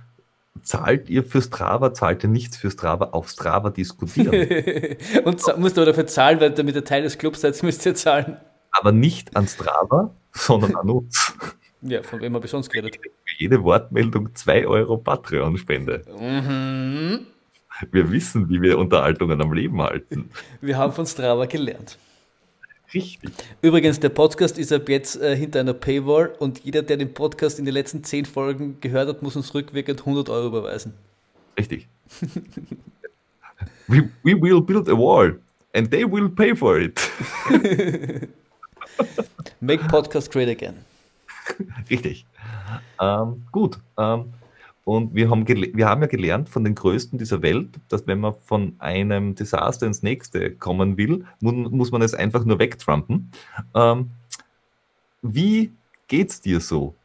[0.64, 4.32] zahlt ihr für Strava, zahlt ihr nichts für Strava, auf Strava diskutieren.
[5.26, 8.38] und musst aber dafür zahlen, weil damit der Teil des Clubs seid, müsst ihr zahlen.
[8.72, 11.34] Aber nicht an Strava, sondern an uns.
[11.82, 12.98] Ja, von wem habe ich sonst geredet?
[13.02, 16.04] Für jede Wortmeldung 2 Euro Patreon-Spende.
[16.20, 17.28] Mhm.
[17.92, 20.32] Wir wissen, wie wir Unterhaltungen am Leben halten.
[20.62, 21.98] Wir haben von Strava gelernt.
[22.94, 23.32] Richtig.
[23.62, 27.60] Übrigens, der Podcast ist ab jetzt äh, hinter einer Paywall und jeder, der den Podcast
[27.60, 30.94] in den letzten 10 Folgen gehört hat, muss uns rückwirkend 100 Euro überweisen.
[31.58, 31.88] Richtig.
[33.88, 35.38] we, we will build a wall
[35.74, 37.00] and they will pay for it.
[39.60, 40.86] Make podcast great again.
[41.90, 42.26] Richtig.
[43.00, 43.80] Ähm, gut.
[43.98, 44.34] Ähm,
[44.84, 48.36] und wir haben, wir haben ja gelernt von den Größten dieser Welt, dass wenn man
[48.36, 53.30] von einem Desaster ins nächste kommen will, muss, muss man es einfach nur wegtrumpen.
[53.76, 54.12] Ähm,
[55.22, 55.74] wie
[56.08, 56.96] geht's dir so?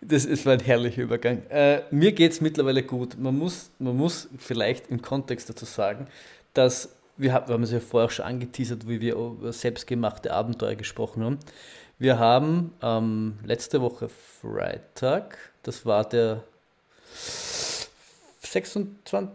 [0.00, 1.42] Das ist ein herrlicher Übergang.
[1.50, 3.18] Äh, mir geht es mittlerweile gut.
[3.18, 6.06] Man muss, man muss vielleicht im Kontext dazu sagen,
[6.54, 11.24] dass wir, wir haben es ja vorher schon angeteasert, wie wir über selbstgemachte Abenteuer gesprochen
[11.24, 11.38] haben.
[11.98, 16.42] Wir haben ähm, letzte Woche Freitag, das war der
[18.40, 19.30] 26.,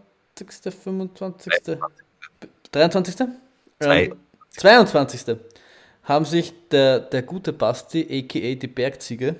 [0.70, 1.52] 25.,
[2.70, 3.20] 23.,
[3.80, 4.16] ähm,
[4.56, 5.36] 22.
[6.04, 8.54] haben sich der, der gute Basti, a.k.a.
[8.54, 9.34] die Bergziege,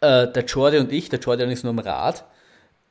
[0.00, 2.24] äh, der Jordi und ich, der Jordi ist nur am Rad,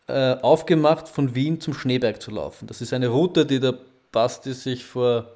[0.08, 2.68] äh, aufgemacht, von Wien zum Schneeberg zu laufen.
[2.68, 3.78] Das ist eine Route, die der
[4.14, 5.30] Basti sich vor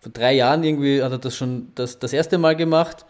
[0.00, 3.04] vor drei Jahren irgendwie hat er das schon das, das erste Mal gemacht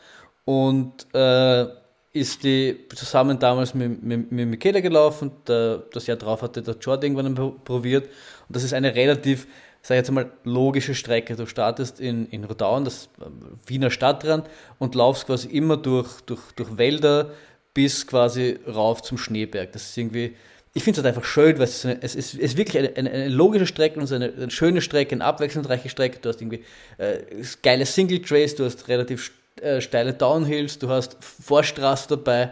[0.45, 1.67] und äh,
[2.13, 5.31] ist die zusammen damals mit, mit, mit Michele gelaufen.
[5.47, 8.07] Der, das Jahr drauf hatte der Jordan irgendwann probiert.
[8.07, 9.47] Und das ist eine relativ,
[9.81, 11.37] sag ich jetzt mal, logische Strecke.
[11.37, 13.27] Du startest in, in Rodaun, das äh,
[13.67, 14.49] Wiener Stadtrand,
[14.81, 17.31] und laufst quasi immer durch, durch, durch Wälder
[17.73, 19.71] bis quasi rauf zum Schneeberg.
[19.71, 20.35] Das ist irgendwie
[20.73, 23.11] ich finde es halt einfach schön, weil es, es, ist, es ist wirklich eine, eine,
[23.11, 26.19] eine, logische Strecke und eine, eine, schöne Strecke, eine abwechslungsreiche Strecke.
[26.21, 26.65] Du hast irgendwie
[26.99, 27.19] äh,
[27.63, 32.51] geile Single Trace, du hast relativ äh, steile Downhills, du hast Vorstraße dabei.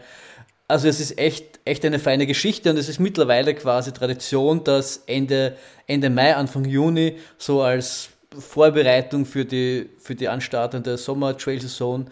[0.66, 5.02] Also es ist echt, echt eine feine Geschichte und es ist mittlerweile quasi Tradition, dass
[5.06, 12.10] Ende, Ende Mai, Anfang Juni so als Vorbereitung für die, für die anstartende Sommer-Trail-Saison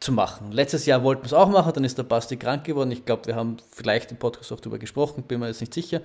[0.00, 0.52] zu machen.
[0.52, 2.90] Letztes Jahr wollten wir es auch machen, dann ist der Basti krank geworden.
[2.92, 6.02] Ich glaube, wir haben vielleicht im Podcast auch darüber gesprochen, bin mir jetzt nicht sicher.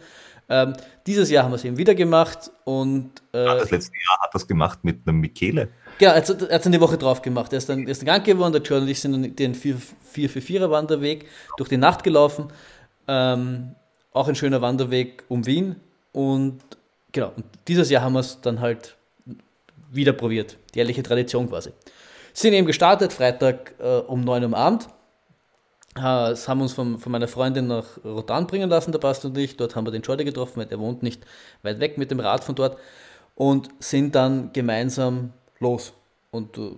[0.49, 0.74] Ähm,
[1.06, 3.11] dieses Jahr haben wir es eben wieder gemacht und.
[3.34, 5.70] Äh, ja, das letzte Jahr hat das gemacht mit einem Michele.
[5.99, 7.53] Ja, er hat es dann die Woche drauf gemacht.
[7.53, 10.70] Er ist dann, er ist dann krank geworden, der John und ich sind den 444er
[10.70, 12.48] Wanderweg durch die Nacht gelaufen.
[13.07, 13.76] Ähm,
[14.11, 15.76] auch ein schöner Wanderweg um Wien.
[16.11, 16.61] Und
[17.11, 18.95] genau, und dieses Jahr haben wir es dann halt
[19.91, 20.57] wieder probiert.
[20.74, 21.72] Die ehrliche Tradition quasi.
[22.34, 24.88] Sind eben gestartet, Freitag äh, um 9 Uhr am Abend.
[25.95, 29.38] Äh, das haben uns von, von meiner Freundin nach Rotan bringen lassen, der Bast und
[29.38, 29.55] ich.
[29.55, 31.23] Dort haben wir den Jordi getroffen, weil der wohnt nicht
[31.61, 32.77] weit weg mit dem Rad von dort.
[33.35, 35.93] Und sind dann gemeinsam los.
[36.31, 36.72] Und äh,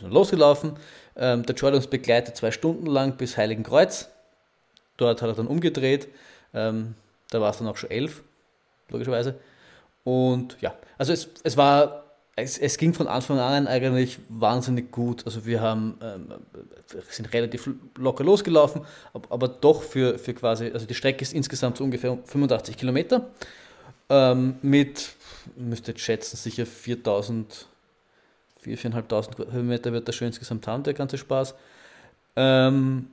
[0.00, 0.74] sind losgelaufen.
[1.16, 4.10] Ähm, der Jordi uns begleitet zwei Stunden lang bis Heiligenkreuz.
[4.98, 6.08] Dort hat er dann umgedreht.
[6.52, 6.94] Ähm,
[7.30, 8.22] da war es dann auch schon elf,
[8.90, 9.36] logischerweise.
[10.04, 12.01] Und ja, also es, es war
[12.36, 15.26] es, es, ging von Anfang an eigentlich wahnsinnig gut.
[15.26, 16.32] Also wir haben ähm,
[17.08, 18.82] sind relativ locker losgelaufen,
[19.12, 23.28] aber, doch für, für quasi, also die Strecke ist insgesamt so ungefähr 85 Kilometer
[24.08, 25.10] ähm, mit,
[25.56, 27.66] müsste jetzt schätzen, sicher 4000,
[28.64, 31.54] 4.000, 4.500 Höhenmeter wird das schon insgesamt haben, der ganze Spaß.
[32.36, 33.08] Ähm,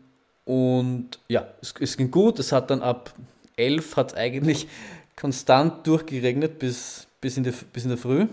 [0.45, 2.39] und ja, es, es, ging gut.
[2.39, 3.13] Es hat dann ab
[3.57, 4.67] 11 hat eigentlich
[5.15, 8.27] konstant durchgeregnet bis, bis, in die, bis in der Früh.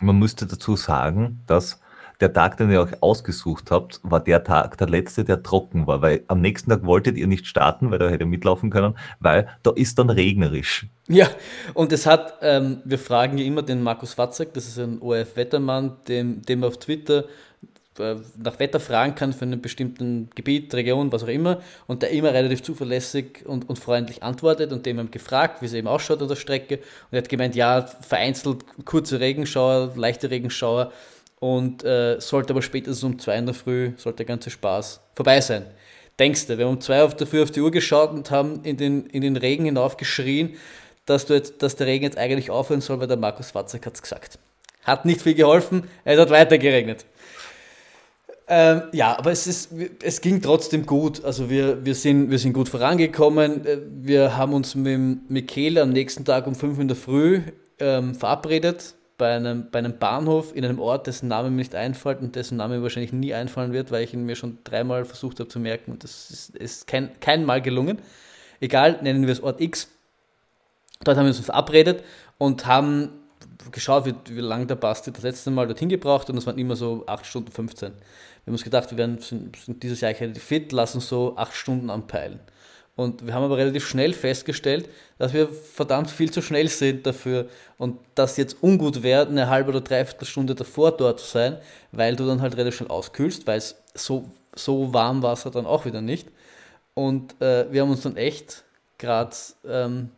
[0.00, 1.80] Man müsste dazu sagen, dass
[2.20, 6.00] der Tag, den ihr euch ausgesucht habt, war der Tag, der letzte, der trocken war,
[6.00, 9.72] weil am nächsten Tag wolltet ihr nicht starten, weil da hätte mitlaufen können, weil da
[9.72, 10.86] ist dann regnerisch.
[11.08, 11.28] Ja,
[11.74, 15.96] und es hat, ähm, wir fragen ja immer den Markus Watzek, das ist ein ORF-Wettermann,
[16.08, 17.24] dem, dem auf Twitter
[17.98, 22.32] nach Wetter fragen kann für einen bestimmten Gebiet, Region, was auch immer, und der immer
[22.32, 26.36] relativ zuverlässig und, und freundlich antwortet und dem gefragt, wie es eben ausschaut an der
[26.36, 26.78] Strecke.
[26.78, 30.92] Und er hat gemeint, ja, vereinzelt kurze Regenschauer, leichte Regenschauer
[31.38, 35.40] und äh, sollte aber spätestens um zwei in der Früh, sollte der ganze Spaß vorbei
[35.40, 35.66] sein.
[36.18, 38.62] Denkst du, wir haben um zwei auf der Früh auf die Uhr geschaut und haben
[38.62, 40.56] in den, in den Regen hinaufgeschrien,
[41.06, 43.94] dass, du jetzt, dass der Regen jetzt eigentlich aufhören soll, weil der Markus Watzek hat
[43.94, 44.38] es gesagt.
[44.84, 47.04] Hat nicht viel geholfen, es hat weiter geregnet.
[48.46, 49.70] Ähm, ja, aber es, ist,
[50.02, 51.24] es ging trotzdem gut.
[51.24, 53.66] Also wir, wir, sind, wir sind gut vorangekommen.
[53.66, 57.40] Äh, wir haben uns mit Michele am nächsten Tag um 5 in der Früh
[57.78, 62.20] ähm, verabredet bei einem, bei einem Bahnhof in einem Ort, dessen Name mir nicht einfällt
[62.20, 65.38] und dessen Name mir wahrscheinlich nie einfallen wird, weil ich ihn mir schon dreimal versucht
[65.40, 67.98] habe zu merken und das ist, ist kein, kein Mal gelungen.
[68.60, 69.88] Egal, nennen wir es Ort X.
[71.04, 72.02] Dort haben wir uns verabredet
[72.38, 73.10] und haben
[73.70, 76.76] geschaut, wie, wie lange der Basti das letzte Mal dorthin gebraucht und das waren immer
[76.76, 77.92] so 8 Stunden 15.
[78.44, 81.54] Wir haben uns gedacht, wir werden, sind, sind dieses Jahr relativ fit, lassen so 8
[81.54, 82.40] Stunden anpeilen.
[82.96, 84.88] Und wir haben aber relativ schnell festgestellt,
[85.18, 89.70] dass wir verdammt viel zu schnell sind dafür und dass jetzt ungut wäre, eine halbe
[89.70, 91.58] oder dreiviertel Stunde davor dort zu sein,
[91.90, 95.66] weil du dann halt relativ schnell auskühlst, weil es so, so warm war es dann
[95.66, 96.28] auch wieder nicht.
[96.94, 98.62] Und äh, wir haben uns dann echt
[98.98, 99.34] gerade
[99.66, 100.10] ähm,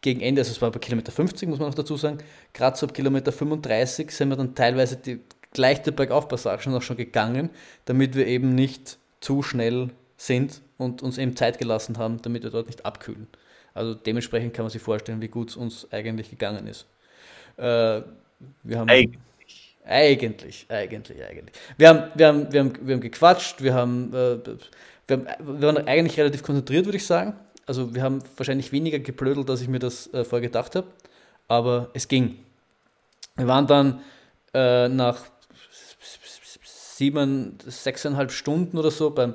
[0.00, 2.18] gegen Ende, also es war bei Kilometer 50, muss man auch dazu sagen,
[2.52, 5.20] gerade so ab Kilometer 35 sind wir dann teilweise die
[5.58, 7.50] leichte Bergaufpassagen auch schon gegangen,
[7.84, 12.50] damit wir eben nicht zu schnell sind und uns eben Zeit gelassen haben, damit wir
[12.50, 13.26] dort nicht abkühlen.
[13.74, 16.86] Also dementsprechend kann man sich vorstellen, wie gut es uns eigentlich gegangen ist.
[17.56, 18.02] Äh,
[18.62, 19.18] wir haben eigentlich.
[19.84, 21.54] Eigentlich, eigentlich, eigentlich.
[21.76, 24.38] Wir haben, wir haben, wir haben, wir haben gequatscht, wir haben, äh,
[25.06, 25.26] wir haben,
[25.60, 27.34] wir waren eigentlich relativ konzentriert, würde ich sagen.
[27.66, 30.86] Also wir haben wahrscheinlich weniger geblödelt, als ich mir das äh, vorher gedacht habe,
[31.46, 32.38] aber es ging.
[33.36, 34.00] Wir waren dann
[34.54, 35.26] äh, nach
[36.96, 39.34] sieben, sechseinhalb Stunden oder so beim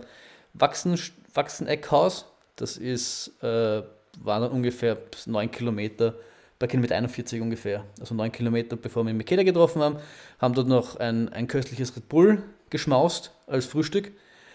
[0.54, 1.00] Wachsen,
[1.34, 2.26] Wachseneckhaus.
[2.56, 3.84] Das ist, äh,
[4.20, 4.98] waren dann ungefähr
[5.28, 6.16] neun Kilometer,
[6.58, 9.98] bei Kilometer 41 ungefähr, also neun Kilometer bevor wir Mikeda getroffen haben,
[10.40, 14.12] haben dort noch ein, ein köstliches Red Bull geschmaust als Frühstück.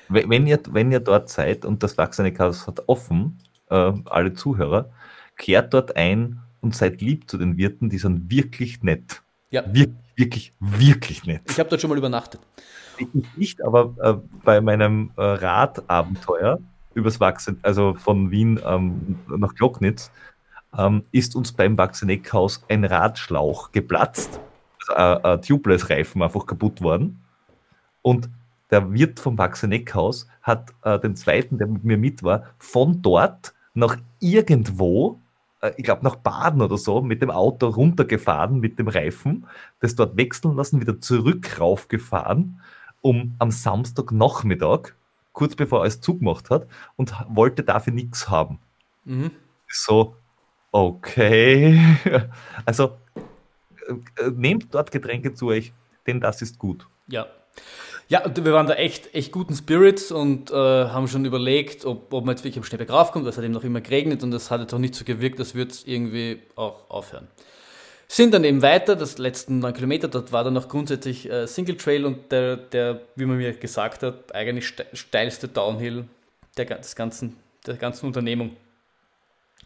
[0.09, 3.39] Wenn ihr, wenn ihr dort seid und das Wachseneckhaus hat offen,
[3.71, 4.91] äh, alle Zuhörer,
[5.37, 9.23] kehrt dort ein und seid lieb zu den Wirten, die sind wirklich nett.
[9.51, 9.65] Ja.
[9.73, 11.43] Wir, wirklich, wirklich nett.
[11.49, 12.41] Ich habe dort schon mal übernachtet.
[12.99, 16.59] Ich nicht, aber äh, bei meinem äh, Radabenteuer
[16.95, 20.11] übers Wachsen, also von Wien ähm, nach Glocknitz,
[20.77, 24.41] ähm, ist uns beim Wachseneckhaus ein Radschlauch geplatzt.
[24.89, 27.23] Also ein Tubeless-Reifen einfach kaputt worden.
[28.03, 28.31] Und
[28.71, 33.55] der Wirt vom Wachseneckhaus hat äh, den zweiten, der mit mir mit war, von dort
[33.75, 35.26] nach irgendwo äh,
[35.77, 39.47] ich glaube, nach Baden oder so, mit dem Auto runtergefahren mit dem Reifen,
[39.81, 42.61] das dort wechseln lassen, wieder zurück raufgefahren,
[43.01, 44.95] um am Samstagnachmittag,
[45.33, 46.67] kurz bevor er alles zugemacht hat,
[46.97, 48.59] und wollte dafür nichts haben.
[49.05, 49.31] Mhm.
[49.69, 50.17] So,
[50.73, 51.81] okay.
[52.65, 52.97] Also,
[53.89, 55.73] äh, nehmt dort Getränke zu euch,
[56.07, 56.87] denn das ist gut.
[57.07, 57.27] Ja,
[58.09, 62.25] ja, wir waren da echt, echt guten Spirits und äh, haben schon überlegt, ob, ob
[62.25, 63.27] man jetzt wirklich am Schneeberg raufkommt.
[63.27, 65.55] Es hat eben noch immer geregnet und das hat jetzt auch nicht so gewirkt, das
[65.55, 67.27] wird es irgendwie auch aufhören.
[68.09, 71.77] Sind dann eben weiter, das letzten neun Kilometer, dort war dann noch grundsätzlich äh, Single
[71.77, 76.05] Trail und der, der, wie man mir gesagt hat, eigentlich steilste Downhill
[76.57, 78.57] der, des ganzen, der ganzen Unternehmung.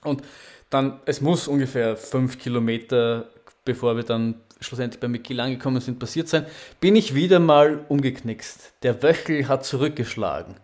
[0.03, 0.23] Und
[0.71, 3.29] dann, es muss ungefähr fünf Kilometer,
[3.67, 6.47] bevor wir dann schlussendlich bei Mikil angekommen sind, passiert sein,
[6.81, 8.73] bin ich wieder mal umgeknickst.
[8.83, 10.57] Der Wöchel hat zurückgeschlagen.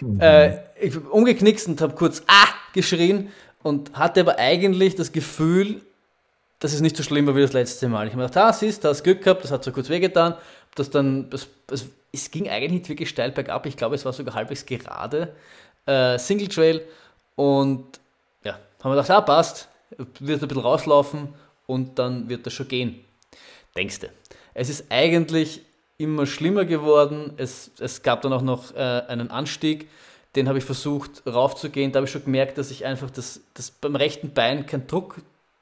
[0.00, 0.20] Mhm.
[0.20, 3.30] Äh, ich bin umgeknickst und habe kurz Ah geschrien
[3.62, 5.80] und hatte aber eigentlich das Gefühl,
[6.58, 8.06] dass es nicht so schlimm war wie das letzte Mal.
[8.06, 10.34] Ich habe gedacht, ah, siehst, du hast Glück gehabt, das hat so kurz wehgetan.
[10.74, 13.66] Das dann, das, das, es ging eigentlich nicht wirklich steil bergab.
[13.66, 15.34] Ich glaube, es war sogar halbwegs gerade.
[15.86, 16.82] Äh, Single Trail
[17.34, 17.84] und
[18.44, 19.68] ja, haben wir gedacht, ah, passt,
[20.20, 21.28] wird ein bisschen rauslaufen
[21.66, 23.04] und dann wird das schon gehen.
[23.76, 24.10] Denkste.
[24.54, 25.62] Es ist eigentlich
[25.98, 27.32] immer schlimmer geworden.
[27.36, 29.88] Es, es gab dann auch noch äh, einen Anstieg,
[30.36, 31.92] den habe ich versucht raufzugehen.
[31.92, 35.16] Da habe ich schon gemerkt, dass ich einfach das, das beim rechten Bein keinen Druck,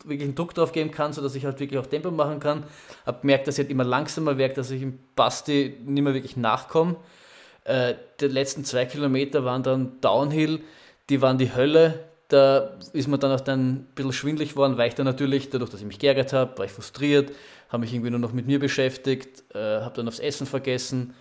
[0.05, 2.65] wirklich einen Druck drauf geben kann, sodass ich halt wirklich auch Tempo machen kann.
[3.05, 6.37] Habe gemerkt, dass ich halt immer langsamer wirkt, dass ich im Basti nicht mehr wirklich
[6.37, 6.97] nachkomme.
[7.65, 10.61] Äh, die letzten zwei Kilometer waren dann Downhill,
[11.09, 12.05] die waren die Hölle.
[12.28, 15.70] Da ist mir dann auch dann ein bisschen schwindlig geworden, weil ich dann natürlich, dadurch,
[15.70, 17.32] dass ich mich geärgert habe, war ich frustriert,
[17.70, 21.14] habe mich irgendwie nur noch mit mir beschäftigt, äh, habe dann aufs Essen vergessen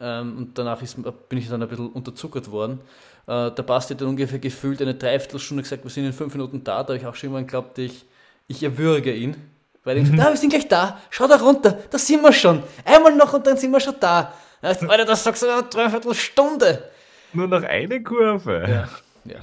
[0.00, 0.96] ähm, und danach ist,
[1.28, 2.80] bin ich dann ein bisschen unterzuckert worden.
[3.26, 6.62] Äh, der Basti hat dann ungefähr gefühlt eine Dreiviertelstunde gesagt, wir sind in fünf Minuten
[6.62, 8.04] da, da habe ich auch schon mal geglaubt, ich,
[8.48, 9.36] ich erwürge ihn.
[9.82, 12.62] Weil ich gesagt, ah, wir sind gleich da, schau da runter, da sind wir schon.
[12.84, 14.32] Einmal noch und dann sind wir schon da.
[14.62, 16.90] Alter, das sagst du eine Dreiviertelstunde.
[17.34, 18.64] Nur noch eine Kurve.
[18.66, 18.88] Ja,
[19.30, 19.40] ja.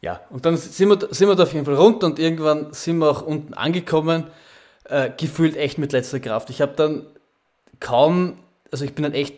[0.00, 0.20] ja.
[0.30, 3.10] und dann sind wir, sind wir da auf jeden Fall runter und irgendwann sind wir
[3.10, 4.28] auch unten angekommen,
[4.88, 6.50] äh, gefühlt echt mit letzter Kraft.
[6.50, 7.06] Ich habe dann
[7.80, 8.38] kaum,
[8.70, 9.34] also ich bin dann echt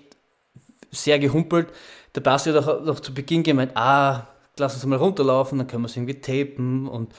[0.91, 1.69] sehr gehumpelt.
[2.15, 4.29] Der Basti hat auch noch zu Beginn gemeint, ah,
[4.59, 7.13] lass uns mal runterlaufen, dann können wir es irgendwie tapen und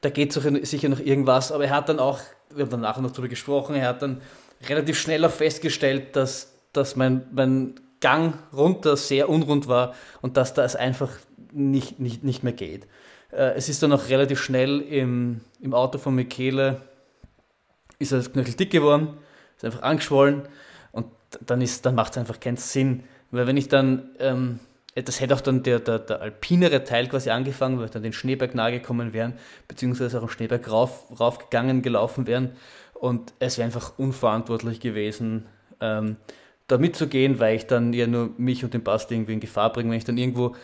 [0.00, 1.52] da geht sicher noch irgendwas.
[1.52, 2.20] Aber er hat dann auch,
[2.54, 4.20] wir haben dann nachher noch darüber gesprochen, er hat dann
[4.66, 10.54] relativ schnell auch festgestellt, dass, dass mein, mein Gang runter sehr unrund war und dass
[10.54, 11.10] das einfach
[11.52, 12.86] nicht, nicht, nicht mehr geht.
[13.32, 16.80] Äh, es ist dann auch relativ schnell im, im Auto von Michele,
[17.98, 19.18] ist er knöcheldick geworden,
[19.56, 20.42] ist einfach angeschwollen
[20.92, 21.06] und
[21.46, 23.04] dann, dann macht es einfach keinen Sinn.
[23.30, 24.60] Weil wenn ich dann, ähm,
[24.94, 28.12] das hätte auch dann der, der, der alpinere Teil quasi angefangen, weil wir dann den
[28.12, 29.34] Schneeberg nahe gekommen wären,
[29.66, 32.52] beziehungsweise auch am Schneeberg rauf, raufgegangen, gelaufen wären.
[32.94, 35.46] Und es wäre einfach unverantwortlich gewesen,
[35.80, 36.16] ähm,
[36.66, 39.90] da mitzugehen, weil ich dann ja nur mich und den Basti irgendwie in Gefahr bringe,
[39.90, 40.54] wenn ich dann irgendwo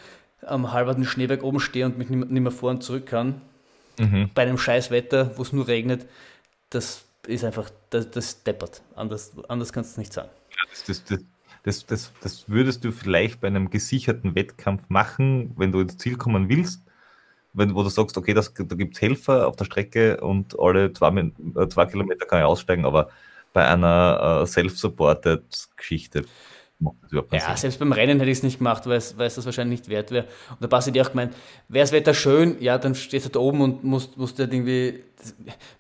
[0.43, 3.40] am halberten Schneeberg oben stehe und mich nicht mehr vor und zurück kann.
[3.98, 4.31] Mhm.
[4.35, 6.06] Bei einem scheiß Wetter, wo es nur regnet,
[6.70, 8.83] das ist einfach, das, das deppert.
[8.95, 10.31] Anders, anders kannst du es nicht sagen.
[10.71, 11.25] Das, das,
[11.63, 16.17] das, das, das würdest du vielleicht bei einem gesicherten Wettkampf machen, wenn du ins Ziel
[16.17, 16.83] kommen willst,
[17.55, 20.93] wenn, wo du sagst, okay, das, da gibt es Helfer auf der Strecke und alle
[20.93, 23.09] zwei, äh, zwei Kilometer kann ich aussteigen, aber
[23.53, 25.45] bei einer uh, self-supported
[25.77, 26.25] Geschichte
[27.33, 30.11] ja, selbst beim Rennen hätte ich es nicht gemacht, weil es, das wahrscheinlich nicht wert
[30.11, 30.27] wäre.
[30.51, 31.35] Und da Basti dir auch gemeint,
[31.69, 35.03] wäre das Wetter schön, ja, dann stehst du da oben und musst, musst halt irgendwie,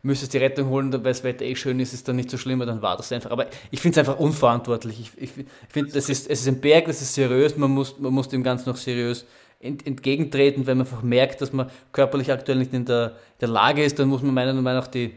[0.02, 2.60] müsstest die Rettung holen, weil das Wetter eh schön ist, ist dann nicht so schlimm,
[2.60, 3.30] dann war das einfach.
[3.30, 5.00] Aber ich finde es einfach unverantwortlich.
[5.00, 8.12] Ich, ich, ich finde, ist, es ist ein Berg, das ist seriös, man muss, man
[8.12, 9.26] muss dem Ganzen noch seriös
[9.60, 13.98] entgegentreten, wenn man einfach merkt, dass man körperlich aktuell nicht in der, der Lage ist,
[13.98, 15.14] dann muss man meiner Meinung nach die,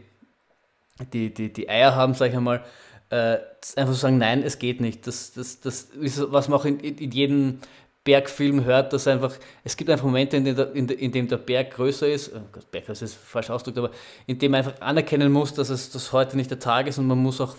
[1.12, 2.64] die, die, die Eier haben, sage ich einmal,
[3.10, 3.36] äh,
[3.76, 5.06] einfach sagen, nein, es geht nicht.
[5.06, 7.60] Das, das, das ist, was man auch in, in jedem
[8.08, 11.72] Bergfilm hört, dass einfach, es gibt einfach Momente, in, der, in, in dem der Berg
[11.72, 13.90] größer ist, oh Gott, Berg ist falsch ausgedrückt, aber
[14.26, 17.06] in dem man einfach anerkennen muss, dass es das heute nicht der Tag ist und
[17.06, 17.54] man muss auch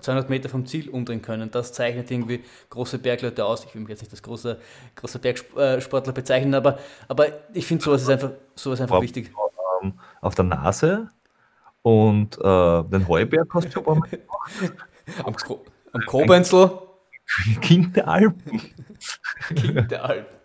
[0.00, 1.52] 200 Meter vom Ziel umdrehen können.
[1.52, 3.64] Das zeichnet irgendwie große Bergleute aus.
[3.64, 4.56] Ich will mich jetzt nicht als großer,
[4.96, 9.30] großer Bergsportler bezeichnen, aber, aber ich finde sowas ist einfach, sowas einfach wichtig.
[10.20, 11.10] Auf der Nase
[11.82, 14.50] und äh, den Heuberg hast du schon mal gemacht.
[15.24, 16.70] Am, Ko am Kobenzl.
[17.60, 18.60] Kind der Alpen.
[19.54, 20.36] kind der Alpen.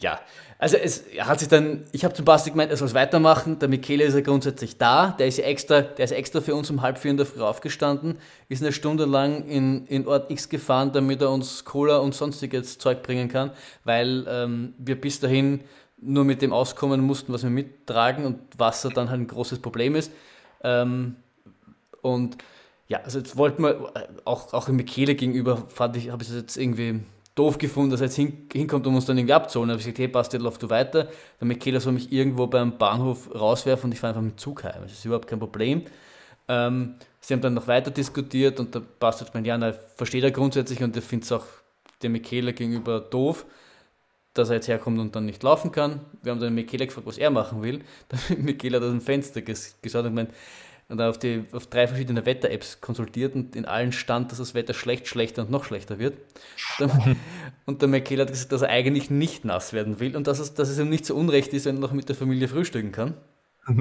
[0.00, 0.20] Ja,
[0.60, 3.58] also es hat sich dann, ich habe zum Basti gemeint, er soll es weitermachen.
[3.58, 5.12] Der Michele ist ja grundsätzlich da.
[5.18, 7.40] Der ist ja extra, der ist extra für uns um halb vier in der Früh
[7.40, 8.18] aufgestanden,
[8.50, 12.76] ist eine Stunde lang in, in Ort X gefahren, damit er uns Cola und sonstiges
[12.76, 13.52] Zeug bringen kann,
[13.84, 15.62] weil ähm, wir bis dahin
[15.96, 19.96] nur mit dem auskommen mussten, was wir mittragen und Wasser dann halt ein großes Problem
[19.96, 20.12] ist.
[20.62, 21.16] Ähm,
[22.02, 22.36] und
[22.90, 26.28] ja, also jetzt wollten wir, äh, auch, auch im Michele gegenüber, fand ich, habe ich
[26.28, 27.00] es jetzt irgendwie
[27.36, 29.68] doof gefunden, dass er jetzt hin, hinkommt, um uns dann irgendwie abzuholen.
[29.68, 31.08] Da habe ich gesagt, hey, passt, lauf du weiter.
[31.40, 34.82] Der Michele soll mich irgendwo beim Bahnhof rauswerfen und ich fahre einfach mit Zug heim.
[34.82, 35.84] Das ist überhaupt kein Problem.
[36.48, 40.32] Ähm, sie haben dann noch weiter diskutiert und der Bastard meint, ja, na, versteht er
[40.32, 41.46] grundsätzlich und er findet es auch
[42.02, 43.46] dem Michele gegenüber doof,
[44.34, 46.00] dass er jetzt herkommt und dann nicht laufen kann.
[46.22, 47.84] Wir haben dann Michele gefragt, was er machen will.
[48.08, 50.30] Dann Michele hat aus dem Fenster ges gesagt und gemeint,
[50.90, 54.74] und auf, die, auf drei verschiedene Wetter-Apps konsultiert und in allen stand, dass das Wetter
[54.74, 56.18] schlecht, schlechter und noch schlechter wird.
[57.64, 60.54] und der Michael hat gesagt, dass er eigentlich nicht nass werden will und dass es,
[60.54, 63.14] dass es ihm nicht so unrecht ist, wenn er noch mit der Familie frühstücken kann.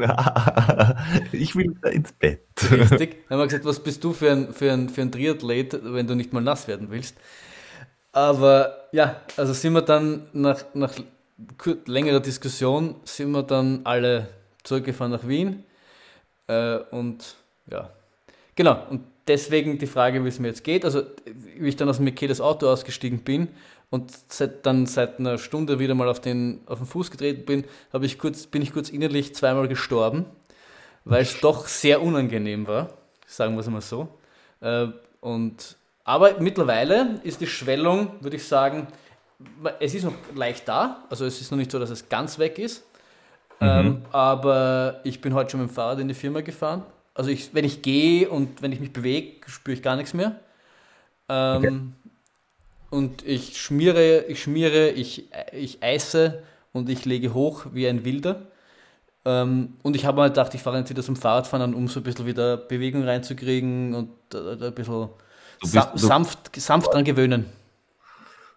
[1.31, 2.41] ich will ins Bett.
[2.71, 3.27] Richtig.
[3.27, 6.05] Dann haben wir gesagt, was bist du für ein, für, ein, für ein Triathlet, wenn
[6.05, 7.17] du nicht mal nass werden willst?
[8.11, 10.93] Aber ja, also sind wir dann nach, nach
[11.85, 14.27] längerer Diskussion, sind wir dann alle
[14.63, 15.63] zurückgefahren nach Wien
[16.49, 17.35] äh, und
[17.71, 17.91] ja,
[18.55, 18.83] genau.
[18.89, 20.83] Und deswegen die Frage, wie es mir jetzt geht.
[20.83, 23.47] Also, wie ich dann aus dem Michaelis Auto ausgestiegen bin
[23.91, 27.63] und seit, dann seit einer Stunde wieder mal auf den, auf den Fuß getreten bin,
[28.01, 30.25] ich kurz, bin ich kurz innerlich zweimal gestorben,
[31.05, 32.89] weil es doch sehr unangenehm war,
[33.27, 34.09] sagen wir es mal so.
[34.61, 34.87] Äh,
[35.21, 38.87] und, aber mittlerweile ist die Schwellung, würde ich sagen,
[39.79, 41.05] es ist noch leicht da.
[41.09, 42.83] Also es ist noch nicht so, dass es ganz weg ist.
[43.59, 43.67] Mhm.
[43.67, 46.83] Ähm, aber ich bin heute schon mit dem Fahrrad in die Firma gefahren.
[47.13, 50.35] Also ich, wenn ich gehe und wenn ich mich bewege, spüre ich gar nichts mehr.
[51.27, 51.79] Ähm, okay.
[52.91, 58.47] Und ich schmiere, ich schmiere, ich, ich eise und ich lege hoch wie ein Wilder.
[59.25, 61.99] Ähm, und ich habe mal gedacht, ich fahre jetzt wieder zum Fahrradfahren an, um so
[61.99, 65.09] ein bisschen wieder Bewegung reinzukriegen und äh, ein bisschen
[65.59, 67.45] bist, sa sanft, sanft dran gewöhnen.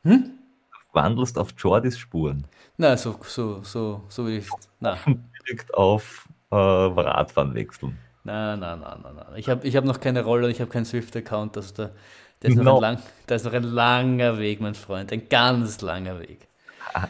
[0.03, 0.25] Hm?
[0.71, 2.45] Du wandelst auf Jordis Spuren.
[2.83, 4.49] Nein, so, so, so, so wie ich.
[4.81, 5.25] Nein.
[5.47, 7.97] Direkt auf äh, Radfahren wechseln.
[8.25, 9.27] Nein, nein, nein, nein, nein.
[9.37, 11.57] Ich habe ich hab noch keine Rolle und ich habe keinen Swift-Account.
[11.57, 11.91] Also da,
[12.41, 12.81] da, ist no.
[12.81, 12.99] lang,
[13.29, 15.13] da ist noch ein langer Weg, mein Freund.
[15.13, 16.49] Ein ganz langer Weg.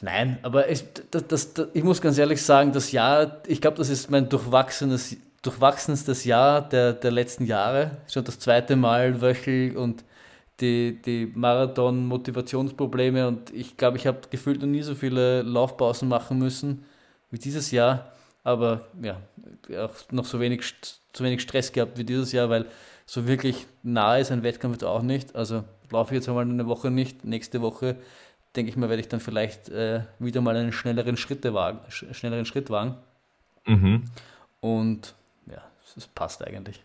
[0.00, 3.76] Nein, aber ich, das, das, das, ich muss ganz ehrlich sagen, das Jahr, ich glaube,
[3.76, 7.90] das ist mein durchwachsenes, durchwachsenstes Jahr der, der letzten Jahre.
[8.10, 10.02] Schon das zweite Mal Wöchel und
[10.60, 16.38] die, die Marathon-Motivationsprobleme und ich glaube, ich habe gefühlt noch nie so viele Laufpausen machen
[16.38, 16.84] müssen
[17.30, 18.12] wie dieses Jahr,
[18.44, 19.20] aber ja,
[19.78, 20.74] auch noch so wenig,
[21.12, 22.66] so wenig Stress gehabt wie dieses Jahr, weil
[23.04, 25.36] so wirklich nahe ist ein Wettkampf jetzt auch nicht.
[25.36, 27.96] Also laufe ich jetzt einmal eine Woche nicht, nächste Woche
[28.56, 32.46] denke ich mal, werde ich dann vielleicht äh, wieder mal einen schnelleren, Schritte wagen, schnelleren
[32.46, 32.96] Schritt wagen.
[33.66, 34.04] Mhm.
[34.60, 35.14] Und
[35.46, 35.62] ja,
[35.96, 36.82] es passt eigentlich.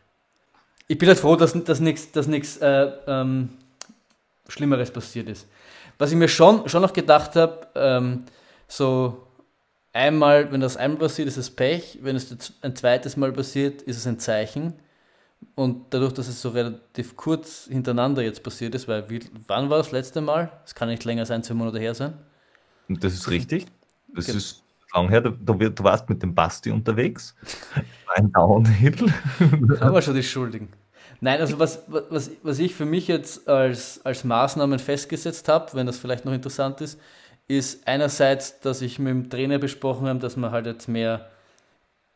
[0.88, 3.49] Ich bin halt froh, dass, dass nichts dass äh, ähm,
[4.52, 5.48] Schlimmeres passiert ist.
[5.98, 8.26] Was ich mir schon, schon noch gedacht habe, ähm,
[8.68, 9.28] so
[9.94, 13.98] einmal, wenn das einmal passiert, ist es Pech, wenn es ein zweites Mal passiert, ist
[13.98, 14.73] es ein Zeichen.
[15.56, 19.78] Und dadurch, dass es so relativ kurz hintereinander jetzt passiert ist, weil wie, wann war
[19.78, 20.52] das letzte Mal?
[20.65, 22.14] Es kann nicht länger sein, zwei Monate her sein.
[22.88, 23.65] Das ist richtig.
[24.14, 24.38] Das okay.
[24.38, 24.64] ist
[24.94, 25.22] lang her.
[25.22, 27.36] Du, du, warst mit dem Basti unterwegs.
[28.15, 29.11] Ein Downhill.
[29.80, 30.69] Haben wir schon die Schuldigen.
[31.23, 35.85] Nein, also was, was, was ich für mich jetzt als, als Maßnahmen festgesetzt habe, wenn
[35.85, 36.99] das vielleicht noch interessant ist,
[37.48, 41.30] ist einerseits, dass ich mit dem Trainer besprochen habe, dass man halt jetzt mehr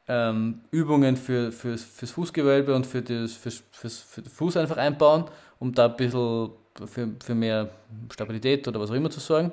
[0.07, 4.77] ähm, Übungen für, für, fürs Fußgewölbe und für, das, fürs, fürs, für den Fuß einfach
[4.77, 5.25] einbauen,
[5.59, 6.49] um da ein bisschen
[6.85, 7.69] für, für mehr
[8.11, 9.51] Stabilität oder was auch immer zu sorgen.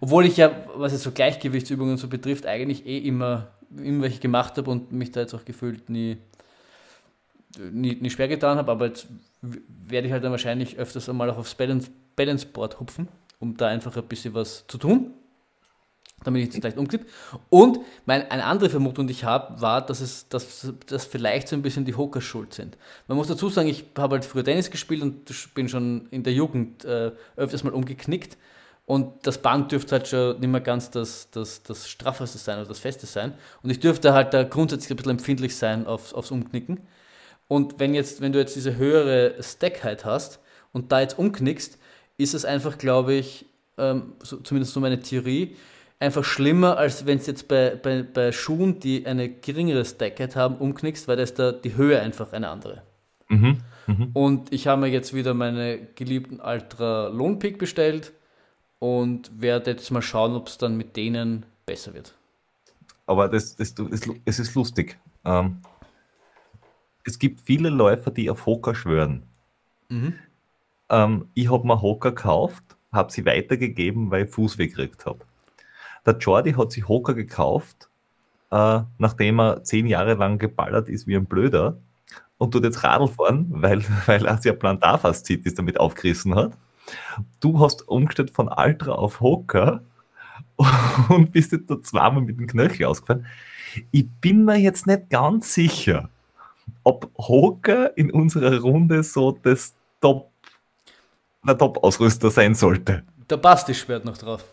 [0.00, 4.56] Obwohl ich ja, was jetzt so Gleichgewichtsübungen so betrifft, eigentlich eh immer, immer welche gemacht
[4.56, 6.18] habe und mich da jetzt auch gefühlt nie,
[7.58, 9.06] nie, nie schwer getan habe, aber jetzt
[9.42, 13.08] werde ich halt dann wahrscheinlich öfters einmal auch aufs Balance, Balance Board hupfen,
[13.38, 15.14] um da einfach ein bisschen was zu tun
[16.24, 17.06] damit ich das gleich umklippe.
[17.48, 21.56] Und mein, eine andere Vermutung, die ich habe, war, dass es dass, dass vielleicht so
[21.56, 22.76] ein bisschen die Hoker schuld sind.
[23.06, 26.32] Man muss dazu sagen, ich habe halt früher Tennis gespielt und bin schon in der
[26.32, 28.36] Jugend äh, öfters mal umgeknickt.
[28.84, 32.68] Und das Band dürfte halt schon nicht mehr ganz das, das, das Straffeste sein oder
[32.68, 33.34] das Feste sein.
[33.62, 36.80] Und ich dürfte halt da grundsätzlich ein bisschen empfindlich sein auf, aufs Umknicken.
[37.48, 40.38] Und wenn, jetzt, wenn du jetzt diese höhere Stackheit hast
[40.72, 41.78] und da jetzt umknickst,
[42.18, 43.46] ist es einfach, glaube ich,
[43.78, 45.56] ähm, so, zumindest so meine Theorie,
[45.98, 50.56] einfach schlimmer, als wenn es jetzt bei, bei, bei Schuhen, die eine geringere Stackheit haben,
[50.56, 52.82] umknickst, weil da ist da die Höhe einfach eine andere.
[53.28, 53.58] Mhm.
[53.86, 54.10] Mhm.
[54.12, 58.12] Und ich habe mir jetzt wieder meine geliebten Ultra Lone Peak bestellt
[58.78, 62.14] und werde jetzt mal schauen, ob es dann mit denen besser wird.
[63.06, 64.98] Aber das, das, das, es ist lustig.
[65.24, 65.62] Ähm,
[67.08, 69.22] es gibt viele Läufer, die auf Hocker schwören.
[69.88, 70.14] Mhm.
[70.90, 72.62] Ähm, ich habe mir Hocker gekauft,
[72.92, 75.20] habe sie weitergegeben, weil ich Fuß gekriegt habe.
[76.06, 77.88] Der Jordi hat sich Hoka gekauft,
[78.50, 81.78] äh, nachdem er zehn Jahre lang geballert ist wie ein Blöder
[82.38, 86.52] und tut jetzt Radl fahren, weil, weil er sich Plantarfaszitis damit aufgerissen hat.
[87.40, 89.82] Du hast umgestellt von Ultra auf Hoka
[91.08, 93.26] und bist jetzt da zweimal mit dem Knöchel ausgefallen.
[93.90, 96.08] Ich bin mir jetzt nicht ganz sicher,
[96.84, 100.30] ob Hoka in unserer Runde so das Top,
[101.46, 103.02] der Top-Ausrüster sein sollte.
[103.28, 104.44] Der Basti schwört noch drauf.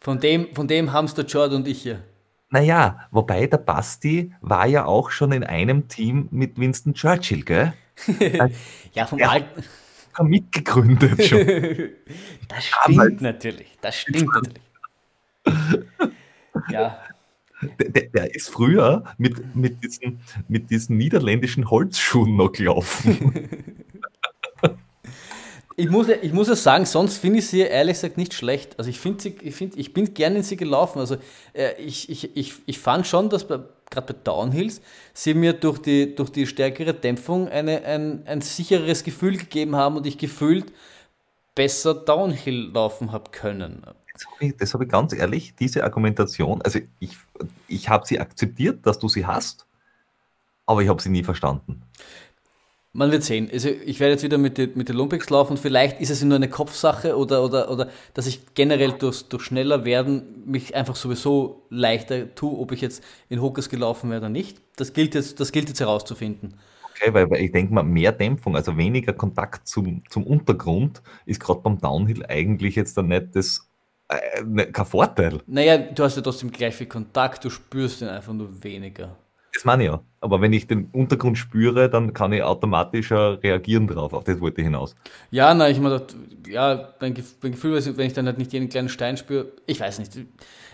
[0.00, 2.02] Von dem, von dem haben es der Jordan und ich hier.
[2.50, 7.74] Naja, wobei der Basti war ja auch schon in einem Team mit Winston Churchill, gell?
[8.94, 9.64] ja, vom alten.
[10.20, 11.38] Mitgegründet schon.
[12.48, 13.20] das stimmt Damals.
[13.20, 13.78] natürlich.
[13.80, 14.62] Das stimmt natürlich.
[16.70, 16.98] ja.
[17.78, 23.48] Der, der, ist früher mit, mit, diesen, mit diesen niederländischen Holzschuhen noch gelaufen.
[25.76, 28.78] ich muss, ich muss ja sagen, sonst finde ich sie ehrlich gesagt nicht schlecht.
[28.78, 31.00] Also ich finde ich, find, ich bin gerne in sie gelaufen.
[31.00, 31.16] Also
[31.52, 34.80] äh, ich, ich, ich, ich fand schon, dass gerade bei Downhills
[35.12, 39.96] sie mir durch die, durch die stärkere Dämpfung eine, ein, ein sichereres Gefühl gegeben haben
[39.96, 40.72] und ich gefühlt
[41.54, 43.84] besser Downhill laufen habe können.
[44.58, 47.16] Das habe ich, ganz ehrlich, diese Argumentation, also ich,
[47.68, 49.66] ich habe sie akzeptiert, dass du sie hast,
[50.66, 51.82] aber ich habe sie nie verstanden.
[52.92, 53.48] Man wird sehen.
[53.52, 56.48] Also ich werde jetzt wieder mit den mit Lumpics laufen vielleicht ist es nur eine
[56.48, 62.34] Kopfsache oder, oder, oder dass ich generell durch, durch schneller werden mich einfach sowieso leichter
[62.34, 64.60] tue, ob ich jetzt in Hokus gelaufen werde oder nicht.
[64.76, 66.54] Das gilt jetzt, das gilt jetzt herauszufinden.
[66.90, 71.40] Okay, weil, weil ich denke mal, mehr Dämpfung, also weniger Kontakt zum, zum Untergrund, ist
[71.40, 73.67] gerade beim Downhill eigentlich jetzt dann nicht das,
[74.08, 75.40] äh, ne, kein Vorteil.
[75.46, 79.16] Naja, du hast ja trotzdem gleich viel Kontakt, du spürst ihn einfach nur weniger.
[79.52, 80.00] Das meine ich ja.
[80.20, 84.12] Aber wenn ich den Untergrund spüre, dann kann ich automatisch reagieren drauf.
[84.12, 84.94] Auf das wollte ich hinaus.
[85.30, 86.02] Ja, na, ich meine,
[86.46, 90.16] ja, mein, Gefühl, wenn ich dann halt nicht jeden kleinen Stein spüre, ich weiß nicht.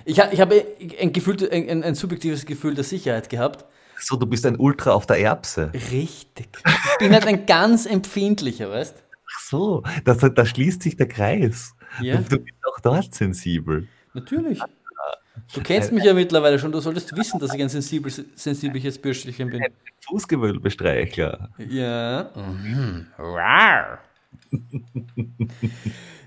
[0.05, 0.65] Ich, ich habe
[1.01, 3.65] ein, Gefühl, ein, ein subjektives Gefühl der Sicherheit gehabt.
[3.99, 5.73] So, du bist ein Ultra auf der Erbse.
[5.91, 6.49] Richtig.
[6.93, 9.03] Ich bin halt ein ganz empfindlicher, weißt
[9.37, 11.74] Ach so, da, da schließt sich der Kreis.
[12.01, 12.17] Ja.
[12.17, 13.87] Du, du bist auch dort sensibel.
[14.13, 14.61] Natürlich.
[15.53, 19.51] Du kennst mich ja mittlerweile schon, du solltest wissen, dass ich ein sensibel, sensibles Bürschchen
[19.51, 19.63] bin.
[19.63, 19.73] Ein
[20.07, 21.51] Fußgewölbestreichler.
[21.59, 22.31] Ja.
[22.35, 23.07] Mhm.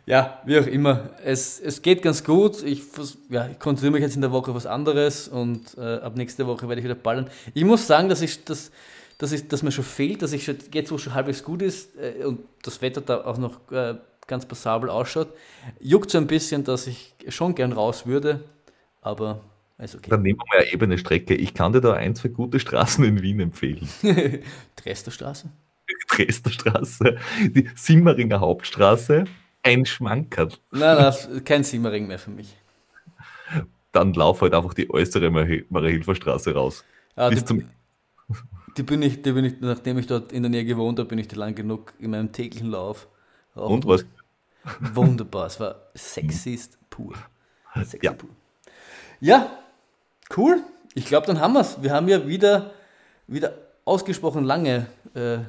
[0.05, 1.11] ja, wie auch immer.
[1.23, 2.63] Es, es geht ganz gut.
[2.63, 2.83] Ich,
[3.29, 6.45] ja, ich konzentriere mich jetzt in der Woche auf was anderes und äh, ab nächste
[6.47, 7.29] Woche werde ich wieder ballern.
[7.53, 8.71] Ich muss sagen, dass, ich, dass,
[9.17, 11.61] dass, ich, dass mir schon fehlt, dass ich schon, jetzt, wo es schon halbwegs gut
[11.61, 13.95] ist äh, und das Wetter da auch noch äh,
[14.27, 15.29] ganz passabel ausschaut,
[15.79, 18.43] juckt so ein bisschen, dass ich schon gern raus würde
[19.07, 19.41] aber
[19.77, 20.09] ist okay.
[20.09, 21.33] Dann nehmen wir mal eine ebene Strecke.
[21.33, 23.87] Ich kann dir da ein, zwei gute Straßen in Wien empfehlen.
[24.75, 25.49] Dresderstraße?
[26.09, 29.25] Dresderstraße, die Simmeringer Hauptstraße,
[29.63, 30.49] ein Schmankerl.
[30.71, 32.57] Nein, nein, kein Simmering mehr für mich.
[33.93, 36.83] Dann lauf halt einfach die äußere Mariahilfer Straße raus.
[37.15, 37.63] Ja, bis die, zum
[38.77, 41.19] die, bin ich, die bin ich, nachdem ich dort in der Nähe gewohnt habe, bin
[41.19, 43.07] ich lang genug in meinem täglichen Lauf.
[43.53, 44.05] Und was?
[44.79, 47.13] Wunderbar, es war sexist pur.
[47.75, 48.13] Sexy ja.
[48.13, 48.29] pur.
[49.19, 49.49] Ja,
[50.35, 50.61] cool.
[50.93, 51.81] Ich glaube, dann haben wir es.
[51.81, 52.71] Wir haben ja wieder,
[53.27, 53.53] wieder
[53.85, 55.39] ausgesprochen lange äh,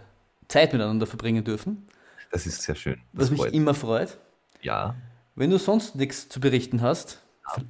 [0.49, 1.89] Zeit miteinander verbringen dürfen.
[2.31, 3.01] Das ist sehr schön.
[3.13, 3.55] Das was mich freut.
[3.55, 4.19] immer freut.
[4.61, 4.95] Ja.
[5.35, 7.23] Wenn du sonst nichts zu berichten hast,
[7.57, 7.63] ja.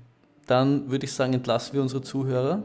[0.46, 2.62] dann würde ich sagen, entlassen wir unsere Zuhörer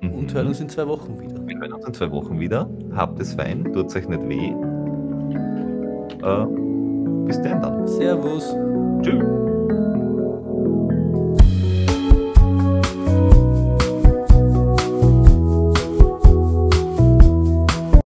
[0.00, 0.14] mhm.
[0.14, 1.46] und hören uns in zwei Wochen wieder.
[1.46, 2.68] Wir hören uns in zwei Wochen wieder.
[2.94, 4.48] Habt es fein, tut euch nicht weh.
[6.22, 6.67] Äh,
[7.28, 7.86] bis dann dann.
[7.86, 8.56] Servus.
[9.02, 9.57] Tschüss.